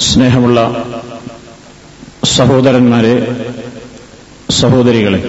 [0.00, 0.60] സ്നേഹമുള്ള
[2.24, 3.14] സഹോദരന്മാരെ
[4.50, 5.20] സഹോദരികളെ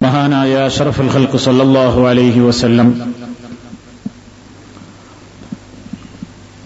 [0.00, 2.88] മഹാനായ ഷറഫുൽ ഹൽക്കു സല്ലാഹു അലൈഹി വസല്ലം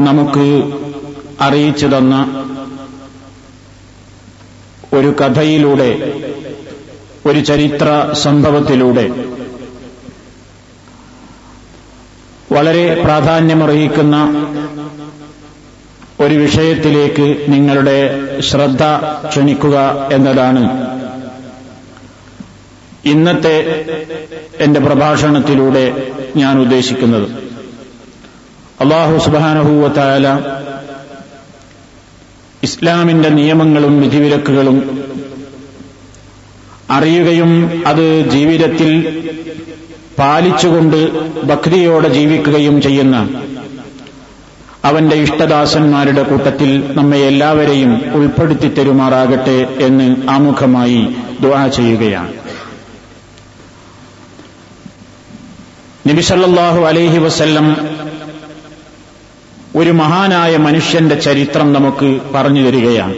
[0.00, 0.46] നമുക്ക്
[1.40, 2.14] അറിയിച്ചു തന്ന
[4.94, 5.90] ഒരു കഥയിലൂടെ
[7.26, 7.88] ഒരു ചരിത്ര
[8.22, 9.06] സംഭവത്തിലൂടെ
[12.52, 14.16] വളരെ പ്രാധാന്യമർഹിക്കുന്ന
[16.20, 17.96] ഒരു വിഷയത്തിലേക്ക് നിങ്ങളുടെ
[18.40, 18.82] ശ്രദ്ധ
[19.28, 20.62] ക്ഷണിക്കുക എന്നതാണ്.
[23.04, 23.84] ഇന്നത്തെ
[24.60, 27.26] എന്റെ പ്രഭാഷണത്തിലൂടെ ഞാൻ ഉദ്ദേശിക്കുന്നത്.
[28.80, 30.28] അള്ളാഹു സുബാനഹൂവത്തായാല
[32.62, 34.78] ഇസ്ലാമിന്റെ നിയമങ്ങളും വിധിവിലക്കുകളും
[36.90, 38.90] അറിയുകയും അത് ജീവിതത്തിൽ
[40.18, 40.98] പാലിച്ചുകൊണ്ട്
[41.46, 43.16] ഭക്തിയോടെ ജീവിക്കുകയും ചെയ്യുന്ന
[44.86, 51.00] അവന്റെ ഇഷ്ടദാസന്മാരുടെ കൂട്ടത്തിൽ നമ്മെ എല്ലാവരെയും ഉൾപ്പെടുത്തി തരുമാറാകട്ടെ എന്ന് ആമുഖമായി
[51.40, 52.32] ദുആ ചെയ്യുകയാണ്.
[56.08, 57.76] നബിസല്ലാഹു അലൈഹി വസല്ലം
[59.76, 63.16] ഒരു മഹാനായ മനുഷ്യന്റെ ചരിത്രം നമുക്ക് പറഞ്ഞു തരികയാണ്.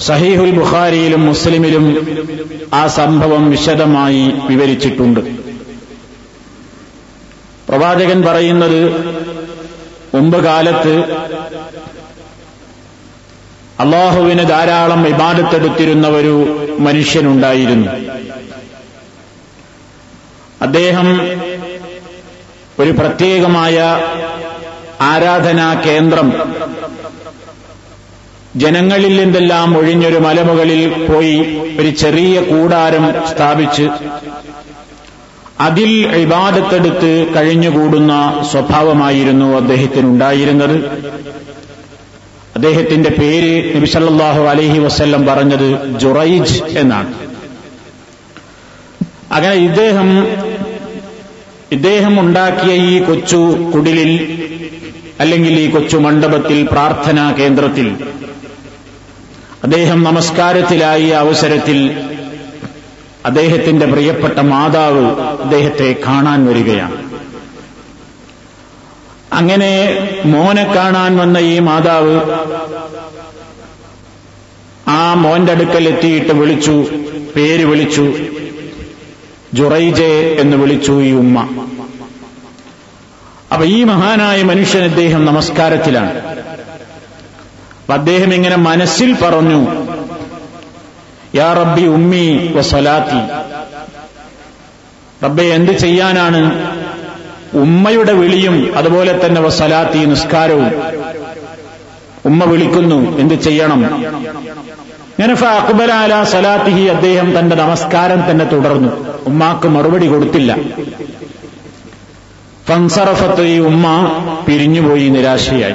[0.00, 1.84] സഹീഹുൽ ബുഖാരിയിലും മുസ്ലിമിലും
[2.74, 5.20] ആ സംഭവം വിശദമായി വിവരിച്ചിട്ടുണ്ട്.
[7.68, 8.80] പ്രവാചകൻ പറയുന്നത്
[10.14, 11.12] മുമ്പ് കാലത്ത്
[13.80, 16.34] അള്ളാഹുവിന് ധാരാളം വിവാദത്തെടുത്തിരുന്ന ഒരു
[16.78, 17.88] മനുഷ്യനുണ്ടായിരുന്നു.
[20.62, 21.20] അദ്ദേഹം
[22.78, 23.78] ഒരു പ്രത്യേകമായ
[25.00, 26.32] ആരാധനാ കേന്ദ്രം.
[28.56, 31.36] ജനങ്ങളിൽ നിന്നെല്ലാം ഒഴിഞ്ഞൊരു മലമുകളിൽ പോയി
[31.80, 33.88] ഒരു ചെറിയ കൂടാരം സ്ഥാപിച്ച്
[35.62, 40.76] അതിൽ ഇബാദത്തെടുത്ത് കഴിഞ്ഞുകൂടുന്ന സ്വഭാവമായിരുന്നു അദ്ദേഹത്തിനുണ്ടായിരുന്നത്.
[42.54, 45.68] അദ്ദേഹത്തിന്റെ പേര് നബിസല്ലാഹു അലഹി വസ്ല്ലം പറഞ്ഞത്
[45.98, 47.14] ജുറൈജ് എന്നാണ്.
[49.32, 50.08] അങ്ങനെ ഇദ്ദേഹം
[51.72, 53.40] ഇദ്ദേഹം ഉണ്ടാക്കിയ ഈ കൊച്ചു
[53.74, 54.10] കുടിലിൽ
[55.20, 57.86] അല്ലെങ്കിൽ ഈ കൊച്ചു മണ്ഡപത്തിൽ പ്രാർത്ഥനാ കേന്ദ്രത്തിൽ
[59.62, 61.78] അദ്ദേഹം നമസ്കാരത്തിലായ അവസരത്തിൽ
[63.26, 67.12] അദ്ദേഹത്തിന്റെ പ്രിയപ്പെട്ട മാതാവ് അദ്ദേഹത്തെ കാണാൻ വരികയാണ്.
[69.32, 72.20] അങ്ങനെ മോനെ കാണാൻ വന്ന ഈ മാതാവ്
[74.88, 76.86] ആ മോന്റെ അടുക്കൽ എത്തിയിട്ട് വിളിച്ചു
[77.36, 78.14] പേര് വിളിച്ചു
[79.54, 81.68] ജുറൈജെ എന്ന് വിളിച്ചു ഈ ഉമ്മ.
[83.52, 86.22] അപ്പൊ ഈ മഹാനായ മനുഷ്യൻ അദ്ദേഹം നമസ്കാരത്തിലാണ്.
[87.92, 89.81] അദ്ദേഹം ഇങ്ങനെ മനസ്സിൽ പറഞ്ഞു
[91.34, 93.20] യാ റബ്ബി ഉമ്മി വസലാത്തി.
[95.24, 96.68] റബ്ബെ എന്ത് ചെയ്യാനാണ്?
[97.54, 100.70] ഉമ്മയുടെ വിളിയും അതുപോലെ തന്നെ വസലാത്തി നിസ്കാരവും.
[102.26, 104.04] ഉമ്മ വിളിക്കുന്നു എന്ത് ചെയ്യണം?
[105.12, 109.20] ഇങ്ങനെ അക്ബലാല സലാത്തിഹി അദ്ദേഹം തന്റെ നമസ്കാരം തന്നെ തുടർന്നു.
[109.26, 110.56] ഉമ്മാക്ക് മറുപടി കൊടുത്തില്ല.
[112.68, 113.86] ഫൻസറഫത്ത് ഈ ഉമ്മ
[114.46, 115.74] പിരിഞ്ഞുപോയി നിരാശയായി.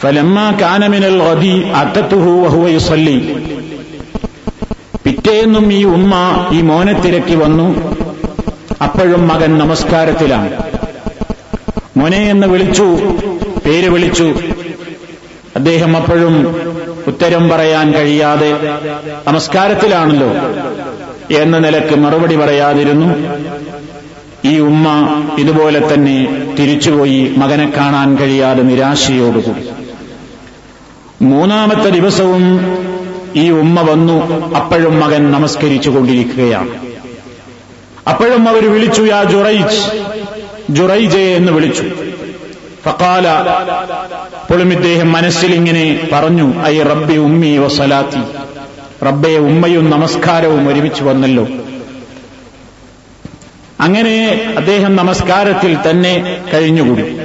[0.00, 3.48] ഫലമ്മ കാനമിനൽ അതി അത്തത്തുഹു വഹുവ യുസല്ലി.
[5.04, 6.14] പിറ്റേന്നും ഈ ഉമ്മ
[6.52, 7.96] ഈ മോനെ തിരക്കി വന്നു.
[8.82, 10.62] അപ്പോഴും മകൻ നമസ്കാരത്തിലാണ്.
[11.96, 12.82] മോനെ എന്ന് വിളിച്ചു
[13.66, 14.34] പേര് വിളിച്ചു.
[15.56, 16.56] അദ്ദേഹം അപ്പോഴും
[17.06, 18.56] ഉത്തരം പറയാൻ കഴിയാതെ
[19.26, 20.28] നമസ്കാരത്തിലാണല്ലോ
[21.42, 23.14] എന്ന നിലയ്ക്ക് മറുപടി പറയാതിരുന്നു.
[24.44, 24.88] ഈ ഉമ്മ
[25.38, 29.68] ഇതുപോലെ തന്നെ തിരിച്ചുപോയി മകനെ കാണാൻ കഴിയാതെ നിരാശയോടുകൂടി.
[31.24, 32.58] മൂന്നാമത്തെ ദിവസവും
[33.36, 34.16] ഈ ഉമ്മ വന്നു
[34.54, 36.70] അപ്പോഴും മകൻ നമസ്കരിച്ചു കൊണ്ടിരിക്കുകയാണ്
[38.08, 40.00] അപ്പോഴും അവർ വിളിച്ചു യാ ജുറൈജ്
[40.70, 41.82] ജുറൈജെ എന്ന് വിളിച്ചു.
[42.84, 48.22] ഫക്കാല അപ്പോഴും ഇദ്ദേഹം മനസ്സിൽ ഇങ്ങനെ പറഞ്ഞു ഐ റബ്ബി ഉമ്മി വസലാത്തി
[49.04, 51.48] റബ്ബെ ഉമ്മയും നമസ്കാരവും ഒരുമിച്ച് വന്നല്ലോ.
[53.80, 57.18] അങ്ങനെ അദ്ദേഹം നമസ്കാരത്തിൽ തന്നെ കഴിഞ്ഞുകൂടി.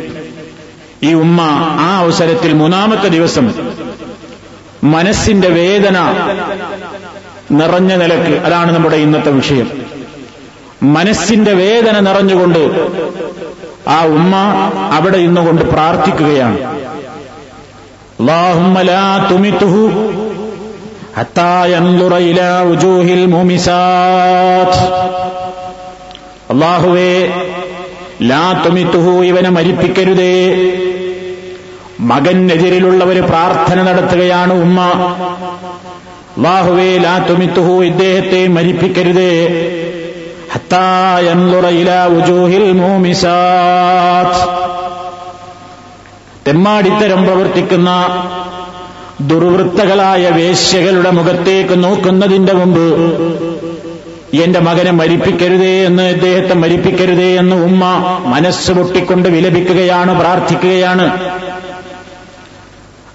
[1.04, 1.42] ഈ ഉമ്മ
[1.80, 3.54] ആ അവസരത്തിൽ മൂന്നാമത്തെ ദിവസം
[4.84, 6.00] മനസ്സിന്റെ വേദന
[7.52, 8.46] നിറഞ്ഞ നിലയ്ക്ക്.
[8.46, 9.94] അതാണ് നമ്മുടെ ഇന്നത്തെ വിഷയം.
[10.84, 12.90] മനസ്സിന്റെ വേദന നിറഞ്ഞുകൊണ്ട്
[13.90, 14.36] ആ ഉമ്മ
[14.94, 16.60] അവിടെ ഇന്നുകൊണ്ട് പ്രാർത്ഥിക്കുകയാണ്.
[26.52, 27.34] അള്ളാഹുവേ
[28.22, 30.54] ലാ തുമിത്തുഹു ഇവനെ മരിപ്പിക്കരുതേ.
[32.00, 34.80] മകനെതിരിലുള്ള ഒരു പ്രാർത്ഥന നടത്തുകയാണ് ഉമ്മ.
[36.38, 39.48] വാഹുവേ ലാ തുമിത്തുഹു ഇദ്ദേഹത്തെ മരിപ്പിക്കരുതേ.
[46.48, 47.90] തെമ്മാടിത്തരം പ്രവർത്തിക്കുന്ന
[49.22, 52.94] ദുർവൃത്തകളായ വേശ്യകളുടെ മുഖത്തേക്ക് നോക്കുന്നതിന്റെ മുമ്പ്
[54.38, 57.84] എന്റെ മകനെ മരിപ്പിക്കരുതേ എന്ന് ഇദ്ദേഹത്തെ മരിപ്പിക്കരുതേ എന്ന് ഉമ്മ
[58.26, 61.20] മനസ്സ് പൊട്ടിക്കൊണ്ട് വിലപിക്കുകയാണ് പ്രാർത്ഥിക്കുകയാണ്.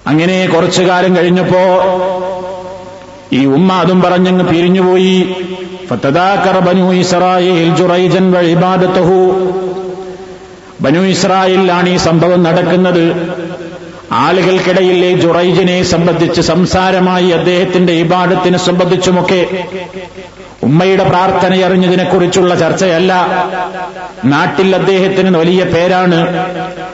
[0.08, 1.62] അങ്ങനെ കുറച്ചു കാലം കഴിഞ്ഞപ്പോ
[3.32, 5.16] ഈ ഉമ്മ അതും പറഞ്ഞങ്ങ് പിരിഞ്ഞുപോയി.
[6.58, 8.32] ബനു ഇസ്രായേൽ ജുറൈജൻ
[10.80, 13.04] ബനു ഇസ്രായേലിലാണ് ഈ സംഭവം നടക്കുന്നത്.
[14.12, 19.40] ആളുകൾക്കിടയിലെ ജുറൈജിനെ സംബന്ധിച്ച് സംസാരമായി അദ്ദേഹത്തിന്റെ ഇബാദത്തിനെ സംബന്ധിച്ചുമൊക്കെ
[20.62, 23.26] ഉമ്മയുടെ പ്രാർത്ഥനയറിഞ്ഞതിനെക്കുറിച്ചുള്ള ചർച്ചയല്ല.
[24.24, 26.46] നാട്ടിൽ അദ്ദേഹത്തിന് വലിയ പേരാണ്.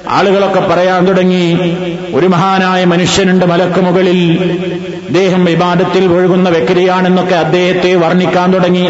[0.09, 1.77] ആളുകളൊക്കെ പറയാൻ തുടങ്ങി.
[2.15, 4.33] ഒരു മഹാനായ മനുഷ്യനുണ്ട് മലക്ക് മുകളിൽ.
[5.07, 8.89] അദ്ദേഹം വിവാദത്തിൽ ഒഴുകുന്ന വ്യക്തിയാണെന്നൊക്കെ അദ്ദേഹത്തെ വർണിക്കാൻ തുടങ്ങി.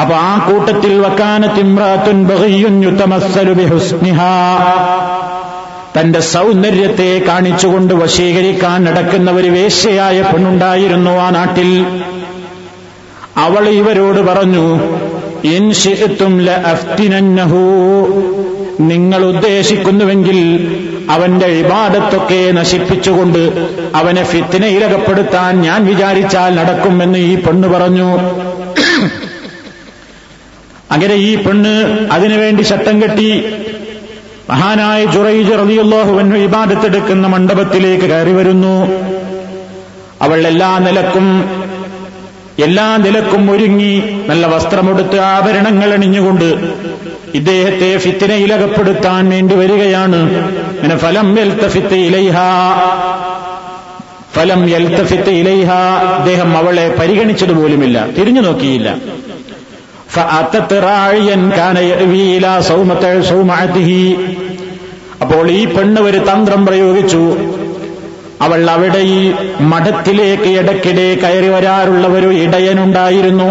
[0.00, 2.28] അപ്പൊ ആ കൂട്ടത്തിൽ വക്കാനത്തിമ്രാത്തുൻ
[6.00, 12.02] തന്റെ സൗന്ദര്യത്തെ കാണിച്ചുകൊണ്ട് വശീകരിക്കാൻ നടക്കുന്ന ഒരു വേശ്യയായ പെണ്ണുണ്ടായിരുന്നു ആ നാട്ടിൽ.
[13.36, 14.64] അവൾ ഇവരോട് പറഞ്ഞു
[18.90, 20.38] നിങ്ങൾ ഉദ്ദേശിക്കുന്നുവെങ്കിൽ
[21.10, 23.42] അവന്റെ ഇബാദത്തൊക്കെ നശിപ്പിച്ചുകൊണ്ട്
[23.94, 28.08] അവനെ ഫിത്തിനയിലകപ്പെടുത്താൻ ഞാൻ വിചാരിച്ചാൽ നടക്കുമെന്ന് ഈ പെണ്ണ് പറഞ്ഞു.
[30.90, 31.72] അങ്ങനെ ഈ പെണ്ണ്
[32.12, 33.30] അതിനുവേണ്ടി ശട്ടം കെട്ടി
[34.50, 38.76] മഹാനായ ജുറൈജ് റളിയല്ലാഹുവിന് ഇബാദത്തെടുക്കുന്ന മണ്ഡപത്തിലേക്ക് കയറി വരുന്നു.
[40.22, 41.26] അവൾ എല്ലാ നിലക്കും
[42.58, 46.72] എല്ലാ നിലക്കും ഒരുങ്ങി നല്ല വസ്ത്രമെടുത്ത് ആഭരണങ്ങൾ അണിഞ്ഞുകൊണ്ട്
[47.34, 50.48] ഇദ്ദേഹത്തെ ഫിത്തിനയിലകപ്പെടുത്താൻ വേണ്ടി വരികയാണ്.
[50.80, 52.36] പിന്നെ ഫലം എൽത്തഫിത്ത് ഇലൈഹ.
[54.34, 55.70] ഫലം എൽത്തഫിത്ത് ഇലൈഹ.
[56.18, 58.96] അദ്ദേഹം അവളെ പരിഗണിച്ചതുപോലുമില്ല തിരിഞ്ഞു നോക്കിയില്ല.
[65.22, 67.36] അപ്പോൾ ഈ പെണ്ണ് ഒരു തന്ത്രം പ്രയോഗിച്ചു.
[68.42, 69.20] അവൾ അവിടെ ഈ
[69.72, 73.48] മഠത്തിലേക്ക് ഇടയ്ക്കിടെ കയറി വരാറുള്ള ഒരു ഇടയനുണ്ടായിരുന്നു.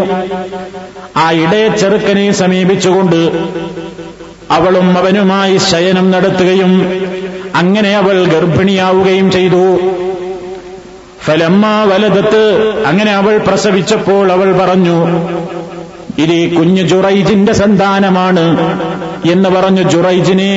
[1.18, 3.22] ആ ഇടയ ചെറുക്കനെ സമീപിച്ചുകൊണ്ട്
[4.52, 6.74] അവളും അവനുമായി ശയനം നടത്തുകയും
[7.56, 9.66] അങ്ങനെ അവൾ ഗർഭിണിയാവുകയും ചെയ്തു.
[11.26, 12.44] ഫലമ്മ വലതത്ത്
[12.86, 14.98] അങ്ങനെ അവൾ പ്രസവിച്ചപ്പോൾ അവൾ പറഞ്ഞു
[16.24, 18.46] ഇത് കുഞ്ഞു ജുറൈജിന്റെ സന്താനമാണ്
[19.32, 20.54] എന്ന് പറഞ്ഞു ജുറൈജിനെ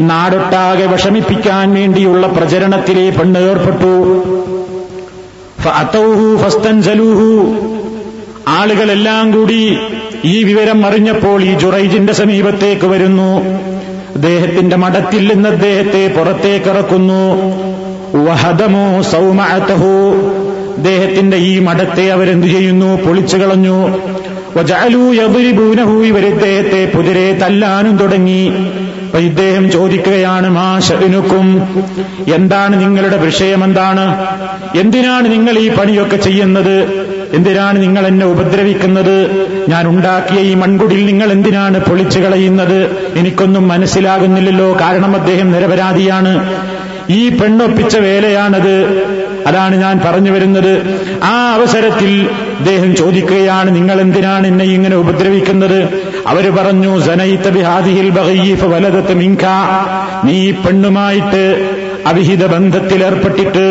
[0.00, 4.24] നാടൊട്ടാകെ വിഷമിപ്പിക്കാൻ വേണ്ടിയുള്ള പ്രചരണത്തിലെ പെണ്ണ് ഏർപ്പെട്ടു.
[8.48, 9.78] ആളുകളെല്ലാം കൂടി
[10.24, 13.40] ഈ വിവരം അറിഞ്ഞപ്പോൾ ഈ ജുറൈജിന്റെ സമീപത്തേക്ക് വരുന്നു.
[14.14, 17.36] അദ്ദേഹത്തിന്റെ മഠത്തിൽ നിന്ന് അദ്ദേഹത്തെ പുറത്തേക്കിറക്കുന്നു.
[18.16, 19.88] വഹദമോ സൗമഅത്തഹു
[20.76, 23.02] അദ്ദേഹത്തിന്റെ ഈ മഠത്തെ അവരെന്തു ചെയ്യുന്നു?
[23.02, 23.88] പൊളിച്ചു കളഞ്ഞു.
[26.04, 28.52] ഇവർ ഇദ്ദേഹത്തെ പുതിരെ തല്ലാനും തുടങ്ങി.
[29.14, 31.62] അപ്പൊ ഇദ്ദേഹം ചോദിക്കുകയാണ് മാ ഷനുക്കും
[32.34, 34.16] എന്താണ് നിങ്ങളുടെ വിഷയം എന്താണ്?
[34.78, 37.04] എന്തിനാണ് നിങ്ങൾ ഈ പണിയൊക്കെ ചെയ്യുന്നത്?
[37.34, 39.30] എന്തിനാണ് നിങ്ങൾ എന്നെ ഉപദ്രവിക്കുന്നത്?
[39.68, 42.90] ഞാൻ ഉണ്ടാക്കിയ ഈ മൺകുടിൽ നിങ്ങൾ എന്തിനാണ് പൊളിച്ചു കളയുന്നത്?
[43.16, 46.50] എനിക്കൊന്നും മനസ്സിലാകുന്നില്ലല്ലോ കാരണം അദ്ദേഹം നിരപരാധിയാണ്.
[47.10, 48.74] ഈ പെണ്ണൊപ്പിച്ച വേലയാണത്.
[49.46, 50.72] അതാണ് ഞാൻ പറഞ്ഞു വരുന്നത്.
[51.22, 52.28] ആ അവസരത്തിൽ
[52.58, 56.03] അദ്ദേഹം ചോദിക്കുകയാണ് നിങ്ങൾ എന്തിനാണ് എന്നെ ഇങ്ങനെ ഉപദ്രവിക്കുന്നത്?
[56.26, 57.00] അവർ പറഞ്ഞു
[59.14, 59.44] മിങ്ക
[60.24, 61.42] നീ പെണ്ണുമായിട്ട്
[62.06, 63.64] അവിഹിത ബന്ധത്തിലേർപ്പെട്ടിട്ട്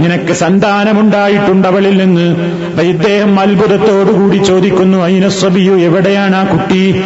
[0.00, 2.26] നിനക്ക് സന്താനമുണ്ടായിട്ടുണ്ട് അവളിൽ നിന്ന്.
[2.66, 7.04] അപ്പൊ ഇദ്ദേഹം അത്ഭുതത്തോടുകൂടി ചോദിക്കുന്നു അയിനസ്വബിയു എവിടെയാണ് ആ കുട്ടി?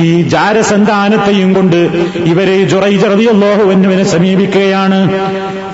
[0.00, 1.76] ഈ ജാരസന്താനത്തെയും കൊണ്ട്
[2.24, 5.00] ഇവരെ ജുറൈജറിയല്ലോഹുവന്നുവിനെ സമീപിക്കുകയാണ്.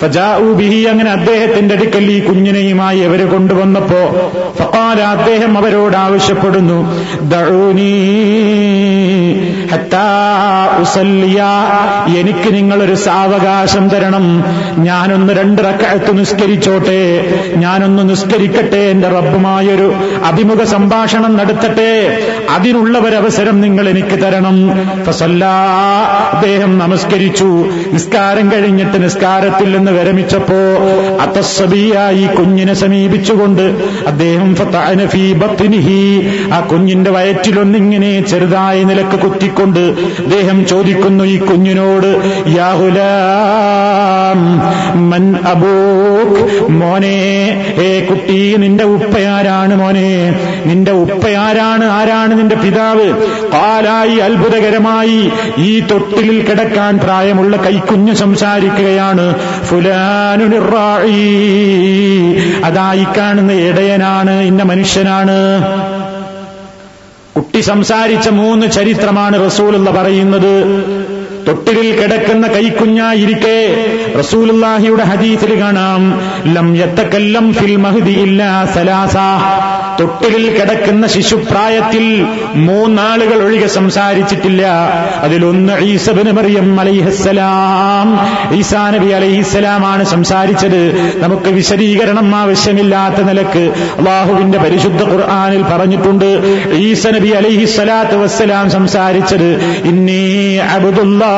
[0.00, 7.02] ഫജാഊബിഹി അങ്ങനെ അദ്ദേഹത്തിന്റെ അടുക്കൽ ഈ കുഞ്ഞിനെയുമായി അവർ കൊണ്ടുവന്നപ്പോ ഫക്കാല അദ്ദേഹം അവരോട് ആവശ്യപ്പെടുന്നു
[12.18, 14.44] എനിക്ക് നിങ്ങളൊരു സാവകാശം തരണം.
[14.78, 17.24] ഞാനൊന്ന് രണ്ട് റക്കഴത്ത് നിസ്കരിച്ചോട്ടെ
[17.56, 22.18] ഞാനൊന്ന് നിസ്കരിക്കട്ടെ എന്റെ റബ്ബുമായൊരു അഭിമുഖ സംഭാഷണം നടത്തട്ടെ.
[22.50, 24.70] അതിനുള്ളവരവസരം നിങ്ങൾ എനിക്ക് തരണം.
[26.34, 27.44] അദ്ദേഹം നമസ്കരിച്ചു.
[27.92, 30.58] നിസ്കാരം കഴിഞ്ഞിട്ട് നിസ്കാരത്തിൽ നിന്ന് വിരമിച്ചപ്പോ
[31.20, 33.64] അത്തസ്സബിയായി കുഞ്ഞിനെ സമീപിച്ചുകൊണ്ട്
[34.06, 34.48] അദ്ദേഹം
[36.54, 39.82] ആ കുഞ്ഞിന്റെ വയറ്റിലൊന്നിങ്ങനെ ചെറുതായി നിലയ്ക്ക് കുത്തിക്കൊണ്ട്
[40.18, 42.10] അദ്ദേഹം ചോദിക്കുന്നു ഈ കുഞ്ഞിനോട്
[45.10, 45.24] മൻ
[46.76, 47.16] മോനെ
[47.80, 50.08] ഏ കുട്ടി നിന്റെ ഉപ്പയാരാണ് മോനെ?
[50.66, 53.06] നിന്റെ ഉപ്പയാരാണ് ആരാണ് നിന്റെ പിതാവ്?
[53.52, 55.18] പാലായി അത്ഭുതകരമായി
[55.58, 59.26] ഈ തൊട്ടിലിൽ കിടക്കാൻ പ്രായമുള്ള കൈക്കുഞ്ഞ് സംസാരിക്കുകയാണ്.
[59.76, 61.24] ഫുലാനുറായി
[62.64, 65.36] അതായി കാണുന്ന ഇടയനാണ് ഇന്ന മനുഷ്യനാണ്.
[67.36, 70.52] കുട്ടി സംസാരിച്ച മൂന്ന് ചരിത്രമാണ് റസൂൽ എന്ന് പറയുന്നത്.
[71.48, 73.86] തൊട്ടിലിൽ കിടക്കുന്ന കൈക്കുഞ്ഞായിരിക്കെ.
[74.18, 76.20] റസൂലുള്ളാഹിയുടെ ഹദീസിൽ കാണാം.
[76.54, 79.16] ലം യത്തക്കല്ലം ഫിൽ മഹദി ഇല്ല സലാസ.
[80.00, 84.66] തൊട്ടിലിൽ കിടക്കുന്ന ശിശുപ്രായത്തിൽ മൂന്നാളുകൾ ഒഴികെ സംസാരിച്ചിട്ടില്ല.
[85.16, 88.18] അതിലൊന്ന് ഈസബിന് മറിയം അലൈഹസ്സലാം.
[88.58, 91.12] ഈസാ നബി അലൈഹിസ്സലാമാണ് സംസാരിച്ചത്.
[91.16, 96.40] നമുക്ക് വിശദീകരണം ആവശ്യമില്ലാത്ത നിലയ്ക്ക് അള്ളാഹുവിന്റെ പരിശുദ്ധ ഖുർആാനിൽ പറഞ്ഞിട്ടുണ്ട്.
[96.72, 101.35] ഈസ നബി അലൈഹിസ്സലാത്ത് വസ്സലാം സംസാരിച്ചത് ഇന്നീ അബ്ദുല്ലാ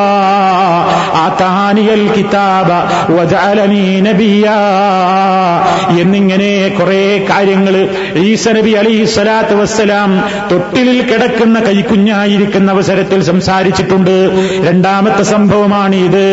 [1.14, 2.70] ആതാനിയൽ കിതാബ
[3.12, 4.50] വജഅലനി നബിയ.
[6.00, 14.16] എന്നിങ്ങനെ കുറെ കാര്യങ്ങൾ ഈസ നബി അലൈഹി സ്വലാത്ത് വസ്സലാം തൊട്ടിലിൽ കിടക്കുന്ന കൈക്കുഞ്ഞായിരിക്കുന്ന അവസരത്തിൽ സംസാരിച്ചിട്ടുണ്ട്.
[14.68, 16.24] രണ്ടാമത്തെ സംഭവമാണ് ഇത്.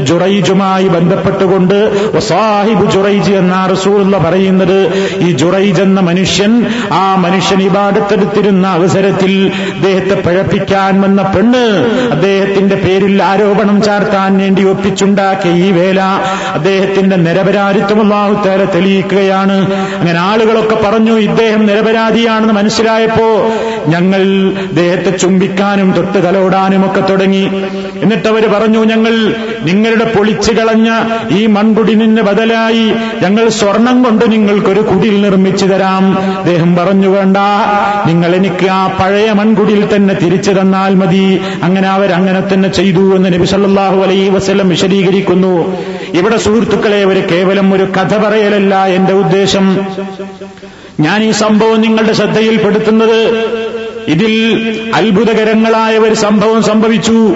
[0.00, 1.78] ജുറൈജുമായി ബന്ധപ്പെട്ടുകൊണ്ട്
[2.18, 4.78] സാഹിബ് ജുറൈജ് എന്ന റസൂലുള്ള പറയുന്നത്.
[5.18, 11.64] ഈ ജുറൈജ് എന്ന മനുഷ്യൻ ആ മനുഷ്യൻ ഇബാടത്തെടുത്തിരുന്ന അവസരത്തിൽ അദ്ദേഹത്തെ പഴപ്പിക്കാൻ വന്ന പെണ്ണ്
[12.12, 16.00] അദ്ദേഹത്തിന്റെ പേരിൽ ആരോപണം ചാർത്താൻ വേണ്ടി ഒപ്പിച്ചുണ്ടാക്കിയ ഈ വേല
[16.54, 19.74] അദ്ദേഹത്തിന്റെ നിരപരാധിത്വം അള്ളാഹുത്തേല തെളിയിക്കുകയാണ്.
[19.96, 23.50] അങ്ങനെ ആളുകളൊക്കെ പറഞ്ഞു ഇദ്ദേഹം നിരപരാധിയാണെന്ന് മനസ്സിലായപ്പോ
[23.86, 24.22] ഞങ്ങൾ
[24.72, 27.50] ദേഹത്തെ ചുംബിക്കാനും തൊട്ട് തലോടാനുമൊക്കെ തുടങ്ങി.
[28.02, 30.90] എന്നിട്ട് അവർ പറഞ്ഞു ഞങ്ങൾ നിങ്ങളുടെ പൊളിച്ചു കളഞ്ഞ
[31.30, 32.92] ഈ മൺകുടിലിന് ബദലായി
[33.22, 36.18] ഞങ്ങൾ സ്വർണം കൊണ്ട് നിങ്ങൾക്കൊരു കുടിൽ നിർമ്മിച്ചു തരാം.
[36.38, 37.36] അദ്ദേഹം പറഞ്ഞു വേണ്ട
[38.06, 41.40] നിങ്ങൾ എനിക്ക് ആ പഴയ മൺകുടിയിൽ തന്നെ തിരിച്ചു തന്നാൽ മതി.
[41.62, 43.03] അങ്ങനെ അവരങ്ങനെ തന്നെ ചെയ്തു.
[43.12, 45.82] എന്ന് നബി സല്ലാഹു അലൈ വസ്ലം വിശദീകരിക്കുന്നു.
[46.14, 49.86] ഇവിടെ സുഹൃത്തുക്കളെ ഒരു കേവലം ഒരു കഥ പറയലല്ല എന്റെ ഉദ്ദേശം.
[51.00, 53.48] ഞാൻ ഈ സംഭവം നിങ്ങളുടെ ശ്രദ്ധയിൽപ്പെടുത്തുന്നത്
[54.08, 54.34] ഇതിൽ
[54.94, 57.34] അത്ഭുതകരങ്ങളായ ഒരു സംഭവം സംഭവിച്ചു.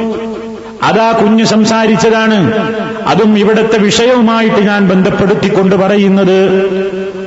[0.83, 2.69] അതാ കുഞ്ഞ് സംസാരിച്ചതാണ്.
[3.07, 6.39] അതും ഇവിടുത്തെ വിഷയവുമായിട്ട് ഞാൻ ബന്ധപ്പെടുത്തിക്കൊണ്ട് പറയുന്നത്.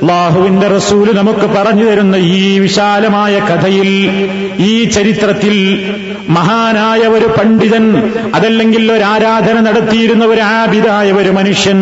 [0.02, 3.90] അള്ളാഹുവിന്റെ റസൂൽ നമുക്ക് പറഞ്ഞു തരുന്ന ഈ വിശാലമായ കഥയിൽ
[4.62, 5.54] ഈ ചരിത്രത്തിൽ
[6.28, 7.84] മഹാനായ ഒരു പണ്ഡിതൻ
[8.34, 11.78] അതല്ലെങ്കിൽ ഒരു ആരാധന നടത്തിയിരുന്ന ഒരു ആബിതായ ഒരു മനുഷ്യൻ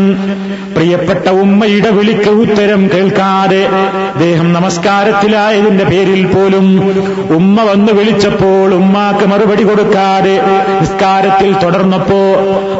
[0.74, 3.62] പ്രിയപ്പെട്ട ഉമ്മയുടെ വിളിക്ക് ഉത്തരം കേൾക്കാതെ
[4.06, 6.66] അദ്ദേഹം നമസ്കാരത്തിലായതിന്റെ പേരിൽ പോലും
[7.36, 10.34] ഉമ്മ വന്ന് വിളിച്ചപ്പോൾ ഉമ്മാക്ക് മറുപടി കൊടുക്കാതെ
[10.80, 12.20] നിസ്കാരത്തിൽ തുടർന്നപ്പോ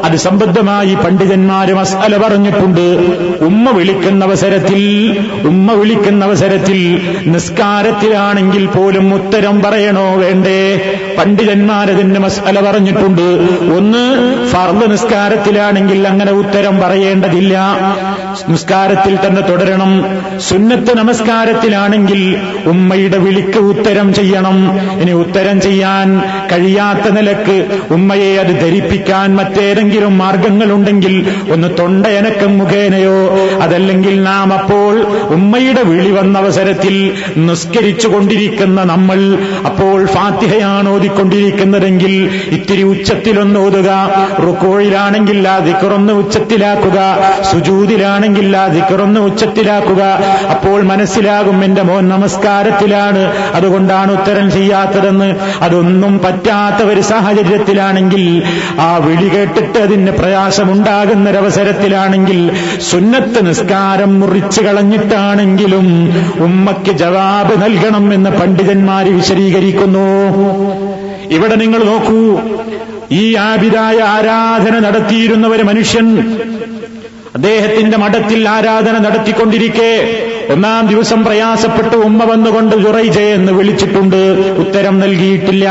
[0.04, 2.87] അത് സംബന്ധമായി പണ്ഡിതന്മാരും മസാല പറഞ്ഞിട്ടുണ്ട്.
[3.44, 4.80] ഉമ്മ വിളിക്കുന്ന അവസരത്തിൽ
[5.44, 10.60] ഉമ്മ വിളിക്കുന്ന അവസരത്തിൽ നിസ്കാരത്തിലാണെങ്കിൽ പോലും ഉത്തരം പറയണോ വേണ്ടേ?
[11.18, 13.22] പണ്ഡിതന്മാരതിന് മസാല പറഞ്ഞിട്ടുണ്ട്.
[13.76, 14.02] ഒന്ന്
[14.49, 17.56] ഫർദ് നിസ്കാരത്തിലാണെങ്കിൽ അങ്ങനെ ഉത്തരം പറയേണ്ടതില്ല.
[18.49, 19.92] നിസ്കാരത്തിൽ തന്നെ തുടരണം.
[20.38, 24.80] സുന്നത്ത് നമസ്കാരത്തിലാണെങ്കിൽ ഉമ്മയുടെ വിളിക്ക് ഉത്തരം ചെയ്യണം.
[25.00, 26.20] ഇനി ഉത്തരം ചെയ്യാൻ
[26.52, 27.56] കഴിയാത്ത നിലയ്ക്ക്
[27.90, 33.18] ഉമ്മയെ അത് ധരിപ്പിക്കാൻ മറ്റേതെങ്കിലും മാർഗങ്ങളുണ്ടെങ്കിൽ ഒന്ന് തൊണ്ടയനക്കം മുഖേനയോ
[33.62, 34.94] അതല്ലെങ്കിൽ നാം അപ്പോൾ
[35.29, 44.11] ഉമ്മയുടെ വിളി വന്ന അവസരത്തിൽ നിസ്കരിച്ചു കൊണ്ടിരിക്കുന്ന നമ്മൾ അപ്പോൾ ഫാത്തിഹയാണ് ഓതിക്കൊണ്ടിരിക്കുന്നതെങ്കിൽ ഇത്തിരി ഉച്ചത്തിലൊന്ന് ഓതുക
[44.47, 47.19] റുക്കോയിലാണെങ്കിൽ ആ ദിക്കറൊന്ന് ഉച്ചത്തിലാക്കുക.
[47.53, 50.19] സുജൂതിലാണെങ്കിൽ ആ ദിക്കറൊന്ന് ഉച്ചത്തിലാക്കുക.
[50.50, 53.33] അപ്പോൾ മനസ്സിലാകും എന്റെ മോൻ നമസ്കാരത്തിലാണ്.
[53.55, 55.35] അതുകൊണ്ടാണ് ഉത്തരം ചെയ്യാത്തതെന്ന്.
[55.61, 58.43] അതൊന്നും പറ്റാത്ത ഒരു സാഹചര്യത്തിലാണെങ്കിൽ
[58.79, 62.50] ആ വിളി കേട്ടിട്ട് അതിന് പ്രയാസമുണ്ടാകുന്നൊരവസരത്തിലാണെങ്കിൽ
[62.91, 64.62] സുന്നത്ത് നിസ്കാരം മുറിച്ചു
[65.11, 65.87] കളഞ്ഞിട്ടാണെങ്കിലും
[66.45, 70.07] ഉമ്മയ്ക്ക് ജവാബ് നൽകണം എന്ന് പണ്ഡിതന്മാര് വിശദീകരിക്കുന്നു.
[71.31, 72.21] ഇവിടെ നിങ്ങൾ നോക്കൂ
[73.12, 76.07] ഈ ആബിദായ ആരാധന നടത്തിയിരുന്ന ഒരു മനുഷ്യൻ
[77.34, 80.22] അദ്ദേഹത്തിന്റെ മഠത്തിൽ ആരാധന നടത്തിക്കൊണ്ടിരിക്കെ.
[80.52, 84.16] ഒന്നാം ദിവസം പ്രയാസപ്പെട്ട് ഉമ്മ വന്നുകൊണ്ട് ജുറൈജെ എന്ന് വിളിച്ചിട്ടുണ്ട്.
[84.58, 85.68] ഉത്തരം നൽകിയിട്ടില്ല.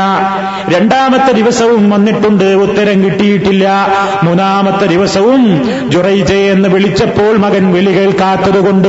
[0.68, 2.44] രണ്ടാമത്തെ ദിവസവും വന്നിട്ടുണ്ട്.
[2.44, 3.88] ഉത്തരം കിട്ടിയിട്ടില്ല.
[4.22, 8.88] മൂന്നാമത്തെ ദിവസവും ജുറൈജെ എന്ന് വിളിച്ചപ്പോൾ മകൻ വിളി കേൾക്കാത്തതുകൊണ്ട്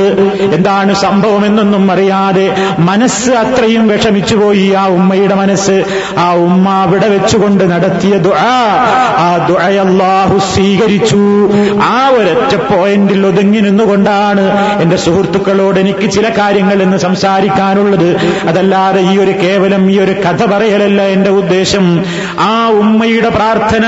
[0.54, 5.84] എന്താണ് സംഭവം എന്നൊന്നും അറിയാതെ മനസ്സ് അത്രയും വിഷമിച്ചുപോയി ആ ഉമ്മയുടെ മനസ്സ്.
[6.18, 8.76] ആ ഉമ്മ അവിടെ വെച്ചുകൊണ്ട് നടത്തിയ ദുആ.
[9.18, 11.50] ആ ദുഴയല്ലാഹു സ്വീകരിച്ചു.
[11.82, 18.16] ആ ഒരൊറ്റ പോയിന്റിൽ ഒതുങ്ങി നിന്നുകൊണ്ടാണ് എന്റെ സുഹൃത്തുക്കളോട് എനിക്ക് ചില കാര്യങ്ങൾ എന്ന് സംസാരിക്കാനുള്ളത്.
[18.48, 22.04] അതല്ലാതെ ഈ ഒരു കേവലം ഈ ഒരു കഥ പറയലല്ല എന്റെ ഉദ്ദേശം.
[22.38, 23.86] ആ ഉമ്മയുടെ പ്രാർത്ഥന.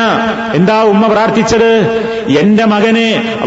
[0.54, 1.72] എന്താ ഉമ്മ പ്രാർത്ഥിച്ചത്?
[2.38, 3.38] എന്റെ മകനെ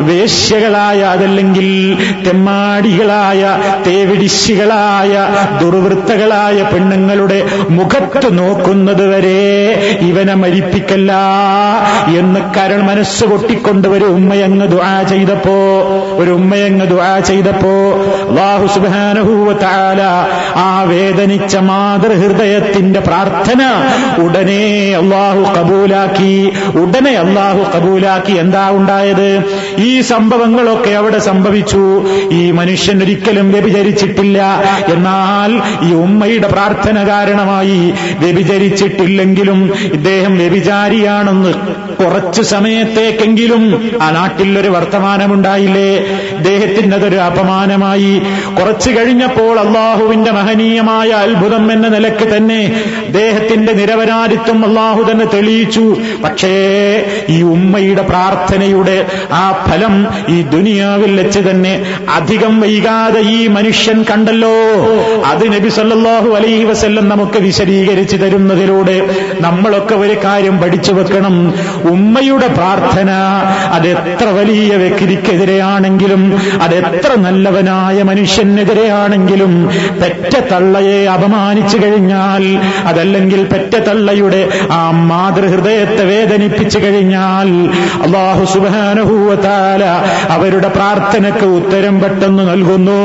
[0.00, 5.28] വേശ്യകളായ അതല്ലെങ്കിൽ തെമ്മാടികളായ തേവിടിശികളായ
[5.60, 7.42] ദുർവൃത്തകളായ പെണ്ണുങ്ങളുടെ
[7.80, 9.40] മുഖത്ത് നോക്കുന്നത് വരെ
[10.00, 11.12] ഇവനെ മരിപ്പിക്കല്ല
[12.18, 15.56] എന്ന് കരൾ മനസ്സ് പൊട്ടിക്കൊണ്ട് ഒരു ഉമ്മയങ്ങ് ദുആ ചെയ്തപ്പോ
[16.16, 17.70] ഒരു ഉമ്മയങ്ങ് ദുആ ചെയ്തപ്പോ
[18.28, 20.02] അള്ളാഹു സുബാനഹൂവത്താല
[20.56, 23.62] ആ വേദനിച്ച മാതൃഹൃദയത്തിന്റെ പ്രാർത്ഥന
[24.22, 26.52] ഉടനെ അള്ളാഹു കബൂലാക്കി.
[26.74, 28.32] ഉടനെ അള്ളാഹു കബൂലാക്കി.
[28.32, 29.42] എന്താ ഉണ്ടായത്?
[29.78, 31.84] ഈ സംഭവങ്ങളൊക്കെ അവിടെ സംഭവിച്ചു.
[32.32, 34.42] ഈ മനുഷ്യൻ ഒരിക്കലും വ്യഭിചരിച്ചിട്ടില്ല.
[34.92, 35.50] എന്നാൽ
[35.86, 37.69] ഈ ഉമ്മയുടെ പ്രാർത്ഥന കാരണമായി
[38.20, 41.54] വ്യഭിചരിച്ചിട്ടില്ലെങ്കിലും ഇദ്ദേഹം വ്യഭിചാരിയാണെന്ന്
[42.04, 45.90] കുറച്ചു സമയത്തേക്കെങ്കിലും ആ നാട്ടിൽ ഒരു വർത്തമാനമുണ്ടായില്ലേ?
[46.36, 48.22] ഇദ്ദേഹത്തിന് അതൊരു അപമാനമായി.
[48.60, 55.96] കുറച്ചു കഴിഞ്ഞപ്പോൾ അള്ളാഹുവിന്റെ മഹനീയമായ അത്ഭുതം എന്ന നിലയ്ക്ക് തന്നെ അദ്ദേഹത്തിന്റെ നിരപരാധിത്വം അള്ളാഹു തന്നെ തെളിയിച്ചു.
[56.24, 56.54] പക്ഷേ
[57.28, 61.84] ഈ ഉമ്മയുടെ പ്രാർത്ഥനയുടെ ആ ഫലം ഈ ദുനിയാവിൽ വെച്ച് തന്നെ
[62.14, 64.56] അധികം വൈകാതെ ഈ മനുഷ്യൻ കണ്ടല്ലോ.
[65.24, 68.94] അത് നബി സല്ലാഹു അലൈഹി വസല്ലം നമുക്ക് വിശദീകരിച്ചു തരുന്നതിലൂടെ
[69.40, 71.34] നമ്മളൊക്കെ ഒരു കാര്യം പഠിച്ചു വെക്കണം.
[71.90, 73.10] ഉമ്മയുടെ പ്രാർത്ഥന
[73.76, 76.22] അതെത്ര വലിയ വ്യക്തിക്കെതിരെയാണെങ്കിലും
[76.62, 79.52] അതെത്ര നല്ലവനായ മനുഷ്യനെതിരെയാണെങ്കിലും
[80.00, 82.44] പെറ്റ തള്ളയെ അപമാനിച്ചു കഴിഞ്ഞാൽ
[82.86, 84.40] അതല്ലെങ്കിൽ പെറ്റ തള്ളയുടെ
[84.70, 87.50] ആ മാതൃഹൃദയത്തെ വേദനിപ്പിച്ചു കഴിഞ്ഞാൽ
[88.06, 89.84] അള്ളാഹു സുബാനുഭൂവത്താല
[90.36, 92.98] അവരുടെ പ്രാർത്ഥനയ്ക്ക് ഉത്തരം പെട്ടെന്ന് നൽകുന്നു.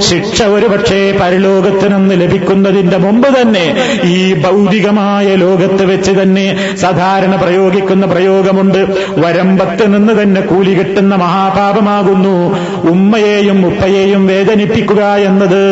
[0.00, 3.64] ശിക്ഷ ഒരുപക്ഷെ പരലോകത്തിനൊന്ന് ലഭിക്കുന്നതിന്റെ മുമ്പ് തന്നെ
[4.04, 8.86] ഈ ഭൗതികമായ ലോകത്ത് വെച്ച് തന്നെ സാധാരണ പ്രയോഗിക്കുന്ന പ്രയോഗമുണ്ട്.
[9.18, 12.56] വരമ്പത്ത് നിന്ന് തന്നെ കൂലി കിട്ടുന്ന മഹാപാപമാകുന്നു.
[12.90, 15.62] ഉമ്മയെയും ഉപ്പയെയും വേദനിപ്പിക്കുക എന്നത്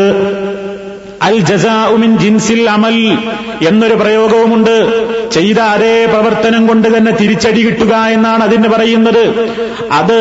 [1.22, 3.18] അൽ ജസാഉമിൻ ജിൻസിൽ അമൽ
[3.68, 4.74] എന്നൊരു പ്രയോഗവുമുണ്ട്.
[5.32, 9.24] ചെയ്ത അതേ പ്രവർത്തനം കൊണ്ട് തന്നെ തിരിച്ചടി കിട്ടുക എന്നാണ് അതിന് പറയുന്നത്.
[9.92, 10.18] അത്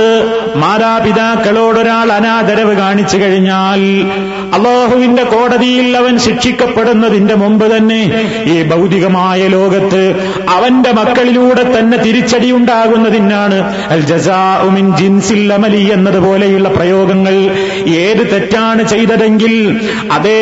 [0.55, 3.81] മാതാപിതാക്കളോടൊരാൾ അനാദരവ് കാണിച്ചു കഴിഞ്ഞാൽ
[4.53, 8.01] അള്ളാഹുവിന്റെ കോടതിയിൽ അവൻ ശിക്ഷിക്കപ്പെടുന്നതിന്റെ മുമ്പ് തന്നെ
[8.45, 10.03] ഈ ഭൗതികമായ ലോകത്ത്
[10.49, 17.35] അവന്റെ മക്കളിലൂടെ തന്നെ തിരിച്ചടി ഉണ്ടാകുന്നതിനാണ് അൽ ജസാഉമിൻ ജിൻസിൽ അമലി എന്നതുപോലെയുള്ള പ്രയോഗങ്ങൾ.
[17.87, 19.79] ഏത് തെറ്റാണ് ചെയ്തതെങ്കിൽ
[20.11, 20.41] അതേ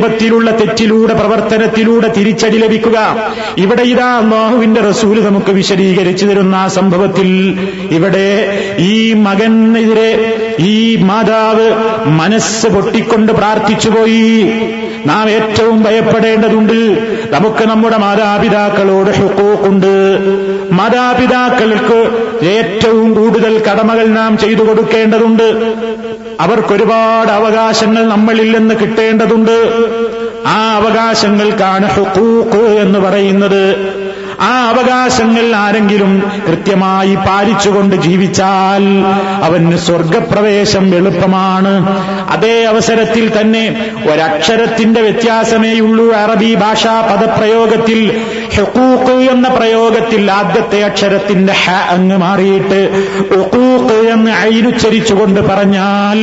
[0.00, 3.32] രൂപത്തിലുള്ള തെറ്റിലൂടെ പ്രവർത്തനത്തിലൂടെ തിരിച്ചടി ലഭിക്കുക.
[3.56, 7.58] ഇവിടെ ഇതാ അള്ളാഹുവിന്റെ റസൂൽ നമുക്ക് വിശദീകരിച്ചു തരുന്ന ആ സംഭവത്തിൽ
[7.90, 11.70] ഇവിടെ ഈ മകനെതിരെ ഈ മാതാവ്
[12.06, 14.42] മനസ്സ് പൊട്ടിക്കൊണ്ട് പ്രാർത്ഥിച്ചുപോയി.
[15.06, 16.98] നാം ഏറ്റവും ഭയപ്പെടേണ്ടതുണ്ട്.
[17.32, 20.18] നമുക്ക് നമ്മുടെ മാതാപിതാക്കളോട് ഹുക്കൂക്കുണ്ട്.
[20.72, 21.98] മാതാപിതാക്കൾക്ക്
[22.44, 25.74] ഏറ്റവും കൂടുതൽ കടമകൾ നാം ചെയ്തു കൊടുക്കേണ്ടതുണ്ട്.
[26.40, 29.56] അവർക്കൊരുപാട് അവകാശങ്ങൾ നമ്മളിൽ നിന്ന് കിട്ടേണ്ടതുണ്ട്.
[30.46, 33.99] ആ അവകാശങ്ങൾക്കാണ് ഹുക്കൂക്ക് എന്ന് പറയുന്നത്.
[34.40, 36.12] ആ അവകാശങ്ങൾ ആരെങ്കിലും
[36.48, 38.84] കൃത്യമായി പാലിച്ചുകൊണ്ട് ജീവിച്ചാൽ
[39.42, 41.72] അവന് സ്വർഗപ്രവേശം എളുപ്പമാണ്.
[42.30, 48.00] അതേ അവസരത്തിൽ തന്നെ ഒരക്ഷരത്തിന്റെ വ്യത്യാസമേയുള്ളൂ അറബി ഭാഷാ പദപ്രയോഗത്തിൽ.
[48.56, 52.80] ഹെക്കൂക്ക് എന്ന പ്രയോഗത്തിൽ ആദ്യത്തെ അക്ഷരത്തിന്റെ ഹ അങ്ങ് മാറിയിട്ട്
[53.40, 56.18] ഒക്കൂക്ക് എന്ന് അയിനുച്ചരിച്ചുകൊണ്ട് പറഞ്ഞാൽ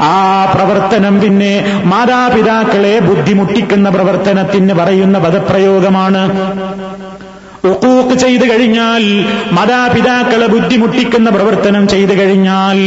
[0.00, 1.52] ആ പ്രവർത്തനം പിന്നെ
[1.84, 6.22] മാതാപിതാക്കളെ ബുദ്ധിമുട്ടിക്കുന്ന പ്രവർത്തനത്തിന് പറയുന്ന പദപ്രയോഗമാണ്.
[7.68, 9.04] ഉക്കൂക്ക് ചെയ്തു കഴിഞ്ഞാൽ
[9.52, 12.78] മാതാപിതാക്കളെ ബുദ്ധിമുട്ടിക്കുന്ന പ്രവർത്തനം ചെയ്തു കഴിഞ്ഞാൽ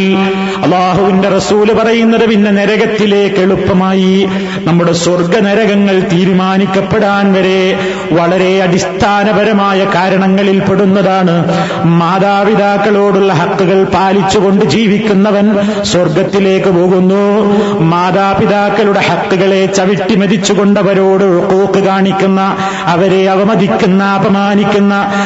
[0.64, 4.30] അള്ളാഹുവിന്റെ റസൂൽ പറയുന്നത് പിന്നെ നരകത്തിലേക്ക് എളുപ്പമായി.
[4.64, 7.80] നമ്മുടെ സ്വർഗ നരകങ്ങൾ തീരുമാനിക്കപ്പെടാൻ വരെ
[8.12, 11.36] വളരെ അടിസ്ഥാനപരമായ കാരണങ്ങളിൽ പെടുന്നതാണ്.
[11.86, 15.48] മാതാപിതാക്കളോടുള്ള ഹക്കുകൾ പാലിച്ചുകൊണ്ട് ജീവിക്കുന്നവൻ
[15.84, 17.22] സ്വർഗത്തിലേക്ക് പോകുന്നു.
[17.84, 22.42] മാതാപിതാക്കളുടെ ഹക്കുകളെ ചവിട്ടി മതിച്ചുകൊണ്ടവരോട് ഉക്കൂക്ക് കാണിക്കുന്ന
[22.86, 24.71] അവരെ അവമതിക്കുന്ന അപമാനിക്കുന്ന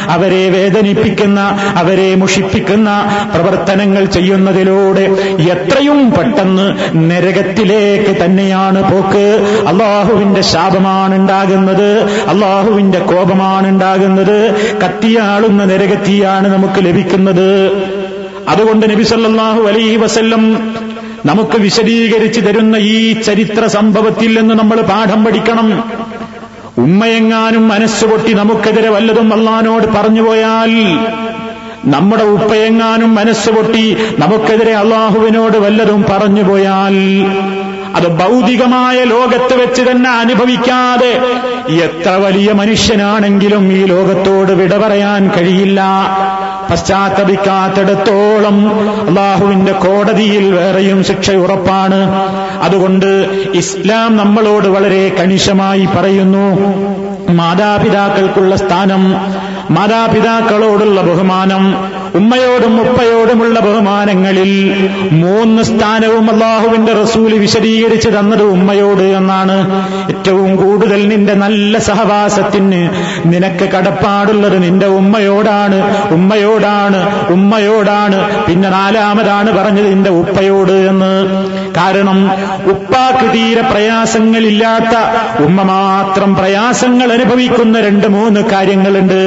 [0.09, 1.39] അവരെ വേദനിപ്പിക്കുന്ന
[1.75, 2.89] അവരെ മുഷിപ്പിക്കുന്ന
[3.33, 5.05] പ്രവർത്തനങ്ങൾ ചെയ്യുന്നതിലൂടെ
[5.53, 6.67] എത്രയും പെട്ടെന്ന്
[7.11, 9.25] നരകത്തിലേക്ക് തന്നെയാണ് പോക്ക്.
[9.67, 11.89] അള്ളാഹുവിന്റെ ശാപമാണ് ഉണ്ടാകുന്നത്
[12.27, 14.37] അള്ളാഹുവിന്റെ കോപമാണ് ഉണ്ടാകുന്നത്
[14.85, 17.49] കത്തിയാളുന്ന നരകത്തിയാണ് നമുക്ക് ലഭിക്കുന്നത്.
[18.47, 20.43] അതുകൊണ്ട് നബി സല്ലല്ലാഹു അലൈഹി വസല്ലം
[21.25, 25.83] നമുക്ക് വിശദീകരിച്ചു തരുന്ന ഈ ചരിത്ര സംഭവത്തിൽ നിന്ന് നമ്മൾ പാഠം പഠിക്കണം.
[26.77, 30.71] ഉമ്മയെങ്ങാനും മനസ്സുപൊട്ടി നമുക്കെതിരെ വല്ലതും അള്ളഹാനോട് പറഞ്ഞുപോയാൽ
[31.85, 33.83] നമ്മുടെ ഉപ്പയെങ്ങാനും മനസ്സുപൊട്ടി
[34.19, 36.95] നമുക്കെതിരെ അള്ളാഹുവിനോട് വല്ലതും പറഞ്ഞുപോയാൽ
[37.95, 41.11] അത് ഭൗതികമായ ലോകത്ത് വെച്ച് തന്നെ അനുഭവിക്കാതെ
[41.83, 45.81] എത്ര വലിയ മനുഷ്യനാണെങ്കിലും ഈ ലോകത്തോട് വിട പറയാൻ കഴിയില്ല.
[46.71, 48.57] പശ്ചാത്തപിക്കാത്തിടത്തോളം
[49.07, 51.99] അള്ളാഹുവിന്റെ കോടതിയിൽ വേറെയും ശിക്ഷ ഉറപ്പാണ്.
[52.61, 53.09] അതുകൊണ്ട്
[53.53, 56.45] ഇസ്ലാം നമ്മളോട് വളരെ കണിശമായി പറയുന്നു
[57.31, 59.03] മാതാപിതാക്കൾക്കുള്ള സ്ഥാനം
[59.69, 61.63] മാതാപിതാക്കളോടുള്ള ബഹുമാനം
[62.15, 64.51] ഉമ്മയോടും ഉപ്പയോടുമുള്ള ബഹുമാനങ്ങളിൽ
[65.11, 69.55] മൂന്ന് സ്ഥാനവും അള്ളാഹുവിന്റെ റസൂൽ വിശദീകരിച്ചു തന്നത് ഉമ്മയോട് എന്നാണ്.
[70.09, 72.89] ഏറ്റവും കൂടുതൽ നിന്റെ നല്ല സഹവാസത്തിന്
[73.25, 76.07] നിനക്ക് കടപ്പാടുള്ളത് നിന്റെ ഉമ്മയോടാണ്.
[76.13, 78.45] ഉമ്മയോടാണ് ഉമ്മയോടാണ്.
[78.45, 81.13] പിന്നെ നാലാമതാണ് പറഞ്ഞത് നിന്റെ ഉപ്പയോട് എന്ന്.
[81.77, 82.31] കാരണം
[82.65, 84.95] ഉപ്പാക്ക് തീരെ പ്രയാസങ്ങളില്ലാത്ത
[85.43, 89.21] ഉമ്മ മാത്രം പ്രയാസങ്ങൾ അനുഭവിക്കുന്ന രണ്ട് മൂന്ന് കാര്യങ്ങളുണ്ട്.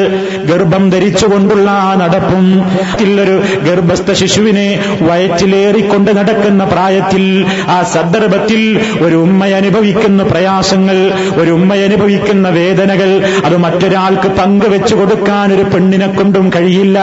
[0.46, 2.77] ഗർഭം ധരിച്ചുകൊണ്ടുള്ള ആ നടപ്പും
[3.20, 4.66] ഒരു ഗർഭസ്ഥ ശിശുവിനെ
[5.00, 10.98] വയറ്റിലേറിക്കൊണ്ട് നടക്കുന്ന പ്രായത്തിൽ ആ സന്ദർഭത്തിൽ ഒരു ഉമ്മ അനുഭവിക്കുന്ന പ്രയാസങ്ങൾ
[11.40, 13.10] ഒരു ഉമ്മ അനുഭവിക്കുന്ന വേദനകൾ
[13.44, 16.98] അത് മറ്റൊരാൾക്ക് പങ്കുവെച്ചു കൊടുക്കാൻ ഒരു പെണ്ണിനെ കൊണ്ടും കഴിയില്ല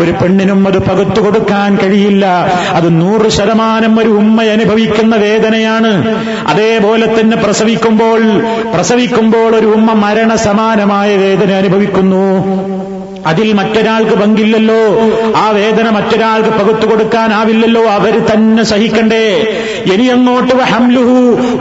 [0.00, 2.26] ഒരു പെണ്ണിനും അത് പകുത്തു കൊടുക്കാൻ കഴിയില്ല.
[2.74, 5.92] അത് നൂറ് ശതമാനം ഒരു ഉമ്മ അനുഭവിക്കുന്ന വേദനയാണ്.
[6.46, 8.20] അതേപോലെ തന്നെ പ്രസവിക്കുമ്പോൾ
[8.74, 12.24] പ്രസവിക്കുമ്പോൾ ഒരു ഉമ്മ മരണസമാനമായ വേദന അനുഭവിക്കുന്നു.
[13.26, 14.98] അതിൽ മറ്റൊരാൾക്ക് പങ്കില്ലല്ലോ.
[15.36, 17.84] ആ വേദന മറ്റൊരാൾക്ക് പകുത്തു കൊടുക്കാനാവില്ലല്ലോ.
[17.84, 19.54] അവർ തന്നെ സഹിക്കണ്ടേ.
[19.92, 20.54] ഇനി അങ്ങോട്ട്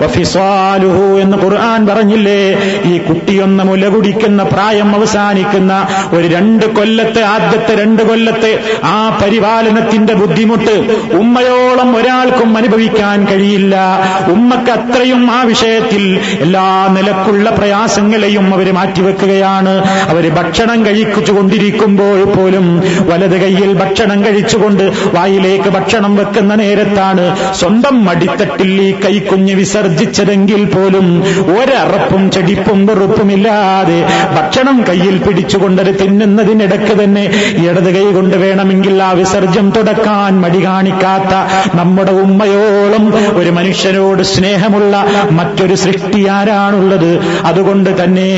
[0.04, 2.58] വഫിസാലുഹു എന്ന് ഖുർആൻ പറഞ്ഞില്ലേ?
[2.86, 11.06] ഈ കുട്ടിയൊന്ന് മുല കുടിക്കുന്ന പ്രായം അവസാനിക്കുന്ന ഒരു രണ്ട് കൊല്ലത്തെ ആദ്യത്തെ രണ്ട് കൊല്ലത്തെ ആ പരിപാലനത്തിന്റെ ബുദ്ധിമുട്ട്
[11.14, 14.00] ഉമ്മയോളം ഒരാൾക്കും അനുഭവിക്കാൻ കഴിയില്ല.
[14.32, 19.84] ഉമ്മക്ക് അത്രയും ആ വിഷയത്തിൽ എല്ലാ നിലക്കുള്ള പ്രയാസങ്ങളെയും അവർ മാറ്റിവെക്കുകയാണ്.
[20.10, 22.66] അവർ ഭക്ഷണം കഴിച്ചുകൊണ്ട് കൊണ്ടിരിക്കുമ്പോൾ പോലും
[23.10, 24.84] വലത് കൈയിൽ ഭക്ഷണം കഴിച്ചുകൊണ്ട്
[25.16, 27.24] വായിലേക്ക് ഭക്ഷണം വെക്കുന്ന നേരത്താണ്
[27.60, 31.08] സ്വന്തം മടിത്തട്ടിൽ ഈ കൈക്കുഞ്ഞ് വിസർജിച്ചതെങ്കിൽ പോലും
[31.56, 33.98] ഒരറപ്പും ചെടിപ്പും വെറുപ്പുമില്ലാതെ
[34.38, 37.26] ഭക്ഷണം കയ്യിൽ പിടിച്ചുകൊണ്ടത് തിന്നുന്നതിനിടക്ക് തന്നെ
[37.66, 41.34] ഇടത് കൈ കൊണ്ട് വേണമെങ്കിൽ ആ വിസർജ്യം തുടക്കാൻ മടി കാണിക്കാത്ത
[41.80, 43.06] നമ്മുടെ ഉമ്മയോളം
[43.40, 44.94] ഒരു മനുഷ്യനോട് സ്നേഹമുള്ള
[45.38, 47.12] മറ്റൊരു സൃഷ്ടി ആരാണുള്ളത്?
[47.46, 48.30] അതുകൊണ്ട് തന്നെ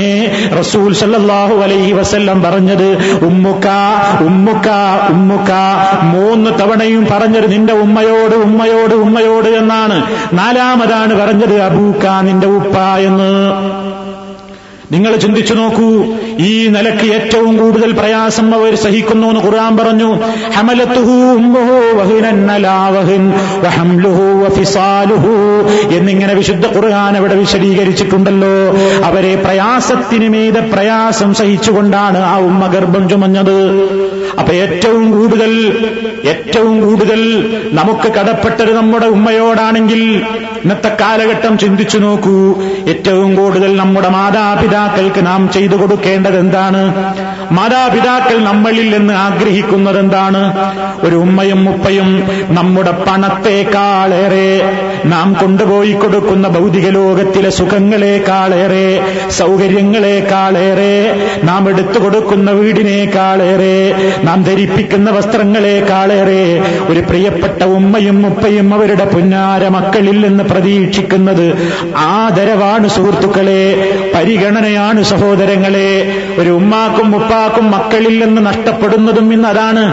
[0.60, 2.88] റസൂൽ സല്ലാഹു അലൈഹി വസല്ലം പറഞ്ഞത്
[3.22, 3.68] ഉമ്മുക്ക
[4.24, 4.68] ഉമ്മുക്ക
[5.10, 5.52] ഉമ്മുക്ക.
[6.04, 10.04] മൂന്ന് തവണയും പറഞ്ഞത് നിന്റെ ഉമ്മയോട് ഉമ്മയോട് ഉമ്മയോട് എന്നാണ്.
[10.34, 13.79] നാലാമതാണ് പറഞ്ഞത് അബൂക്ക നിന്റെ ഉപ്പ എന്ന്.
[14.92, 15.90] നിങ്ങൾ ചിന്തിച്ചു നോക്കൂ
[16.40, 20.10] ഈ നിലയ്ക്ക് ഏറ്റവും കൂടുതൽ പ്രയാസം അവർ സഹിക്കുന്നു എന്ന് ഖുർആൻ പറഞ്ഞു.
[25.96, 28.56] എന്നിങ്ങനെ വിശുദ്ധ ഖുർആൻ അവിടെ വിശദീകരിച്ചിട്ടുണ്ടല്ലോ.
[29.06, 33.58] അവരെ പ്രയാസത്തിന് മീതെ പ്രയാസം സഹിച്ചുകൊണ്ടാണ് ആ ഉമ്മ ഗർഭം ചുമഞ്ഞത്.
[34.40, 35.52] അപ്പൊ ഏറ്റവും കൂടുതൽ
[36.26, 37.22] ഏറ്റവും കൂടുതൽ
[37.72, 40.02] നമുക്ക് കടപ്പെട്ടത് നമ്മുടെ ഉമ്മയോടാണെങ്കിൽ
[40.64, 42.56] ഇന്നത്തെ കാലഘട്ടം ചിന്തിച്ചു നോക്കൂ.
[42.88, 44.10] ഏറ്റവും കൂടുതൽ നമ്മുടെ
[44.80, 46.82] മാതാപിതാക്കൾക്ക് നാം ചെയ്തു കൊടുക്കേണ്ടത് എന്താണ്
[47.52, 50.42] മാതാപിതാക്കൾ നമ്മളിൽ നിന്ന് ആഗ്രഹിക്കുന്നത് എന്താണ്
[51.04, 52.10] ഒരു ഉമ്മയും ഉപ്പയും
[52.58, 54.50] നമ്മുടെ പണത്തെക്കാളേറെ
[55.06, 58.86] നാം കൊണ്ടുപോയി കൊടുക്കുന്ന ഭൗതിക ലോകത്തിലെ സുഖങ്ങളെക്കാളേറെ
[59.40, 60.94] സൗകര്യങ്ങളെക്കാളേറെ
[61.44, 63.76] നാം എടുത്തു കൊടുക്കുന്ന വീടിനേക്കാളേറെ
[64.24, 66.44] നാം ധരിപ്പിക്കുന്ന വസ്ത്രങ്ങളെക്കാളേറെ
[66.90, 71.46] ഒരു പ്രിയപ്പെട്ട ഉമ്മയും ഉപ്പയും അവരുടെ പുന്നാര മക്കളിൽ നിന്ന് പ്രതീക്ഷിക്കുന്നത്
[72.14, 73.62] ആദരവാണ് സുഹൃത്തുക്കളെ
[74.70, 75.90] പരിഗണനയാണ് സഹോദരങ്ങളെ
[76.40, 79.84] ഒരു ഉമ്മാക്കും ഉപ്പാക്കും മക്കളിൽ നിന്ന് നഷ്ടപ്പെടുന്നതും ഇന്ന് അതാണ്?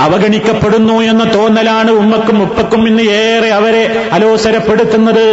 [0.00, 5.26] അവഗണിക്കപ്പെടുന്നു എന്ന തോന്നലാണ് ഉമ്മക്കും ഉപ്പക്കും ഇന്ന് ഏറെ അവരെ അലോസരപ്പെടുത്തുന്നത്.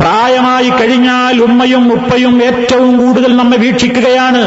[0.00, 4.42] പ്രായമായി കഴിഞ്ഞാൽ ഉമ്മയും ഉപ്പയും ഏറ്റവും കൂടുതൽ നമ്മെ വീക്ഷിക്കുകയാണ്.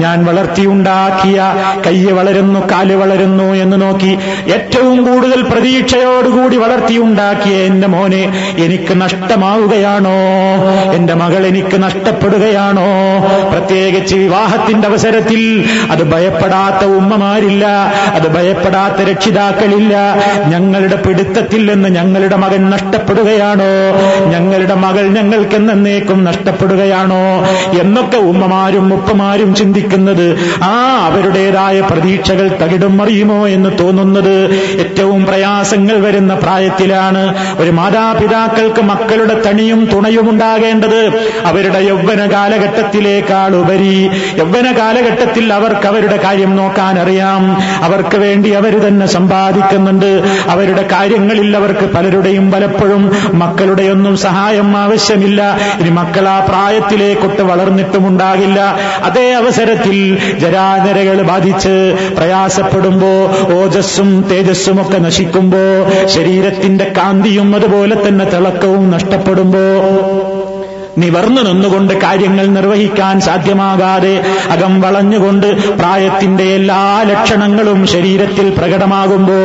[0.00, 1.54] ഞാൻ വളർത്തിയുണ്ടാക്കിയ
[1.86, 4.18] കയ്യ് വളരുന്നു കാൽ വളരുന്നു എന്ന് നോക്കി
[4.54, 8.22] ഏറ്റവും കൂടുതൽ പ്രതീക്ഷയോടുകൂടി വളർത്തിയുണ്ടാക്കിയ എന്റെ മോനെ
[8.58, 10.16] എനിക്ക് നഷ്ടമാവുകയാണോ?
[10.92, 12.86] എന്റെ മകൾ എനിക്ക് നഷ്ടപ്പെടുകയാണോ?
[13.52, 17.66] പ്രത്യേകിച്ച് വിവാഹത്തിന്റെ അവസരത്തിൽ അത് ഭയപ്പെടാത്ത ഉമ്മമാരില്ല
[18.14, 19.94] അത് ഭയപ്പെടാത്ത രക്ഷിതാക്കളില്ല.
[20.48, 23.72] ഞങ്ങളുടെ പിടുത്തത്തിൽ നിന്ന് ഞങ്ങളുടെ മകൻ നഷ്ടപ്പെടുകയാണോ?
[24.30, 27.46] ഞങ്ങളുടെ ഞങ്ങൾക്ക് എന്നേക്കും നഷ്ടപ്പെടുകയാണോ
[27.80, 30.38] എന്നൊക്കെ ഉമ്മമാരും ഉപ്പമാരും ചിന്തിക്കുന്നത്.
[30.62, 30.74] ആ
[31.06, 37.34] അവരുടേതായ പ്രതീക്ഷകൾ തകിടും മറിയുമോ എന്ന് തോന്നുന്നത് ഏറ്റവും പ്രയാസങ്ങൾ വരുന്ന പ്രായത്തിലാണ്.
[37.58, 41.00] ഒരു മാതാപിതാക്കൾക്ക് മക്കളുടെ തണിയും തുണയും ഉണ്ടാകേണ്ടത്
[41.44, 44.10] അവരുടെ യൗവന കാലഘട്ടത്തിലേക്കാൾ ഉപരി.
[44.38, 50.22] യൗവന കാലഘട്ടത്തിൽ അവർക്ക് അവരുടെ കാര്യം നോക്കാൻ അറിയാം അവർക്ക് വേണ്ടി അവർ തന്നെ സമ്പാദിക്കുന്നുണ്ട്.
[50.48, 55.40] അവരുടെ കാര്യങ്ങളിൽ അവർക്ക് പലരുടെയും പലപ്പോഴും മക്കളുടെയൊന്നും സഹായം ആവശ്യമില്ല.
[55.80, 58.60] ഇനി മക്കൾ ആ പ്രായത്തിലേക്കൊട്ട് വളർന്നിട്ടുമുണ്ടാകില്ല.
[59.02, 59.96] അതേ അവസരത്തിൽ
[60.38, 61.74] ജരാനരകൾ ബാധിച്ച്
[62.16, 63.12] പ്രയാസപ്പെടുമ്പോ
[63.58, 65.62] ഓജസ്സും തേജസ്സും ഒക്കെ നശിക്കുമ്പോ
[66.06, 69.64] ശരീരത്തിന്റെ കാന്തിയും അതുപോലെ തന്നെ തിളക്കവും നഷ്ടപ്പെടുമ്പോ
[70.96, 74.12] നിവർന്നു നിന്നുകൊണ്ട് കാര്യങ്ങൾ നിർവഹിക്കാൻ സാധ്യമാകാതെ
[74.50, 75.46] അകം വളഞ്ഞുകൊണ്ട്
[75.78, 76.80] പ്രായത്തിന്റെ എല്ലാ
[77.10, 79.38] ലക്ഷണങ്ങളും ശരീരത്തിൽ പ്രകടമാകുമ്പോ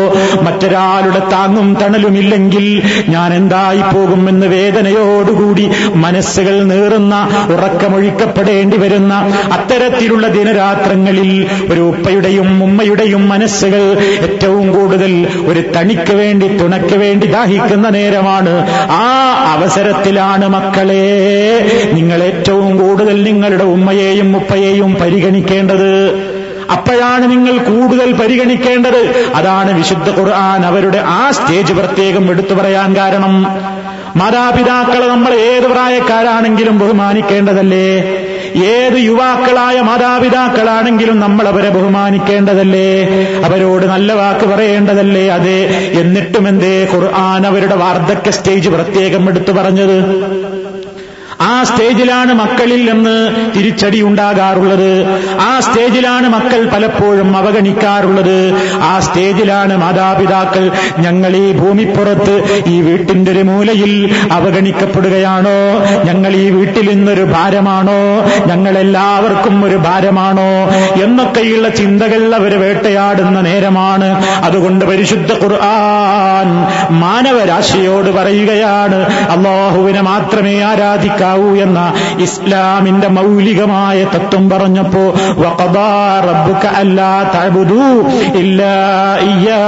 [0.46, 2.66] മറ്റൊരാളുടെ താങ്ങും തണലുമില്ലെങ്കിൽ
[3.10, 5.66] ഞാൻ എന്തായി പോകുമെന്ന് വേദനയോടുകൂടി
[6.04, 7.16] മനസ്സുകൾ നേറുന്ന
[7.54, 9.14] ഉറക്കമൊഴിക്കപ്പെടേണ്ടി വരുന്ന
[9.52, 11.32] അത്തരത്തിലുള്ള ദിനരാത്രങ്ങളിൽ
[11.72, 13.84] ഒരു ഉപ്പയുടെയും ഉമ്മയുടെയും മനസ്സുകൾ
[14.22, 15.14] ഏറ്റവും കൂടുതൽ
[15.48, 18.54] ഒരു തണിക്ക് വേണ്ടി തുണയ്ക്ക് വേണ്ടി ദാഹിക്കുന്ന നേരമാണ്.
[18.94, 19.04] ആ
[19.54, 21.04] അവസരത്തിലാണ് മക്കളെ
[21.94, 25.92] നിങ്ങൾ ഏറ്റവും കൂടുതൽ നിങ്ങളുടെ ഉമ്മയെയും ഉപ്പയെയും പരിഗണിക്കേണ്ടത്
[26.72, 29.32] അപ്പോഴാണ് നിങ്ങൾ കൂടുതൽ പരിഗണിക്കേണ്ടത്.
[29.36, 33.46] അതാണ് വിശുദ്ധ ഖുർആൻ അവരുടെ ആ സ്റ്റേജ് പ്രത്യേകം എടുത്തു പറയാൻ കാരണം.
[34.16, 38.16] മാതാപിതാക്കളെ നമ്മൾ ഏത് പ്രായക്കാരാണെങ്കിലും ബഹുമാനിക്കേണ്ടതല്ലേ?
[38.66, 43.08] ഏത് യുവാക്കളായ മാതാപിതാക്കളാണെങ്കിലും നമ്മൾ അവരെ ബഹുമാനിക്കേണ്ടതല്ലേ?
[43.44, 45.90] അവരോട് നല്ല വാക്ക് പറയേണ്ടതല്ലേ അതെ?
[46.00, 49.98] എന്നിട്ടും എന്തേ ഖുർആൻ അവരുടെ വാർദ്ധക്യ സ്റ്റേജ് പ്രത്യേകം എടുത്തു പറഞ്ഞത്?
[51.42, 55.06] ആ സ്റ്റേജിലാണ് മക്കളിൽ നിന്ന് തിരിച്ചടി ഉണ്ടാകാറുള്ളത്.
[55.42, 58.54] ആ സ്റ്റേജിലാണ് മക്കൾ പലപ്പോഴും അവഗണിക്കാറുള്ളത്.
[58.82, 65.86] ആ സ്റ്റേജിലാണ് മാതാപിതാക്കൾ ഞങ്ങൾ ഈ ഭൂമിപ്പുറത്ത് ഈ വീട്ടിന്റെ ഒരു മൂലയിൽ അവഗണിക്കപ്പെടുകയാണോ?
[66.04, 68.26] ഞങ്ങൾ ഈ വീട്ടിൽ നിന്നൊരു ഭാരമാണോ?
[68.46, 70.70] ഞങ്ങളെല്ലാവർക്കും ഒരു ഭാരമാണോ?
[71.04, 74.26] എന്നൊക്കെയുള്ള ചിന്തകൾ അവർ വേട്ടയാടുന്ന നേരമാണ്.
[74.26, 76.50] അതുകൊണ്ട് പരിശുദ്ധ ഖുർആൻ
[77.00, 78.96] മാനവരാശിയോട് പറയുകയാണ്.
[79.30, 80.64] അള്ളാഹുവിനെ മാത്രമേ
[81.32, 81.80] ആരാധിക്കാവൂ എന്ന
[82.20, 85.04] ഇസ്ലാമിന്റെ മൗലികമായ തത്വം പറഞ്ഞപ്പോ
[85.38, 85.88] വഖദാ
[86.28, 87.84] റബ്ബുക അല്ലാ തഅബുദൂ
[88.36, 88.76] ഇല്ലാ
[89.28, 89.62] ഇയ്യാ.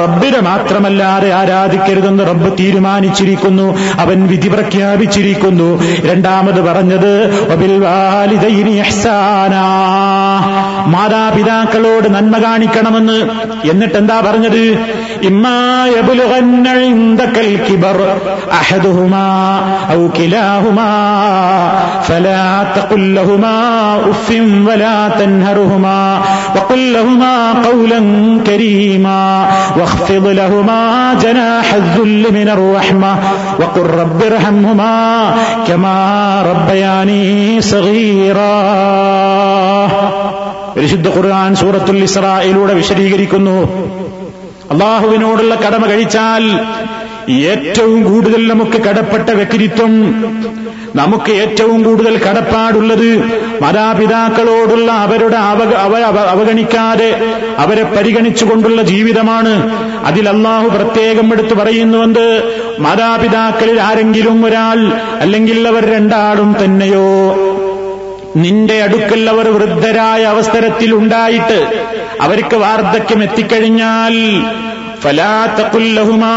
[0.00, 3.66] റബ്ബിനെ മാത്രമല്ലാതെ ആരാധിക്കരുതെന്ന് റബ്ബ് തീരുമാനിച്ചിരിക്കുന്നു
[4.04, 5.68] അവൻ വിധി പ്രഖ്യാപിച്ചിരിക്കുന്നു
[6.08, 7.10] രണ്ടാമത് പറഞ്ഞത്
[7.50, 9.64] വബിൽ വാലിദൈനി ഇഹ്സാനാ
[10.94, 13.18] മാതാപിതാക്കളോട് നന്മ കാണിക്കണമെന്ന്
[13.72, 14.62] എന്നിട്ട് എന്താ പറഞ്ഞത്
[15.30, 17.98] ഇമ്മായബുലുകന്നഴിന്തക്കൽ കിബർ
[18.60, 19.26] അഹദുഹുമാ
[19.94, 20.90] ഔ കിലാഹുമാ
[22.08, 23.56] فلا تقل لهما
[24.06, 24.30] اف
[24.68, 26.20] ولا تنهرهما
[26.56, 28.00] وقل لهما قولا
[28.48, 29.46] كريما
[29.78, 30.82] واخفض لهما
[31.14, 33.12] جناح الذل من الرحمة
[33.60, 34.96] وقل رب ارحمهما
[35.68, 35.96] كما
[36.42, 37.26] ربياني
[37.62, 38.54] صغيرا
[40.74, 43.56] പരിശുദ്ധ ഖുർആൻ സൂറത്തുൽ ഇസ്രായിലൂടെ വിശദീകരിക്കുന്നു
[44.70, 46.44] അള്ളാഹുവിനോടുള്ള കടമ കഴിച്ചാൽ
[47.29, 49.93] ഏറ്റവും കൂടുതൽ നമുക്ക് കടപ്പെട്ട വ്യക്തിത്വം
[50.95, 53.17] നമുക്ക് ഏറ്റവും കൂടുതൽ കടപ്പാടുള്ളത്
[53.61, 59.83] മാതാപിതാക്കളോടുള്ള അവരുടെ അവഗ- അവ- അവ- അവഗണിക്കാതെ അവരെ പരിഗണിച്ചുകൊണ്ടുള്ള ജീവിതമാണ്.
[60.05, 62.41] അതിൽ അള്ളാഹു പ്രത്യേകം എടുത്തു പറയുന്നുവെന്ന്
[62.79, 64.79] മാതാപിതാക്കളിൽ ആരെങ്കിലും ഒരാൾ
[65.19, 67.35] അല്ലെങ്കിൽ അവർ രണ്ടാളും തന്നെയോ?
[68.35, 71.83] നിന്റെ അടുക്കൽ അവർ വൃദ്ധരായ അവസരത്തിൽ ഉണ്ടായിട്ട്
[72.21, 74.13] അവർക്ക് വാർദ്ധക്യം എത്തിക്കഴിഞ്ഞാൽ
[75.03, 76.33] ഫലാത്തക്കുല്ലഹുമാ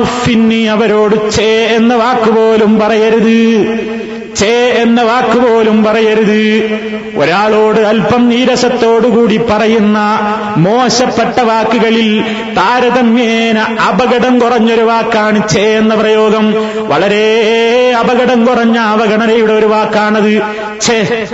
[0.00, 3.36] ഉഫിന്നി അവരോട് ചേ എന്ന വാക്കുപോലും പറയരുത്.
[4.36, 6.78] ചേ എന്ന വാക്കുപോലും പറയരുത്.
[7.16, 9.98] ഒരാളോട് അല്പം നീരസത്തോടുകൂടി പറയുന്ന
[10.56, 12.24] മോശപ്പെട്ട വാക്കുകളിൽ
[12.56, 16.54] താരതമ്യേന അപകടം കുറഞ്ഞൊരു വാക്കാണ് ചേ എന്ന പ്രയോഗം.
[16.88, 20.42] വളരെ അപകടം കുറഞ്ഞ അവഗണനയുടെ ഒരു വാക്കാണത്
[20.80, 21.26] ഛേ.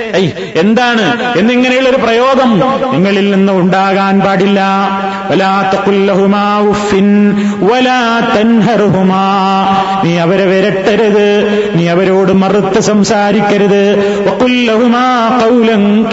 [0.55, 1.39] എന്താണ്?
[1.39, 4.61] എന്നിങ്ങനെയുള്ള ഒരു പ്രയോഗം നിങ്ങളിൽ നിന്ന് ഉണ്ടാകാൻ പാടില്ല.
[10.05, 11.71] നീ അവരെ വരട്ടരുത്.
[11.75, 13.99] നീ അവരോട് മറുത്ത് സംസാരിക്കരുത്.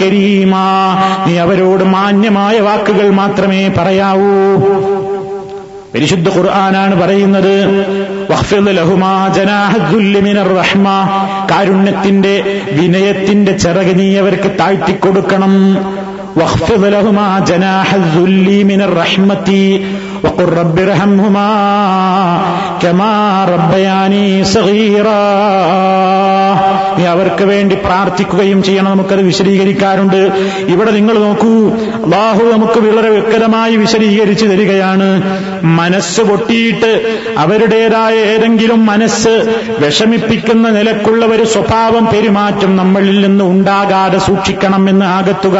[0.00, 0.96] കരീമാ.
[1.28, 4.58] നീ അവരോട് മാന്യമായ വാക്കുകൾ മാത്രമേ പറയാവൂ.
[5.94, 7.86] പരിശുദ്ധ ഖുർആനാണ് പറയുന്നത്
[11.50, 15.76] കാരുണ്യത്തിന്റെ വിനയത്തിന്റെ ചിറക് നീ അവർക്ക് താഴ്ത്തിക്കൊടുക്കണം.
[20.23, 21.49] വഖ്ഫിദ് ലഹുമാ ജനാഹദ്ദുല്ലി മിനർ റഹ്മത്തി وقل رب ارحمهما
[22.81, 23.13] كما
[23.45, 25.23] ربياني صغيرا
[26.95, 30.21] നീ അവർക്ക് വേണ്ടി പ്രാർത്ഥിക്കുകയും ചെയ്യണം നമുക്കത് വിശദീകരിക്കാറുണ്ട്
[30.73, 31.51] ഇവിടെ നിങ്ങൾ നോക്കൂ
[32.05, 35.07] അള്ളാഹു നമുക്ക് വളരെ വ്യക്തമായി വിശദീകരിച്ചു തരികയാണ്
[35.79, 36.91] മനസ്സ് പൊട്ടിയിട്ട്
[37.43, 39.33] അവരുടേതായ ഏതെങ്കിലും മനസ്സ്
[39.83, 45.57] വിഷമിപ്പിക്കുന്ന നിലക്കുള്ള ഒരു സ്വഭാവം പെരുമാറ്റം നമ്മളിൽ നിന്ന് ഉണ്ടാകാതെ സൂക്ഷിക്കണം എന്ന് ആകത്തുക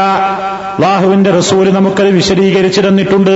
[0.73, 3.33] അള്ളാഹുവിന്റെ റസൂല് നമുക്കത് വിശദീകരിച്ചു തന്നിട്ടുണ്ട്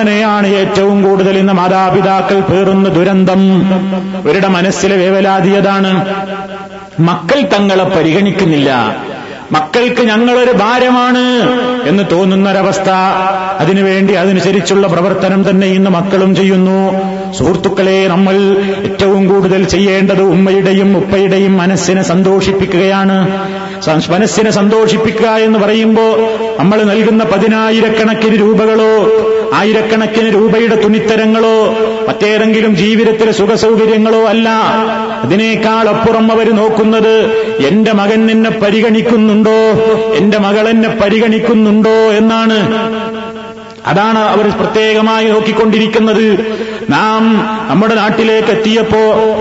[0.00, 3.40] അവഗണനയാണ് ഏറ്റവും കൂടുതൽ ഇന്ന് മാതാപിതാക്കൾ പേറുന്ന ദുരന്തം.
[4.16, 6.14] അവരുടെ മനസ്സിലെ വേവലാതിയതാണ്.
[7.00, 8.96] മക്കൾ തങ്ങളെ പരിഗണിക്കുന്നില്ല.
[9.52, 11.52] മക്കൾക്ക് ഞങ്ങളൊരു ഭാരമാണ്
[11.88, 12.90] എന്ന് തോന്നുന്നൊരവസ്ഥ.
[13.58, 16.92] അതിനുവേണ്ടി അതനുസരിച്ചുള്ള പ്രവർത്തനം തന്നെ ഇന്ന് മക്കളും ചെയ്യുന്നു.
[17.32, 18.32] സുഹൃത്തുക്കളെ നമ്മൾ
[18.84, 23.48] ഏറ്റവും കൂടുതൽ ചെയ്യേണ്ടത് ഉമ്മയുടെയും ഉപ്പയുടെയും മനസ്സിനെ സന്തോഷിപ്പിക്കുകയാണ്.
[24.10, 26.20] മനസ്സിനെ സന്തോഷിപ്പിക്കുക എന്ന് പറയുമ്പോൾ
[26.58, 29.06] നമ്മൾ നൽകുന്ന പതിനായിരക്കണക്കിന് രൂപകളോ
[29.54, 31.74] ആയിരക്കണക്കിന് രൂപയുടെ തുണിത്തരങ്ങളോ
[32.08, 34.48] മറ്റേതെങ്കിലും ജീവിതത്തിലെ സുഖസൗകര്യങ്ങളോ അല്ല.
[35.24, 37.32] അതിനേക്കാൾ അപ്പുറം അവർ നോക്കുന്നത്
[37.66, 39.84] എന്റെ മകൻ എന്നെ പരിഗണിക്കുന്നുണ്ടോ?
[40.14, 41.90] എന്റെ മകൾ എന്നെ പരിഗണിക്കുന്നുണ്ടോ?
[41.90, 42.58] എന്നാണ്.
[43.86, 46.56] അതാണ് അവർ പ്രത്യേകമായി നോക്കിക്കൊണ്ടിരിക്കുന്നത്.
[46.90, 47.22] നാം
[47.70, 48.98] നമ്മുടെ നാട്ടിലേക്ക് എത്തിയപ്പോ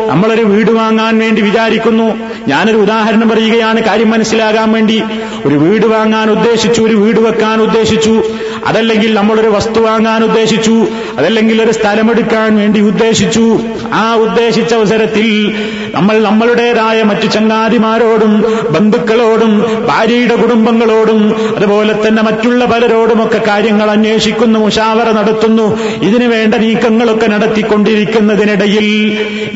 [0.09, 2.19] നമ്മളൊരു വീട് വാങ്ങാൻ വേണ്ടി വിചാരിക്കുന്നു.
[2.47, 5.03] ഞാനൊരു ഉദാഹരണം പറയുകയാണ് കാര്യം മനസ്സിലാകാൻ വേണ്ടി.
[5.45, 8.23] ഒരു വീട് വാങ്ങാൻ ഉദ്ദേശിച്ചു ഒരു വീട് വെക്കാൻ ഉദ്ദേശിച്ചു.
[8.65, 10.87] അതല്ലെങ്കിൽ നമ്മളൊരു വസ്തു വാങ്ങാൻ ഉദ്ദേശിച്ചു.
[11.17, 13.59] അതല്ലെങ്കിൽ ഒരു സ്ഥലമെടുക്കാൻ വേണ്ടി ഉദ്ദേശിച്ചു.
[13.93, 15.55] ആ ഉദ്ദേശിച്ച അവസരത്തിൽ
[15.95, 25.79] നമ്മൾ നമ്മളുടേതായ മറ്റു ചങ്ങാതിമാരോടും ബന്ധുക്കളോടും ഭാര്യയുടെ കുടുംബങ്ങളോടും അതുപോലെ തന്നെ മറ്റുള്ള പലരോടുമൊക്കെ കാര്യങ്ങൾ അന്വേഷിക്കുന്നു മുഷാവറ നടത്തുന്നു.
[26.01, 28.87] ഇതിനു വേണ്ട നീക്കങ്ങളൊക്കെ നടത്തിക്കൊണ്ടിരിക്കുന്നതിനിടയിൽ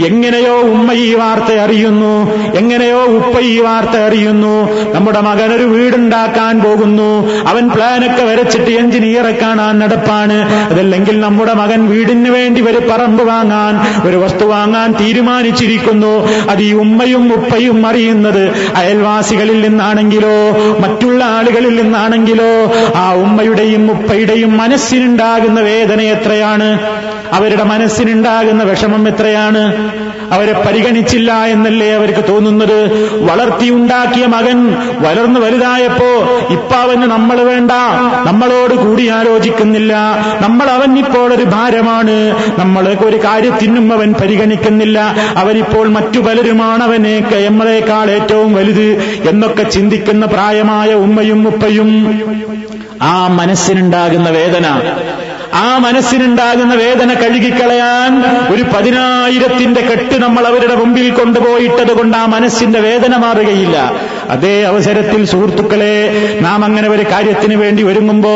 [0.06, 2.14] എങ്ങനെയോ ഉമ്മ ഈ വാർത്ത അറിയുന്നു
[2.58, 4.56] എങ്ങനെയോ ഉപ്പ ഈ വാർത്ത അറിയുന്നു
[4.94, 7.10] നമ്മുടെ മകനൊരു വീടുണ്ടാക്കാൻ പോകുന്നു
[7.48, 10.38] അവൻ പ്ലാനൊക്കെ വരച്ചിട്ട് എഞ്ചിനീയറെ കാണാൻ നടപ്പാണ്.
[10.72, 13.74] അതല്ലെങ്കിൽ നമ്മുടെ മകൻ വീടിന് വേണ്ടി ഒരു പറമ്പ് വാങ്ങാൻ
[14.10, 16.14] ഒരു വസ്തു വാങ്ങാൻ തീരുമാനിച്ചിരിക്കുന്നു.
[16.50, 18.44] അത് ഈ ഉമ്മയും ഉപ്പയും അറിയുന്നത്
[18.76, 20.36] അയൽവാസികളിൽ നിന്നാണെങ്കിലോ
[20.80, 22.52] മറ്റുള്ള ആളുകളിൽ നിന്നാണെങ്കിലോ
[22.96, 26.70] ആ ഉമ്മയുടെയും ഉപ്പയുടെയും മനസ്സിനുണ്ടാകുന്ന വേദന എത്രയാണ്?
[27.32, 29.92] അവരുടെ മനസ്സിനുണ്ടാകുന്ന വിഷമം എത്രയാണ്?
[30.34, 33.10] അവരെ പരിഗണിച്ചില്ല എന്നല്ലേ അവർക്ക് തോന്നുന്നത്?
[33.24, 36.12] വളർത്തിയുണ്ടാക്കിയ മകൻ വളർന്നു വലുതായപ്പോ
[36.54, 37.72] ഇപ്പൊ അവന് നമ്മൾ വേണ്ട
[38.28, 39.94] നമ്മളോട് കൂടി ആലോചിക്കുന്നില്ല.
[40.42, 42.36] നമ്മൾ അവൻ ഇപ്പോൾ ഒരു ഭാരമാണ്.
[42.60, 45.16] നമ്മൾക്ക് ഒരു കാര്യത്തിനും അവൻ പരിഗണിക്കുന്നില്ല.
[45.38, 48.88] അവരിപ്പോൾ മറ്റു പലരുമാണ് അവനെ നമ്മളെക്കാൾ ഏറ്റവും വലുത്
[49.30, 51.90] എന്നൊക്കെ ചിന്തിക്കുന്ന പ്രായമായ ഉമ്മയും ഉപ്പയും
[53.02, 54.82] ആ മനസ്സിനുണ്ടാകുന്ന വേദന
[55.54, 58.12] ആ മനസ്സിനുണ്ടാകുന്ന വേദന കഴുകിക്കളയാൻ
[58.54, 63.78] ഒരു പതിനായിരത്തിന്റെ കെട്ട് നമ്മൾ അവരുടെ മുമ്പിൽ കൊണ്ടുപോയിട്ടത് കൊണ്ട് ആ മനസ്സിന്റെ വേദന മാറുകയില്ല.
[64.30, 65.96] അതേ അവസരത്തിൽ സുഹൃത്തുക്കളെ
[66.42, 68.34] നാം അങ്ങനെ ഒരു കാര്യത്തിന് വേണ്ടി ഒരുങ്ങുമ്പോ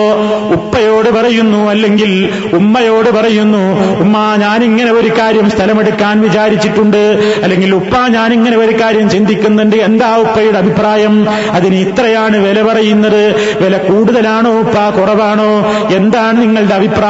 [0.54, 2.12] ഉപ്പയോട് പറയുന്നു അല്ലെങ്കിൽ
[2.54, 3.64] ഉമ്മയോട് പറയുന്നു
[4.00, 7.02] ഉമ്മ ഞാനിങ്ങനെ ഒരു കാര്യം സ്ഥലമെടുക്കാൻ വിചാരിച്ചിട്ടുണ്ട്
[7.44, 11.16] അല്ലെങ്കിൽ ഉപ്പ ഞാനിങ്ങനെ ഒരു കാര്യം ചിന്തിക്കുന്നുണ്ട് എന്താ ഉപ്പയുടെ അഭിപ്രായം?
[11.52, 13.22] അതിന് ഇത്രയാണ് വില പറയുന്നത്
[13.62, 15.50] വില കൂടുതലാണോ ഉപ്പ കുറവാണോ?
[15.96, 17.07] എന്താണ് നിങ്ങളുടെ അഭിപ്രായം?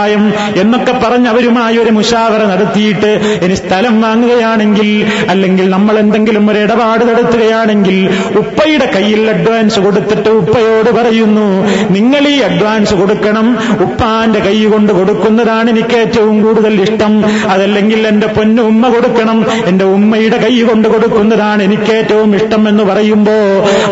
[0.55, 3.11] എന്നൊക്കെ പറഞ്ഞ് അവരുമായി ഒരു മുഷാവറ നടത്തിയിട്ട്
[3.43, 4.89] ഇനി സ്ഥലം വാങ്ങുകയാണെങ്കിൽ
[5.29, 7.97] അല്ലെങ്കിൽ നമ്മൾ എന്തെങ്കിലും ഒരു ഇടപാട് നടത്തുകയാണെങ്കിൽ
[8.37, 11.47] ഉപ്പയുടെ കയ്യിൽ അഡ്വാൻസ് കൊടുത്തിട്ട് ഉപ്പയോട് പറയുന്നു
[11.89, 13.47] നിങ്ങൾ ഈ അഡ്വാൻസ് കൊടുക്കണം.
[13.81, 17.13] ഉപ്പാന്റെ കൈ കൊണ്ട് കൊടുക്കുന്നതാണ് എനിക്ക് ഏറ്റവും കൂടുതൽ ഇഷ്ടം.
[17.49, 19.45] അതല്ലെങ്കിൽ എന്റെ പൊന്നു ഉമ്മ കൊടുക്കണം.
[19.65, 23.35] എന്റെ ഉമ്മയുടെ കൈ കൊണ്ട് കൊടുക്കുന്നതാണ് എനിക്ക് ഏറ്റവും ഇഷ്ടം എന്ന് പറയുമ്പോ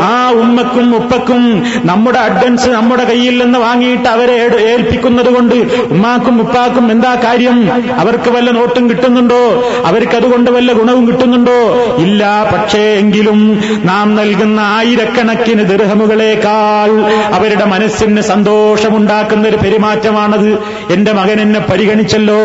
[0.01, 1.41] ആ ഉമ്മക്കും ഉപ്പക്കും
[1.85, 4.35] നമ്മുടെ അഡ്വാൻസ് നമ്മുടെ കയ്യിൽ നിന്ന് വാങ്ങിയിട്ട് അവരെ
[4.73, 5.55] ഏൽപ്പിക്കുന്നത് കൊണ്ട്
[5.95, 7.57] ഉമ്മാക്കും ഉപ്പാക്കും എന്താ കാര്യം?
[7.99, 9.41] അവർക്ക് വല്ല നോട്ടും കിട്ടുന്നുണ്ടോ?
[9.85, 11.57] അവർക്ക് അതുകൊണ്ട് വല്ല ഗുണവും കിട്ടുന്നുണ്ടോ?
[11.97, 12.21] ഇല്ല
[12.53, 13.39] പക്ഷേ എങ്കിലും
[13.83, 16.91] നാം നൽകുന്ന ആയിരക്കണക്കിന് ദൃഹമുകളേക്കാൾ
[17.33, 20.49] അവരുടെ മനസ്സിന് സന്തോഷമുണ്ടാക്കുന്ന ഒരു പെരുമാറ്റമാണത്.
[20.93, 22.39] എന്റെ മകൻ എന്നെ പരിഗണിച്ചല്ലോ.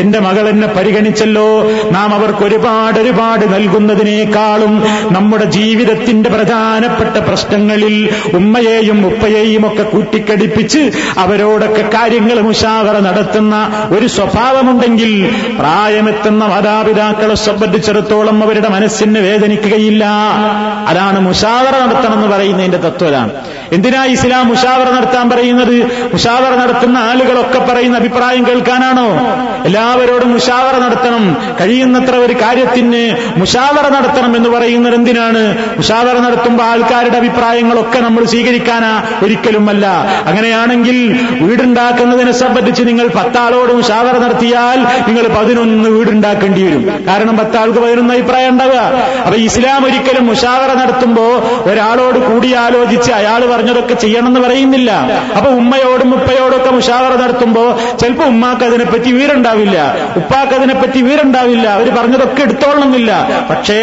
[0.00, 1.48] എന്റെ മകൾ എന്നെ പരിഗണിച്ചല്ലോ.
[1.90, 4.72] നാം അവർക്ക് ഒരുപാട് ഒരുപാട് നൽകുന്നതിനേക്കാളും
[5.12, 7.96] നമ്മുടെ ജീവിതത്തിന്റെ പ്രധാനപ്പെട്ട പ്രശ്നങ്ങളിൽ
[8.34, 12.40] ഉമ്മയെയും ഉപ്പയെയും ഒക്കെ കൂട്ടിക്കടിപ്പിച്ച് അവരോടൊക്കെ കാര്യങ്ങൾ
[12.90, 13.54] മുഷാവറ നടത്തുന്ന
[13.96, 15.10] ഒരു സ്വഭാവമുണ്ടെങ്കിൽ
[15.58, 20.04] പ്രായമെത്തുന്ന മാതാപിതാക്കളെ സംബന്ധിച്ചിടത്തോളം അവരുടെ മനസ്സിന് വേദനിക്കുകയില്ല.
[20.88, 23.32] അതാണ് മുഷാവറ നടത്തണം എന്ന് പറയുന്നതിന്റെ തത്വതാണ്
[23.72, 25.76] എന്തിനാ ഇസ്ലാം മുഷാവറ നടത്താൻ പറയുന്നത്?
[26.12, 29.08] മുഷാവറ നടത്തുന്ന ആളുകളൊക്കെ പറയുന്ന അഭിപ്രായം കേൾക്കാനാണോ?
[29.64, 31.24] എല്ലാവരോടും മുഷാവറ നടത്തണം.
[31.60, 33.02] കഴിയുന്നത്ര ഒരു കാര്യത്തിന്
[33.40, 35.42] മുഷാവറ നടത്തണം എന്ന് പറയുന്നത് എന്തിനാണ്?
[35.78, 38.92] മുഷാവറ നടത്തുമ്പോൾ ആൾക്കാരുടെ അഭിപ്രായങ്ങളൊക്കെ നമ്മൾ സ്വീകരിക്കാനാ?
[39.24, 39.86] ഒരിക്കലുമല്ല
[40.26, 40.98] അങ്ങനെയാണെങ്കിൽ
[41.40, 44.78] വീടുണ്ടാക്കുന്നതിനെ സംബന്ധിച്ച് നിങ്ങൾ പത്താളോട് മുഷാവറ നടത്തിയാൽ
[45.08, 46.82] നിങ്ങൾ പതിനൊന്ന് വീടുണ്ടാക്കേണ്ടി വരും.
[47.08, 48.80] കാരണം പത്താൾക്ക് പതിനൊന്ന് അഭിപ്രായം ഉണ്ടാവുക.
[49.26, 51.32] അപ്പൊ ഇസ്ലാം ഒരിക്കലും മുഷാവറ നടത്തുമ്പോൾ
[51.70, 54.90] ഒരാളോട് കൂടിയാലോചിച്ച് അയാൾ പറഞ്ഞതൊക്കെ ചെയ്യണമെന്ന് പറയുന്നില്ല.
[55.36, 57.62] അപ്പൊ ഉമ്മയോടും ഉപ്പയോടും ഒക്കെ മുഷാവറ നടത്തുമ്പോ
[58.00, 59.76] ചിലപ്പോ ഉമ്മാക്ക് അതിനെപ്പറ്റി വീരുണ്ടാവില്ല.
[60.16, 61.68] ഉപ്പാക്ക് അതിനെപ്പറ്റി വീരുണ്ടാവില്ല.
[61.68, 63.10] അവർ പറഞ്ഞതൊക്കെ എടുത്തോളണമെന്നില്ല.
[63.50, 63.78] പക്ഷേ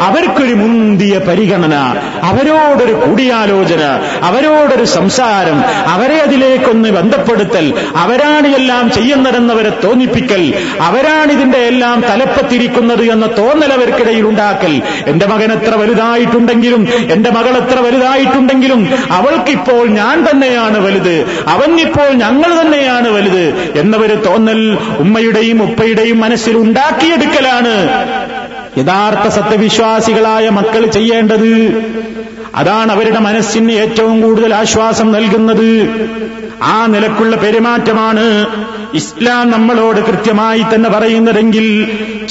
[0.00, 1.74] അവർക്കൊരു മുന്തിയ പരിഗണന
[2.22, 3.82] അവരോടൊരു കൂടിയാലോചന
[4.22, 13.72] അവരോടൊരു സംസാരം അവരെ അതിലേക്കൊന്ന് ബന്ധപ്പെടുത്തൽ അവരാണ് എല്ലാം ചെയ്യുന്നതെന്നവരെ തോന്നിപ്പിക്കൽ അവരാണ് ഇതിന്റെ എല്ലാം തലപ്പത്തിരിക്കുന്നത് എന്ന തോന്നൽ
[13.72, 14.82] അവർക്കിടയിൽ ഉണ്ടാക്കൽ.
[15.06, 18.80] എന്റെ മകൻ എത്ര വലുതായിട്ടുണ്ടെങ്കിലും എന്റെ മകൾ എത്ര വലുതായിട്ടുണ്ടെങ്കിലും
[19.16, 21.16] അവൾക്കിപ്പോൾ ഞാൻ തന്നെയാണ് വലുത്.
[21.48, 23.44] അവനിപ്പോൾ ഞങ്ങൾ തന്നെയാണ് വലുത്
[23.78, 24.60] എന്നവര് തോന്നൽ
[24.98, 27.74] ഉമ്മയുടെയും ഉപ്പയുടെയും മനസ്സിൽ ഉണ്ടാക്കിയെടുക്കലാണ്.
[28.78, 31.50] യഥാർത്ഥ സത്യവിശ്വാസികളായ മക്കൾ ചെയ്യേണ്ടത്
[32.54, 35.70] അതാണ് അവരുടെ മനസ്സിന് ഏറ്റവും കൂടുതൽ ആശ്വാസം നൽകുന്നത്.
[36.62, 38.24] ആ നിലക്കുള്ള പെരുമാറ്റമാണ്
[38.94, 41.66] ഇസ്ലാം നമ്മളോട് കൃത്യമായി തന്നെ പറയുന്നതെങ്കിൽ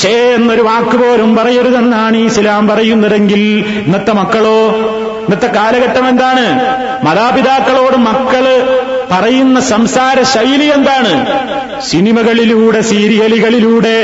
[0.01, 3.41] ചേ എന്നൊരു വാക്കുപോലും പറയരുതെന്നാണ് ഇസ്ലാം പറയുന്നതെങ്കിൽ
[3.85, 4.59] ഇന്നത്തെ മക്കളോ
[5.25, 6.45] ഇന്നത്തെ കാലഘട്ടം എന്താണ്?
[7.05, 8.45] മാതാപിതാക്കളോട് മക്കൾ
[9.11, 11.13] പറയുന്ന സംസാര ശൈലി എന്താണ്?
[11.81, 13.97] സിനിമകളിലൂടെ സീരിയലുകളിലൂടെ